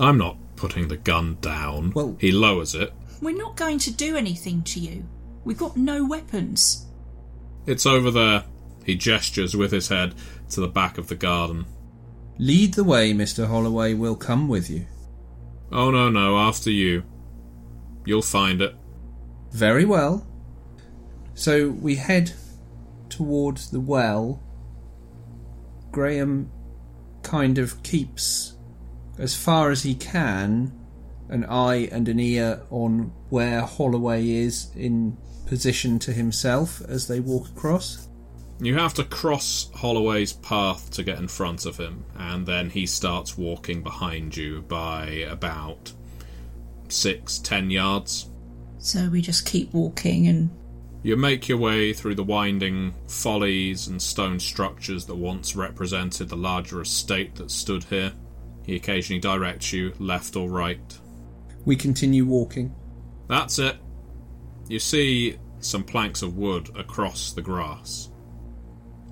I'm 0.00 0.18
not 0.18 0.36
putting 0.54 0.86
the 0.86 0.96
gun 0.96 1.38
down. 1.40 1.90
Well- 1.92 2.16
he 2.20 2.30
lowers 2.30 2.76
it. 2.76 2.92
We're 3.20 3.36
not 3.36 3.56
going 3.56 3.78
to 3.80 3.92
do 3.92 4.16
anything 4.16 4.62
to 4.62 4.80
you. 4.80 5.04
We've 5.44 5.58
got 5.58 5.76
no 5.76 6.04
weapons. 6.04 6.86
It's 7.66 7.86
over 7.86 8.12
there. 8.12 8.44
He 8.84 8.94
gestures 8.94 9.56
with 9.56 9.72
his 9.72 9.88
head 9.88 10.14
to 10.50 10.60
the 10.60 10.68
back 10.68 10.96
of 10.96 11.08
the 11.08 11.16
garden. 11.16 11.66
Lead 12.38 12.74
the 12.74 12.84
way, 12.84 13.12
Mr. 13.12 13.46
Holloway. 13.46 13.94
We'll 13.94 14.16
come 14.16 14.48
with 14.48 14.68
you. 14.68 14.86
Oh, 15.72 15.90
no, 15.90 16.08
no, 16.08 16.38
after 16.38 16.70
you. 16.70 17.02
You'll 18.04 18.22
find 18.22 18.60
it. 18.60 18.74
Very 19.52 19.84
well. 19.84 20.26
So 21.34 21.70
we 21.70 21.96
head 21.96 22.32
towards 23.08 23.70
the 23.70 23.80
well. 23.80 24.42
Graham 25.90 26.50
kind 27.22 27.58
of 27.58 27.82
keeps, 27.82 28.56
as 29.18 29.34
far 29.34 29.70
as 29.70 29.82
he 29.82 29.94
can, 29.94 30.72
an 31.28 31.44
eye 31.46 31.88
and 31.90 32.08
an 32.08 32.20
ear 32.20 32.62
on 32.70 33.12
where 33.30 33.62
Holloway 33.62 34.28
is 34.28 34.70
in 34.76 35.16
position 35.46 35.98
to 36.00 36.12
himself 36.12 36.82
as 36.82 37.08
they 37.08 37.20
walk 37.20 37.48
across. 37.48 38.08
You 38.58 38.74
have 38.76 38.94
to 38.94 39.04
cross 39.04 39.70
Holloway's 39.74 40.32
path 40.32 40.90
to 40.92 41.02
get 41.02 41.18
in 41.18 41.28
front 41.28 41.66
of 41.66 41.76
him, 41.76 42.04
and 42.16 42.46
then 42.46 42.70
he 42.70 42.86
starts 42.86 43.36
walking 43.36 43.82
behind 43.82 44.34
you 44.36 44.62
by 44.62 45.26
about 45.28 45.92
six, 46.88 47.38
ten 47.38 47.70
yards. 47.70 48.30
So 48.78 49.08
we 49.10 49.20
just 49.20 49.46
keep 49.46 49.72
walking 49.74 50.28
and. 50.28 50.50
You 51.02 51.16
make 51.16 51.48
your 51.48 51.58
way 51.58 51.92
through 51.92 52.16
the 52.16 52.24
winding 52.24 52.94
follies 53.06 53.86
and 53.86 54.00
stone 54.02 54.40
structures 54.40 55.04
that 55.06 55.14
once 55.14 55.54
represented 55.54 56.28
the 56.28 56.36
larger 56.36 56.80
estate 56.80 57.36
that 57.36 57.50
stood 57.50 57.84
here. 57.84 58.12
He 58.64 58.74
occasionally 58.74 59.20
directs 59.20 59.72
you 59.72 59.92
left 60.00 60.34
or 60.34 60.48
right. 60.48 60.98
We 61.64 61.76
continue 61.76 62.24
walking. 62.24 62.74
That's 63.28 63.58
it. 63.60 63.76
You 64.68 64.80
see 64.80 65.38
some 65.60 65.84
planks 65.84 66.22
of 66.22 66.36
wood 66.36 66.70
across 66.74 67.32
the 67.32 67.42
grass. 67.42 68.08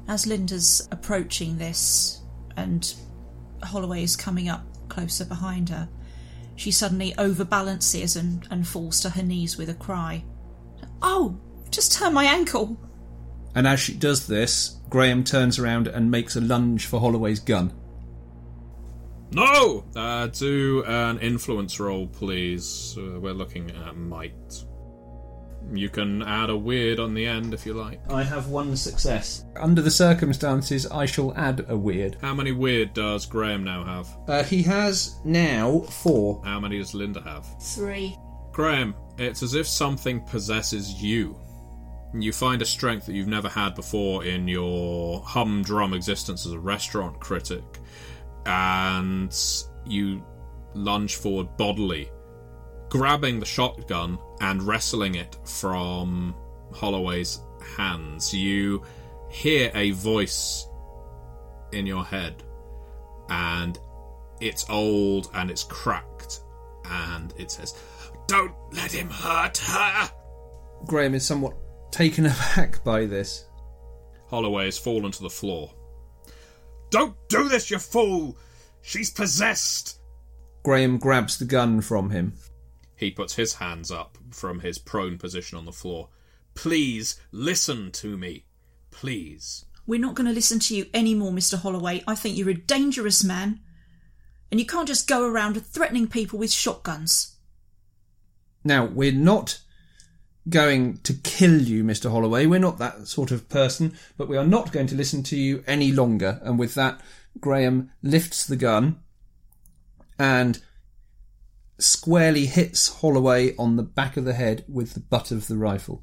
As 0.07 0.27
Linda's 0.27 0.87
approaching 0.91 1.57
this 1.57 2.23
and 2.57 2.95
Holloway 3.63 4.03
is 4.03 4.17
coming 4.17 4.49
up 4.49 4.65
closer 4.89 5.25
behind 5.25 5.71
her, 5.71 5.89
she 6.57 6.71
suddenly 6.71 7.13
overbalances 7.19 8.19
and, 8.19 8.47
and 8.51 8.67
falls 8.67 9.01
to 9.01 9.11
her 9.11 9.23
knees 9.23 9.57
with 9.57 9.69
a 9.71 9.75
cry. 9.75 10.25
Oh, 11.03 11.39
just 11.71 11.93
turn 11.93 12.13
my 12.13 12.25
ankle. 12.25 12.79
And 13.55 13.67
as 13.67 13.81
she 13.81 13.95
does 13.95 14.27
this, 14.27 14.81
Graham 14.89 15.25
turns 15.25 15.59
around 15.59 15.87
and 15.87 16.11
makes 16.11 16.37
a 16.37 16.41
lunge 16.41 16.87
for 16.87 17.01
Holloway's 17.01 17.41
gun. 17.41 17.73
No! 19.33 19.85
Uh, 19.97 20.29
do 20.29 20.85
an 20.87 21.19
influence 21.19 21.81
roll, 21.81 22.07
please. 22.07 22.97
Uh, 22.97 23.19
we're 23.19 23.33
looking 23.33 23.71
at 23.71 23.97
might. 23.97 24.65
You 25.73 25.89
can 25.89 26.23
add 26.23 26.51
a 26.51 26.57
weird 26.57 27.01
on 27.01 27.15
the 27.15 27.27
end 27.27 27.55
if 27.55 27.67
you 27.67 27.75
like. 27.75 28.01
I 28.11 28.23
have 28.23 28.49
one 28.49 28.77
success. 28.77 29.45
Under 29.57 29.83
the 29.83 29.91
circumstances, 29.91 30.87
I 30.87 31.07
shall 31.07 31.35
add 31.37 31.65
a 31.69 31.77
weird. 31.77 32.17
How 32.21 32.35
many 32.35 32.53
weird 32.53 32.95
does 32.95 33.27
Graham 33.27 33.65
now 33.65 33.85
have? 33.85 34.09
Uh, 34.29 34.43
he 34.45 34.63
has 34.65 35.17
now 35.25 35.81
four. 35.81 36.43
How 36.45 36.61
many 36.61 36.79
does 36.79 36.95
Linda 36.95 37.21
have? 37.23 37.47
Three. 37.63 38.17
Graham, 38.53 38.95
it's 39.19 39.43
as 39.43 39.55
if 39.55 39.67
something 39.67 40.21
possesses 40.21 41.03
you. 41.03 41.37
You 42.17 42.33
find 42.33 42.63
a 42.63 42.67
strength 42.67 43.07
that 43.07 43.15
you've 43.15 43.27
never 43.27 43.49
had 43.49 43.75
before 43.75 44.25
in 44.25 44.47
your 44.47 45.21
humdrum 45.23 45.93
existence 45.93 46.47
as 46.47 46.53
a 46.53 46.59
restaurant 46.59 47.19
critic, 47.19 47.65
and 48.47 49.37
you 49.85 50.25
lunge 50.75 51.17
forward 51.17 51.57
bodily, 51.57 52.11
grabbing 52.95 53.41
the 53.41 53.45
shotgun 53.45 54.17
and 54.41 54.63
wrestling 54.63 55.17
it 55.17 55.37
from 55.45 56.33
Holloway's 56.73 57.41
hands. 57.77 58.33
You 58.33 58.85
hear 59.29 59.73
a 59.75 59.91
voice 59.91 60.69
in 61.73 61.87
your 61.87 62.05
head, 62.05 62.45
and 63.29 63.77
it's 64.41 64.71
old 64.71 65.29
and 65.35 65.51
it's 65.51 65.65
cracked, 65.65 66.39
and 66.85 67.35
it 67.37 67.51
says, 67.51 67.75
Don't 68.29 68.55
let 68.73 68.93
him 68.93 69.11
hurt 69.11 69.59
her! 69.59 70.11
Graham 70.87 71.17
is 71.17 71.27
somewhat 71.27 71.57
taken 71.91 72.27
aback 72.27 72.85
by 72.85 73.07
this. 73.07 73.47
Holloway 74.29 74.67
has 74.67 74.79
fallen 74.79 75.11
to 75.11 75.23
the 75.25 75.29
floor. 75.29 75.75
Don't 76.91 77.17
do 77.29 77.49
this, 77.49 77.73
you 77.73 77.81
fool! 77.81 78.39
She's 78.83 79.11
possessed! 79.11 79.99
Graham 80.63 80.99
grabs 80.99 81.41
the 81.41 81.45
gun 81.45 81.81
from 81.81 82.11
him. 82.11 82.35
He 82.97 83.11
puts 83.11 83.35
his 83.35 83.55
hands 83.55 83.91
up 83.91 84.19
from 84.31 84.61
his 84.61 84.79
prone 84.79 85.19
position 85.19 85.59
on 85.59 85.65
the 85.65 85.73
floor. 85.73 86.09
Please 86.55 87.21
listen 87.33 87.91
to 87.93 88.17
me. 88.17 88.45
Please. 88.91 89.65
We're 89.87 90.01
not 90.01 90.15
going 90.15 90.27
to 90.27 90.33
listen 90.33 90.61
to 90.61 90.77
you 90.77 90.87
anymore, 90.95 91.33
Mr. 91.33 91.59
Holloway. 91.59 92.03
I 92.07 92.15
think 92.15 92.37
you're 92.37 92.51
a 92.51 92.55
dangerous 92.55 93.23
man. 93.25 93.61
And 94.51 94.61
you 94.61 94.67
can't 94.67 94.89
just 94.89 95.09
go 95.09 95.27
around 95.29 95.61
threatening 95.67 96.07
people 96.07 96.39
with 96.39 96.53
shotguns. 96.53 97.37
Now, 98.63 98.87
we're 98.87 99.13
not 99.13 99.59
going 100.49 100.99
to 100.99 101.15
kill 101.15 101.61
you, 101.61 101.85
Mr. 101.85 102.11
Holloway. 102.11 102.47
We're 102.47 102.61
not 102.61 102.79
that 102.79 103.09
sort 103.09 103.31
of 103.31 103.49
person, 103.49 103.97
but 104.17 104.29
we 104.29 104.37
are 104.37 104.47
not 104.47 104.73
going 104.73 104.87
to 104.89 104.95
listen 104.95 105.23
to 105.25 105.37
you 105.37 105.65
any 105.67 105.91
longer. 105.91 106.41
And 106.43 106.59
with 106.59 106.75
that, 106.75 107.01
Graham 107.41 107.91
lifts 108.03 108.47
the 108.47 108.57
gun 108.57 109.01
and 110.19 110.63
squarely 111.85 112.47
hits 112.47 113.01
Holloway 113.01 113.55
on 113.57 113.77
the 113.77 113.83
back 113.83 114.17
of 114.17 114.25
the 114.25 114.33
head 114.33 114.65
with 114.69 114.95
the 114.95 115.01
butt 115.01 115.31
of 115.31 115.47
the 115.47 115.57
rifle. 115.57 116.03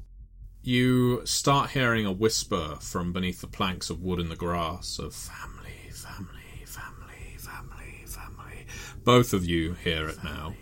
You 0.62 1.26
start 1.26 1.70
hearing 1.70 2.06
a 2.06 2.12
whisper 2.12 2.76
from 2.80 3.12
beneath 3.12 3.40
the 3.40 3.48
planks 3.48 3.90
of 3.90 4.00
wood 4.00 4.20
in 4.20 4.28
the 4.28 4.36
grass 4.36 4.98
of 4.98 5.12
family, 5.12 5.90
family, 5.90 6.64
family, 6.64 7.36
family, 7.36 8.04
family. 8.06 8.66
Both 9.02 9.32
of 9.32 9.44
you 9.44 9.72
hear 9.74 10.06
it 10.08 10.22
now. 10.22 10.54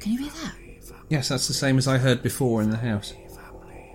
Can 0.00 0.12
you 0.12 0.18
hear 0.18 0.32
that? 0.42 0.54
Yes, 1.08 1.28
that's 1.28 1.48
the 1.48 1.54
same 1.54 1.78
as 1.78 1.88
I 1.88 1.96
heard 1.96 2.22
before 2.22 2.60
in 2.60 2.68
the 2.68 2.76
house. 2.76 3.14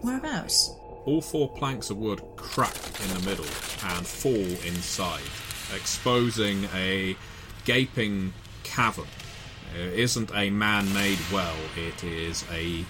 Whereabouts? 0.01 0.71
All 1.05 1.21
four 1.21 1.53
planks 1.53 1.89
of 1.91 1.97
wood 1.97 2.21
crack 2.35 2.75
in 3.03 3.13
the 3.13 3.29
middle 3.29 3.45
and 3.45 4.05
fall 4.05 4.33
inside, 4.33 5.21
exposing 5.75 6.65
a 6.73 7.15
gaping 7.65 8.33
cavern. 8.63 9.05
It 9.75 9.99
isn't 9.99 10.31
a 10.33 10.49
man 10.49 10.91
made 10.93 11.19
well, 11.31 11.55
it 11.77 12.03
is 12.03 12.43
a 12.51 12.83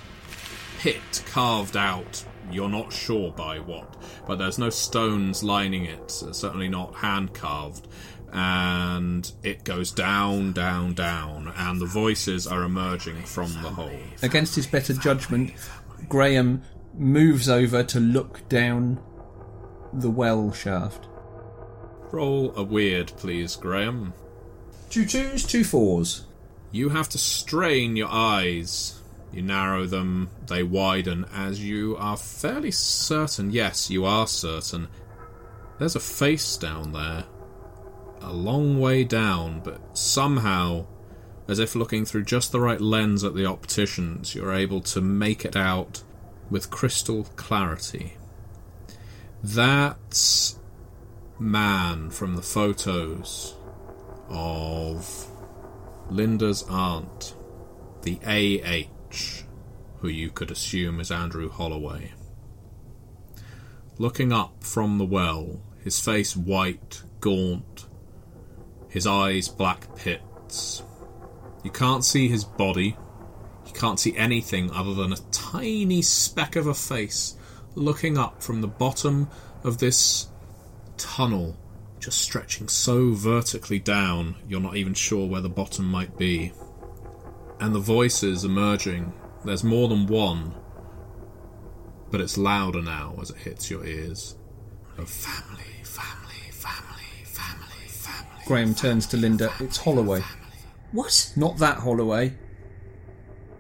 pit 0.80 1.24
carved 1.32 1.76
out, 1.76 2.24
you're 2.52 2.70
not 2.70 2.94
sure 2.94 3.32
by 3.32 3.60
what, 3.60 4.02
but 4.26 4.38
there's 4.38 4.58
no 4.58 4.70
stones 4.70 5.44
lining 5.44 5.86
it, 5.86 6.10
certainly 6.10 6.70
not 6.70 6.96
hand 6.96 7.34
carved. 7.34 7.88
And 8.32 9.30
it 9.44 9.64
goes 9.64 9.92
down, 9.92 10.54
down, 10.54 10.94
down, 10.94 11.52
and 11.58 11.82
the 11.82 11.88
voices 11.88 12.46
are 12.46 12.64
emerging 12.64 13.24
from 13.24 13.52
the 13.54 13.70
hole. 13.70 13.90
Against 14.22 14.56
his 14.56 14.68
better 14.68 14.94
judgment, 14.94 15.52
Graham 16.08 16.62
moves 16.94 17.50
over 17.50 17.84
to 17.84 18.00
look 18.00 18.48
down 18.48 19.02
the 19.94 20.12
well 20.12 20.52
shaft. 20.52 21.08
Roll 22.12 22.56
a 22.56 22.64
weird, 22.64 23.08
please, 23.18 23.56
Graham. 23.56 24.14
Two 24.90 25.06
twos, 25.06 25.44
two 25.44 25.64
fours. 25.64 26.26
You 26.72 26.90
have 26.90 27.10
to 27.10 27.18
strain 27.18 27.96
your 27.96 28.10
eyes. 28.10 29.02
You 29.32 29.44
narrow 29.44 29.86
them, 29.86 30.30
they 30.48 30.64
widen 30.64 31.26
as 31.34 31.64
you 31.64 31.96
are 31.98 32.18
fairly 32.18 32.72
certain, 32.72 33.52
yes, 33.52 33.90
you 33.92 34.04
are 34.06 34.26
certain, 34.26 34.88
There's 35.78 35.96
a 35.96 36.00
face 36.00 36.58
down 36.58 36.92
there. 36.92 37.26
A 38.22 38.34
long 38.34 38.80
way 38.80 39.06
down, 39.06 39.62
but 39.62 39.98
somehow, 39.98 40.88
as 41.48 41.58
if 41.60 41.74
looking 41.74 42.06
through 42.06 42.26
just 42.26 42.52
the 42.52 42.60
right 42.60 42.82
lens 42.82 43.24
at 43.24 43.34
the 43.34 43.46
opticians, 43.46 44.36
you're 44.36 44.54
able 44.54 44.82
to 44.82 45.00
make 45.00 45.46
it 45.46 45.56
out 45.56 46.04
with 46.50 46.70
crystal 46.70 47.24
clarity. 47.38 48.18
That's 49.42 50.60
man 51.40 52.10
from 52.10 52.36
the 52.36 52.42
photos 52.42 53.56
of 54.28 55.29
Linda's 56.10 56.64
aunt, 56.64 57.36
the 58.02 58.20
AH, 58.26 59.44
who 60.00 60.08
you 60.08 60.32
could 60.32 60.50
assume 60.50 61.00
is 61.00 61.12
Andrew 61.12 61.50
Holloway. 61.50 62.14
Looking 63.98 64.32
up 64.32 64.64
from 64.64 64.98
the 64.98 65.06
well, 65.06 65.62
his 65.84 66.00
face 66.00 66.36
white, 66.36 67.04
gaunt, 67.20 67.86
his 68.88 69.06
eyes 69.06 69.48
black 69.48 69.96
pits. 69.96 70.82
You 71.64 71.72
can't 71.72 72.04
see 72.04 72.28
his 72.28 72.44
body. 72.44 72.98
You 73.68 73.74
can't 73.74 74.00
see 74.00 74.18
anything 74.18 74.72
other 74.72 74.94
than 74.94 75.14
a 75.14 75.18
tiny 75.32 76.02
speck 76.02 76.56
of 76.56 76.66
a 76.66 76.74
face 76.74 77.36
looking 77.76 78.18
up 78.18 78.42
from 78.42 78.62
the 78.62 78.68
bottom 78.68 79.30
of 79.64 79.78
this 79.78 80.28
tunnel, 80.98 81.56
just 82.00 82.22
stretching 82.22 82.68
so 82.68 83.12
vertically 83.12 83.80
down 83.80 84.36
you're 84.48 84.62
not 84.62 84.78
even 84.78 84.94
sure 84.94 85.28
where 85.28 85.42
the 85.42 85.50
bottom 85.50 85.86
might 85.86 86.18
be. 86.18 86.52
And 87.60 87.76
the 87.76 87.80
voices 87.80 88.46
emerging, 88.46 89.14
there's 89.44 89.64
more 89.64 89.88
than 89.90 90.08
one, 90.08 90.56
but 92.10 92.22
it's 92.22 92.38
louder 92.38 92.82
now 92.82 93.16
as 93.22 93.30
it 93.30 93.38
hits 93.38 93.70
your 93.70 93.86
ears. 93.86 94.36
Of 94.98 95.10
family, 95.10 95.64
family, 95.84 96.52
family, 96.52 97.04
family, 97.26 97.88
family. 97.88 98.44
Graham 98.46 98.74
turns 98.74 99.06
to 99.08 99.18
Linda. 99.18 99.52
It's 99.60 99.78
Holloway. 99.78 100.24
What? 100.92 101.34
Not 101.36 101.58
that 101.58 101.78
Holloway. 101.78 102.34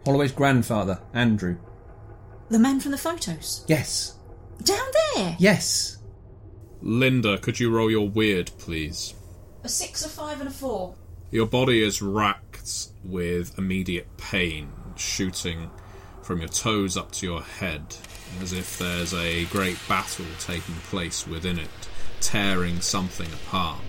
Holloway's 0.05 0.31
grandfather, 0.31 1.01
Andrew. 1.13 1.57
The 2.49 2.59
man 2.59 2.79
from 2.79 2.91
the 2.91 2.97
photos? 2.97 3.63
Yes. 3.67 4.15
Down 4.63 4.87
there? 5.15 5.35
Yes. 5.39 5.98
Linda, 6.81 7.37
could 7.37 7.59
you 7.59 7.69
roll 7.69 7.91
your 7.91 8.07
weird, 8.07 8.51
please? 8.57 9.13
A 9.63 9.69
six, 9.69 10.05
a 10.05 10.09
five, 10.09 10.39
and 10.39 10.49
a 10.49 10.51
four. 10.51 10.95
Your 11.29 11.45
body 11.45 11.83
is 11.83 12.01
racked 12.01 12.87
with 13.03 13.57
immediate 13.57 14.17
pain, 14.17 14.71
shooting 14.95 15.69
from 16.23 16.39
your 16.39 16.47
toes 16.47 16.95
up 16.95 17.11
to 17.13 17.25
your 17.25 17.41
head, 17.41 17.95
as 18.41 18.53
if 18.53 18.77
there's 18.77 19.13
a 19.13 19.45
great 19.45 19.77
battle 19.89 20.25
taking 20.39 20.75
place 20.75 21.27
within 21.27 21.59
it, 21.59 21.69
tearing 22.21 22.79
something 22.79 23.27
apart. 23.27 23.79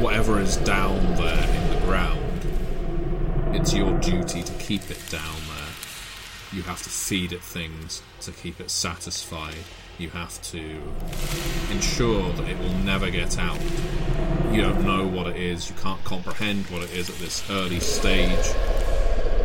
Whatever 0.00 0.40
is 0.40 0.56
down 0.58 1.14
there 1.16 1.48
in 1.48 1.74
the 1.74 1.80
ground, 1.84 2.46
it's 3.54 3.74
your 3.74 3.98
duty 3.98 4.42
to 4.42 4.52
keep 4.54 4.90
it 4.90 5.02
down 5.10 5.36
there. 5.48 5.74
You 6.52 6.62
have 6.62 6.82
to 6.82 6.88
feed 6.90 7.32
it 7.32 7.42
things 7.42 8.02
to 8.22 8.32
keep 8.32 8.60
it 8.60 8.70
satisfied. 8.70 9.54
You 10.00 10.08
have 10.08 10.40
to 10.52 10.82
ensure 11.70 12.32
that 12.32 12.48
it 12.48 12.58
will 12.58 12.72
never 12.78 13.10
get 13.10 13.38
out. 13.38 13.60
You 14.50 14.62
don't 14.62 14.82
know 14.82 15.06
what 15.06 15.26
it 15.26 15.36
is, 15.36 15.68
you 15.68 15.76
can't 15.76 16.02
comprehend 16.04 16.64
what 16.68 16.80
it 16.82 16.90
is 16.92 17.10
at 17.10 17.16
this 17.16 17.44
early 17.50 17.80
stage 17.80 18.46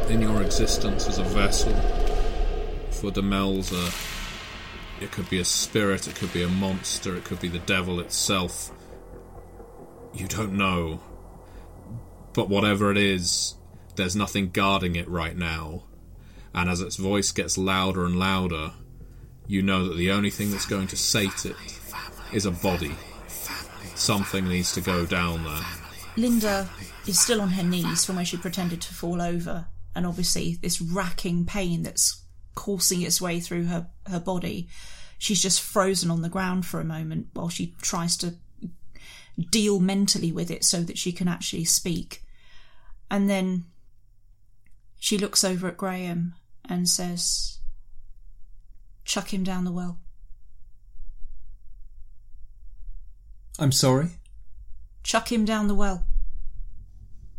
in 0.09 0.21
your 0.21 0.41
existence 0.41 1.09
as 1.09 1.17
a 1.17 1.25
vessel. 1.25 1.73
For 2.89 3.11
Demelza, 3.11 3.91
it 5.01 5.11
could 5.11 5.29
be 5.29 5.39
a 5.39 5.45
spirit, 5.45 6.07
it 6.07 6.15
could 6.15 6.31
be 6.31 6.43
a 6.43 6.47
monster, 6.47 7.17
it 7.17 7.25
could 7.25 7.41
be 7.41 7.49
the 7.49 7.59
devil 7.59 7.99
itself. 7.99 8.71
You 10.13 10.29
don't 10.29 10.53
know. 10.53 11.01
But 12.31 12.47
whatever 12.47 12.91
it 12.91 12.97
is, 12.97 13.55
there's 13.97 14.15
nothing 14.15 14.51
guarding 14.51 14.95
it 14.95 15.09
right 15.09 15.35
now. 15.35 15.83
And 16.53 16.69
as 16.69 16.79
its 16.79 16.95
voice 16.95 17.33
gets 17.33 17.57
louder 17.57 18.05
and 18.05 18.17
louder, 18.17 18.71
you 19.47 19.61
know 19.61 19.87
that 19.87 19.97
the 19.97 20.11
only 20.11 20.29
thing 20.29 20.51
that's 20.51 20.65
going 20.65 20.87
to 20.87 20.97
sate 20.97 21.45
it 21.45 21.55
is 22.33 22.45
a 22.45 22.51
body. 22.51 22.95
Something 23.95 24.47
needs 24.47 24.73
to 24.73 24.81
go 24.81 25.05
down 25.05 25.43
there. 25.43 25.65
Linda 26.17 26.69
is 27.07 27.19
still 27.19 27.41
on 27.41 27.49
her 27.49 27.63
knees 27.63 28.05
from 28.05 28.15
where 28.15 28.25
she 28.25 28.37
pretended 28.37 28.81
to 28.81 28.93
fall 28.93 29.21
over, 29.21 29.67
and 29.95 30.05
obviously 30.05 30.57
this 30.61 30.81
racking 30.81 31.45
pain 31.45 31.83
that's 31.83 32.23
coursing 32.55 33.01
its 33.01 33.21
way 33.21 33.39
through 33.39 33.65
her, 33.65 33.87
her 34.07 34.19
body. 34.19 34.67
She's 35.17 35.41
just 35.41 35.61
frozen 35.61 36.11
on 36.11 36.21
the 36.21 36.29
ground 36.29 36.65
for 36.65 36.79
a 36.79 36.85
moment 36.85 37.27
while 37.33 37.49
she 37.49 37.75
tries 37.81 38.17
to 38.17 38.35
deal 39.51 39.79
mentally 39.79 40.31
with 40.31 40.49
it 40.49 40.63
so 40.63 40.81
that 40.81 40.97
she 40.97 41.11
can 41.11 41.27
actually 41.27 41.65
speak. 41.65 42.23
And 43.11 43.29
then 43.29 43.65
she 44.99 45.17
looks 45.17 45.43
over 45.43 45.67
at 45.67 45.77
Graham 45.77 46.35
and 46.67 46.89
says, 46.89 47.59
Chuck 49.05 49.33
him 49.33 49.43
down 49.43 49.63
the 49.63 49.71
well. 49.71 49.99
I'm 53.57 53.71
sorry. 53.71 54.09
Chuck 55.03 55.31
him 55.31 55.45
down 55.45 55.67
the 55.67 55.75
well. 55.75 56.05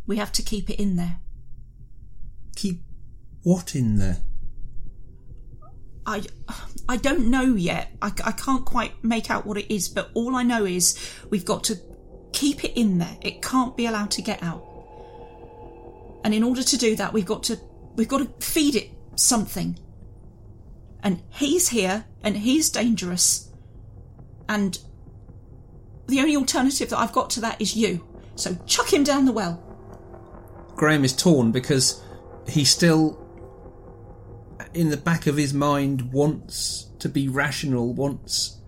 We 0.06 0.16
have 0.16 0.32
to 0.32 0.42
keep 0.42 0.70
it 0.70 0.80
in 0.80 0.96
there. 0.96 1.18
Keep 2.54 2.82
what 3.42 3.74
in 3.74 3.96
there? 3.96 4.18
I, 6.06 6.22
I 6.88 6.96
don't 6.96 7.28
know 7.28 7.54
yet. 7.54 7.90
I, 8.00 8.12
I 8.24 8.32
can't 8.32 8.64
quite 8.64 9.02
make 9.02 9.30
out 9.30 9.44
what 9.44 9.58
it 9.58 9.72
is, 9.72 9.88
but 9.88 10.10
all 10.14 10.36
I 10.36 10.44
know 10.44 10.64
is 10.64 10.96
we've 11.30 11.44
got 11.44 11.64
to 11.64 11.80
keep 12.32 12.64
it 12.64 12.72
in 12.76 12.98
there. 12.98 13.18
It 13.20 13.42
can't 13.42 13.76
be 13.76 13.86
allowed 13.86 14.12
to 14.12 14.22
get 14.22 14.42
out. 14.42 14.64
And 16.22 16.32
in 16.32 16.44
order 16.44 16.62
to 16.62 16.76
do 16.76 16.94
that, 16.96 17.12
we've 17.12 17.26
got 17.26 17.42
to 17.44 17.58
we've 17.96 18.08
got 18.08 18.18
to 18.18 18.46
feed 18.46 18.76
it 18.76 18.90
something. 19.16 19.78
And 21.06 21.22
he's 21.30 21.68
here, 21.68 22.04
and 22.24 22.38
he's 22.38 22.68
dangerous. 22.68 23.52
And 24.48 24.76
the 26.08 26.18
only 26.18 26.34
alternative 26.34 26.90
that 26.90 26.98
I've 26.98 27.12
got 27.12 27.30
to 27.30 27.40
that 27.42 27.60
is 27.60 27.76
you. 27.76 28.04
So 28.34 28.56
chuck 28.66 28.92
him 28.92 29.04
down 29.04 29.24
the 29.24 29.30
well. 29.30 29.62
Graham 30.74 31.04
is 31.04 31.14
torn 31.14 31.52
because 31.52 32.02
he 32.48 32.64
still, 32.64 33.24
in 34.74 34.88
the 34.88 34.96
back 34.96 35.28
of 35.28 35.36
his 35.36 35.54
mind, 35.54 36.12
wants 36.12 36.90
to 36.98 37.08
be 37.08 37.28
rational, 37.28 37.94
wants 37.94 38.58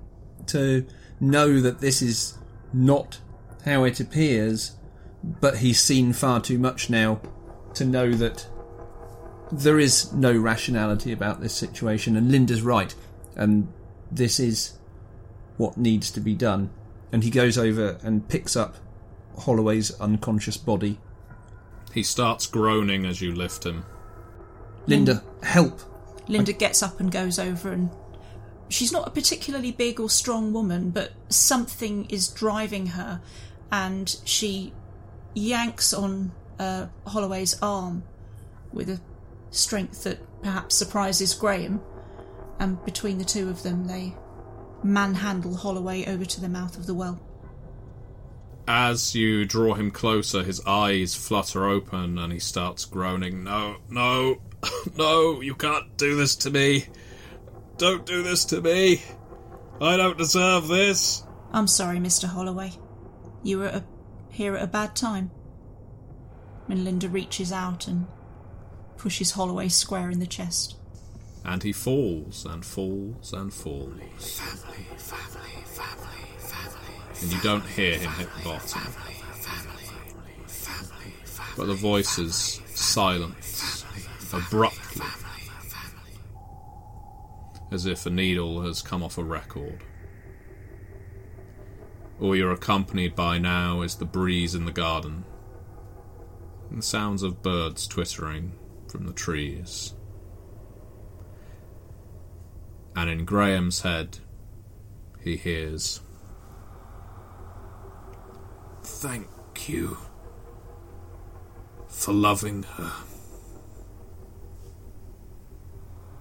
to 0.47 0.87
know 1.19 1.61
that 1.61 1.81
this 1.81 2.01
is 2.01 2.39
not 2.73 3.19
how 3.65 3.83
it 3.83 3.99
appears, 3.99 4.77
but 5.25 5.57
he's 5.59 5.81
seen 5.81 6.13
far 6.13 6.41
too 6.41 6.61
much 6.61 6.89
now 6.89 7.21
to 7.75 7.85
know 7.85 8.13
that 8.13 8.47
there 9.51 9.79
is 9.79 10.13
no 10.13 10.37
rationality 10.37 11.13
about 11.13 11.41
this 11.41 11.55
situation, 11.55 12.17
and 12.17 12.31
Linda's 12.31 12.63
right, 12.63 12.95
and 13.37 13.69
this 14.11 14.41
is 14.41 14.79
what 15.57 15.77
needs 15.77 16.11
to 16.13 16.21
be 16.21 16.35
done. 16.35 16.71
And 17.13 17.25
he 17.25 17.31
goes 17.31 17.57
over 17.57 17.99
and 18.03 18.29
picks 18.29 18.57
up 18.57 18.77
Holloway's 19.39 19.99
unconscious 20.01 20.57
body. 20.57 20.99
He 21.93 22.03
starts 22.03 22.47
groaning 22.47 23.07
as 23.07 23.21
you 23.21 23.35
lift 23.35 23.65
him. 23.65 23.85
Linda, 24.87 25.23
help! 25.43 25.81
Linda 26.29 26.53
gets 26.53 26.83
up 26.83 27.01
and 27.01 27.11
goes 27.11 27.39
over 27.39 27.73
and 27.73 27.91
she's 28.69 28.93
not 28.93 29.09
a 29.09 29.11
particularly 29.11 29.73
big 29.73 29.99
or 29.99 30.11
strong 30.11 30.53
woman, 30.53 30.91
but 30.91 31.13
something 31.29 32.05
is 32.07 32.29
driving 32.29 32.89
her 32.89 33.21
and 33.73 34.17
she 34.25 34.73
yanks 35.35 35.95
on 35.95 36.33
uh, 36.59 36.87
Holloway's 37.07 37.59
arm 37.63 38.03
with 38.73 38.91
a 38.91 39.01
strength 39.51 40.05
that 40.05 40.19
perhaps 40.43 40.75
surprises 40.75 41.35
Graham. 41.35 41.81
And 42.59 42.85
between 42.85 43.19
the 43.19 43.25
two 43.25 43.49
of 43.49 43.63
them, 43.63 43.87
they 43.87 44.15
manhandle 44.83 45.57
Holloway 45.57 46.07
over 46.07 46.25
to 46.25 46.41
the 46.41 46.49
mouth 46.49 46.77
of 46.77 46.87
the 46.87 46.95
well. 46.95 47.21
As 48.67 49.15
you 49.15 49.45
draw 49.47 49.75
him 49.75 49.91
closer, 49.91 50.43
his 50.43 50.61
eyes 50.67 51.15
flutter 51.15 51.67
open 51.67 52.19
and 52.19 52.33
he 52.33 52.39
starts 52.39 52.85
groaning. 52.85 53.45
No, 53.45 53.77
no, 53.89 54.43
no, 54.97 55.41
you 55.41 55.55
can't 55.55 55.97
do 55.97 56.17
this 56.17 56.37
to 56.37 56.51
me. 56.51 56.87
Don't 57.79 58.05
do 58.05 58.23
this 58.23 58.45
to 58.47 58.61
me. 58.61 59.03
I 59.81 59.97
don't 59.97 60.19
deserve 60.19 60.69
this. 60.69 61.25
I'm 61.53 61.67
sorry, 61.67 61.99
Mr. 61.99 62.25
Holloway. 62.25 62.73
You 63.43 63.59
were 63.59 63.69
a, 63.69 63.85
here 64.31 64.57
at 64.57 64.63
a 64.63 64.67
bad 64.67 64.95
time. 64.97 65.31
And 66.69 66.85
Linda 66.85 67.09
reaches 67.09 67.53
out 67.53 67.87
and 67.89 68.07
pushes 68.99 69.33
Holloway 69.33 69.69
square 69.69 70.11
in 70.11 70.21
the 70.21 70.27
chest. 70.27 70.77
And 71.45 71.63
he 71.63 71.73
falls 71.73 72.45
and 72.45 72.65
falls 72.65 73.33
and 73.33 73.53
falls. 73.53 73.93
Family, 74.39 74.85
family, 74.97 75.51
family, 75.65 76.27
family. 76.37 77.23
And 77.23 77.33
you 77.33 77.41
don't 77.41 77.65
hear 77.65 77.97
him 77.97 78.11
hit 78.13 78.29
the 78.37 78.45
bottom. 78.45 78.83
But 81.57 81.67
the 81.67 81.75
voices 81.75 82.61
silence 82.75 83.85
abruptly, 84.33 85.07
as 87.73 87.87
if 87.87 88.07
a 88.07 88.11
needle 88.11 88.63
has 88.63 88.83
come 88.83 89.03
off 89.03 89.19
a 89.19 89.25
record. 89.25 89.83
All 92.21 92.37
you're 92.37 92.53
accompanied 92.53 93.15
by 93.17 93.39
now 93.39 93.83
is 93.83 93.97
the 93.97 94.05
breeze 94.05 94.55
in 94.55 94.65
the 94.65 94.73
garden 94.73 95.25
and 96.69 96.79
the 96.79 96.83
sounds 96.83 97.23
of 97.23 97.43
birds 97.43 97.87
twittering 97.87 98.53
from 98.89 99.07
the 99.07 99.13
trees. 99.13 99.95
And 102.97 103.09
in 103.09 103.25
Graham's 103.25 103.83
head, 103.83 104.19
he 105.21 105.37
hears. 105.37 106.01
Thank 108.83 109.69
you 109.69 109.99
for 111.87 112.13
loving 112.13 112.65
her. 112.65 112.93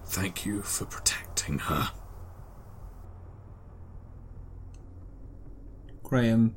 Thank 0.06 0.46
you 0.46 0.62
for 0.62 0.84
protecting 0.84 1.58
her. 1.58 1.90
Graham 6.02 6.54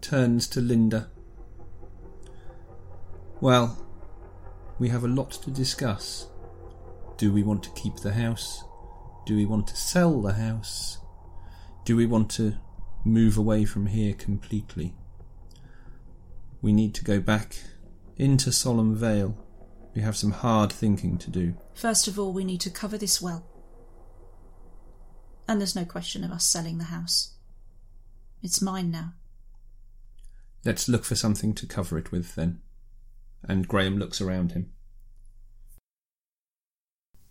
turns 0.00 0.46
to 0.48 0.60
Linda. 0.60 1.10
Well, 3.40 3.76
we 4.80 4.88
have 4.88 5.04
a 5.04 5.08
lot 5.08 5.30
to 5.30 5.50
discuss. 5.50 6.26
Do 7.18 7.32
we 7.32 7.42
want 7.42 7.62
to 7.64 7.70
keep 7.72 7.96
the 7.96 8.14
house? 8.14 8.64
Do 9.26 9.36
we 9.36 9.44
want 9.44 9.66
to 9.68 9.76
sell 9.76 10.22
the 10.22 10.32
house? 10.32 10.98
Do 11.84 11.94
we 11.96 12.06
want 12.06 12.30
to 12.32 12.56
move 13.04 13.36
away 13.36 13.66
from 13.66 13.86
here 13.86 14.14
completely? 14.14 14.94
We 16.62 16.72
need 16.72 16.94
to 16.94 17.04
go 17.04 17.20
back 17.20 17.58
into 18.16 18.50
Solemn 18.50 18.96
Vale. 18.96 19.36
We 19.94 20.00
have 20.00 20.16
some 20.16 20.30
hard 20.30 20.72
thinking 20.72 21.18
to 21.18 21.30
do. 21.30 21.56
First 21.74 22.08
of 22.08 22.18
all, 22.18 22.32
we 22.32 22.44
need 22.44 22.62
to 22.62 22.70
cover 22.70 22.96
this 22.96 23.20
well. 23.20 23.44
And 25.46 25.60
there's 25.60 25.76
no 25.76 25.84
question 25.84 26.24
of 26.24 26.30
us 26.30 26.46
selling 26.46 26.78
the 26.78 26.84
house. 26.84 27.34
It's 28.42 28.62
mine 28.62 28.90
now. 28.90 29.12
Let's 30.64 30.88
look 30.88 31.04
for 31.04 31.16
something 31.16 31.52
to 31.54 31.66
cover 31.66 31.98
it 31.98 32.10
with 32.10 32.34
then. 32.34 32.62
And 33.42 33.66
Graham 33.66 33.98
looks 33.98 34.20
around 34.20 34.52
him. 34.52 34.72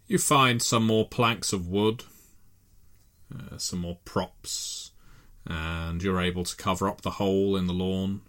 You 0.07 0.17
find 0.17 0.61
some 0.61 0.85
more 0.87 1.07
planks 1.07 1.53
of 1.53 1.67
wood, 1.67 2.03
uh, 3.33 3.57
some 3.57 3.79
more 3.79 3.99
props, 4.05 4.91
and 5.45 6.01
you're 6.01 6.19
able 6.19 6.43
to 6.45 6.55
cover 6.55 6.87
up 6.87 7.01
the 7.01 7.11
hole 7.11 7.55
in 7.55 7.67
the 7.67 7.73
lawn. 7.73 8.21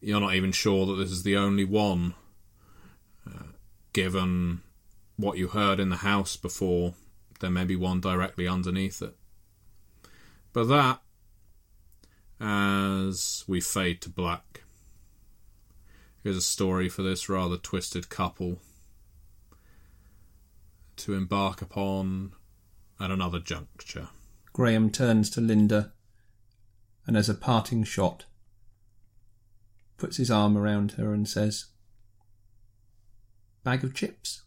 You're 0.00 0.20
not 0.20 0.34
even 0.34 0.50
sure 0.50 0.86
that 0.86 0.94
this 0.94 1.12
is 1.12 1.22
the 1.22 1.36
only 1.36 1.64
one, 1.64 2.14
uh, 3.24 3.52
given 3.92 4.62
what 5.16 5.38
you 5.38 5.48
heard 5.48 5.78
in 5.78 5.90
the 5.90 5.96
house 5.96 6.36
before. 6.36 6.94
There 7.38 7.50
may 7.50 7.64
be 7.64 7.76
one 7.76 8.00
directly 8.00 8.48
underneath 8.48 9.00
it. 9.00 9.16
But 10.52 10.64
that, 10.64 11.00
as 12.40 13.44
we 13.46 13.60
fade 13.60 14.00
to 14.02 14.08
black, 14.08 14.49
is 16.24 16.36
a 16.36 16.42
story 16.42 16.88
for 16.88 17.02
this 17.02 17.28
rather 17.28 17.56
twisted 17.56 18.08
couple 18.08 18.60
to 20.96 21.14
embark 21.14 21.62
upon 21.62 22.32
at 23.00 23.10
another 23.10 23.40
juncture. 23.40 24.08
Graham 24.52 24.90
turns 24.90 25.30
to 25.30 25.40
Linda 25.40 25.92
and, 27.06 27.16
as 27.16 27.28
a 27.28 27.34
parting 27.34 27.84
shot, 27.84 28.26
puts 29.96 30.18
his 30.18 30.30
arm 30.30 30.56
around 30.56 30.92
her 30.92 31.14
and 31.14 31.28
says, 31.28 31.66
Bag 33.64 33.84
of 33.84 33.94
chips? 33.94 34.42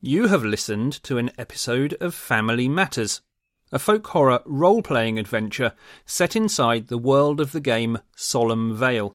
You 0.00 0.28
have 0.28 0.44
listened 0.44 1.02
to 1.04 1.16
an 1.16 1.30
episode 1.38 1.94
of 2.00 2.14
Family 2.14 2.68
Matters, 2.68 3.20
a 3.72 3.78
folk 3.78 4.06
horror 4.08 4.42
role 4.44 4.82
playing 4.82 5.18
adventure 5.18 5.72
set 6.04 6.36
inside 6.36 6.88
the 6.88 6.98
world 6.98 7.40
of 7.40 7.52
the 7.52 7.60
game 7.60 7.98
Solemn 8.14 8.76
Vale. 8.76 9.12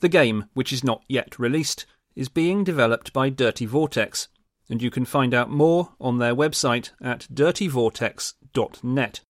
The 0.00 0.08
game, 0.08 0.46
which 0.54 0.72
is 0.72 0.82
not 0.82 1.02
yet 1.08 1.38
released, 1.38 1.84
is 2.16 2.30
being 2.30 2.64
developed 2.64 3.12
by 3.12 3.28
Dirty 3.28 3.66
Vortex, 3.66 4.28
and 4.70 4.80
you 4.80 4.90
can 4.90 5.04
find 5.04 5.34
out 5.34 5.50
more 5.50 5.90
on 6.00 6.18
their 6.18 6.34
website 6.34 6.90
at 7.02 7.26
dirtyvortex.net. 7.32 9.20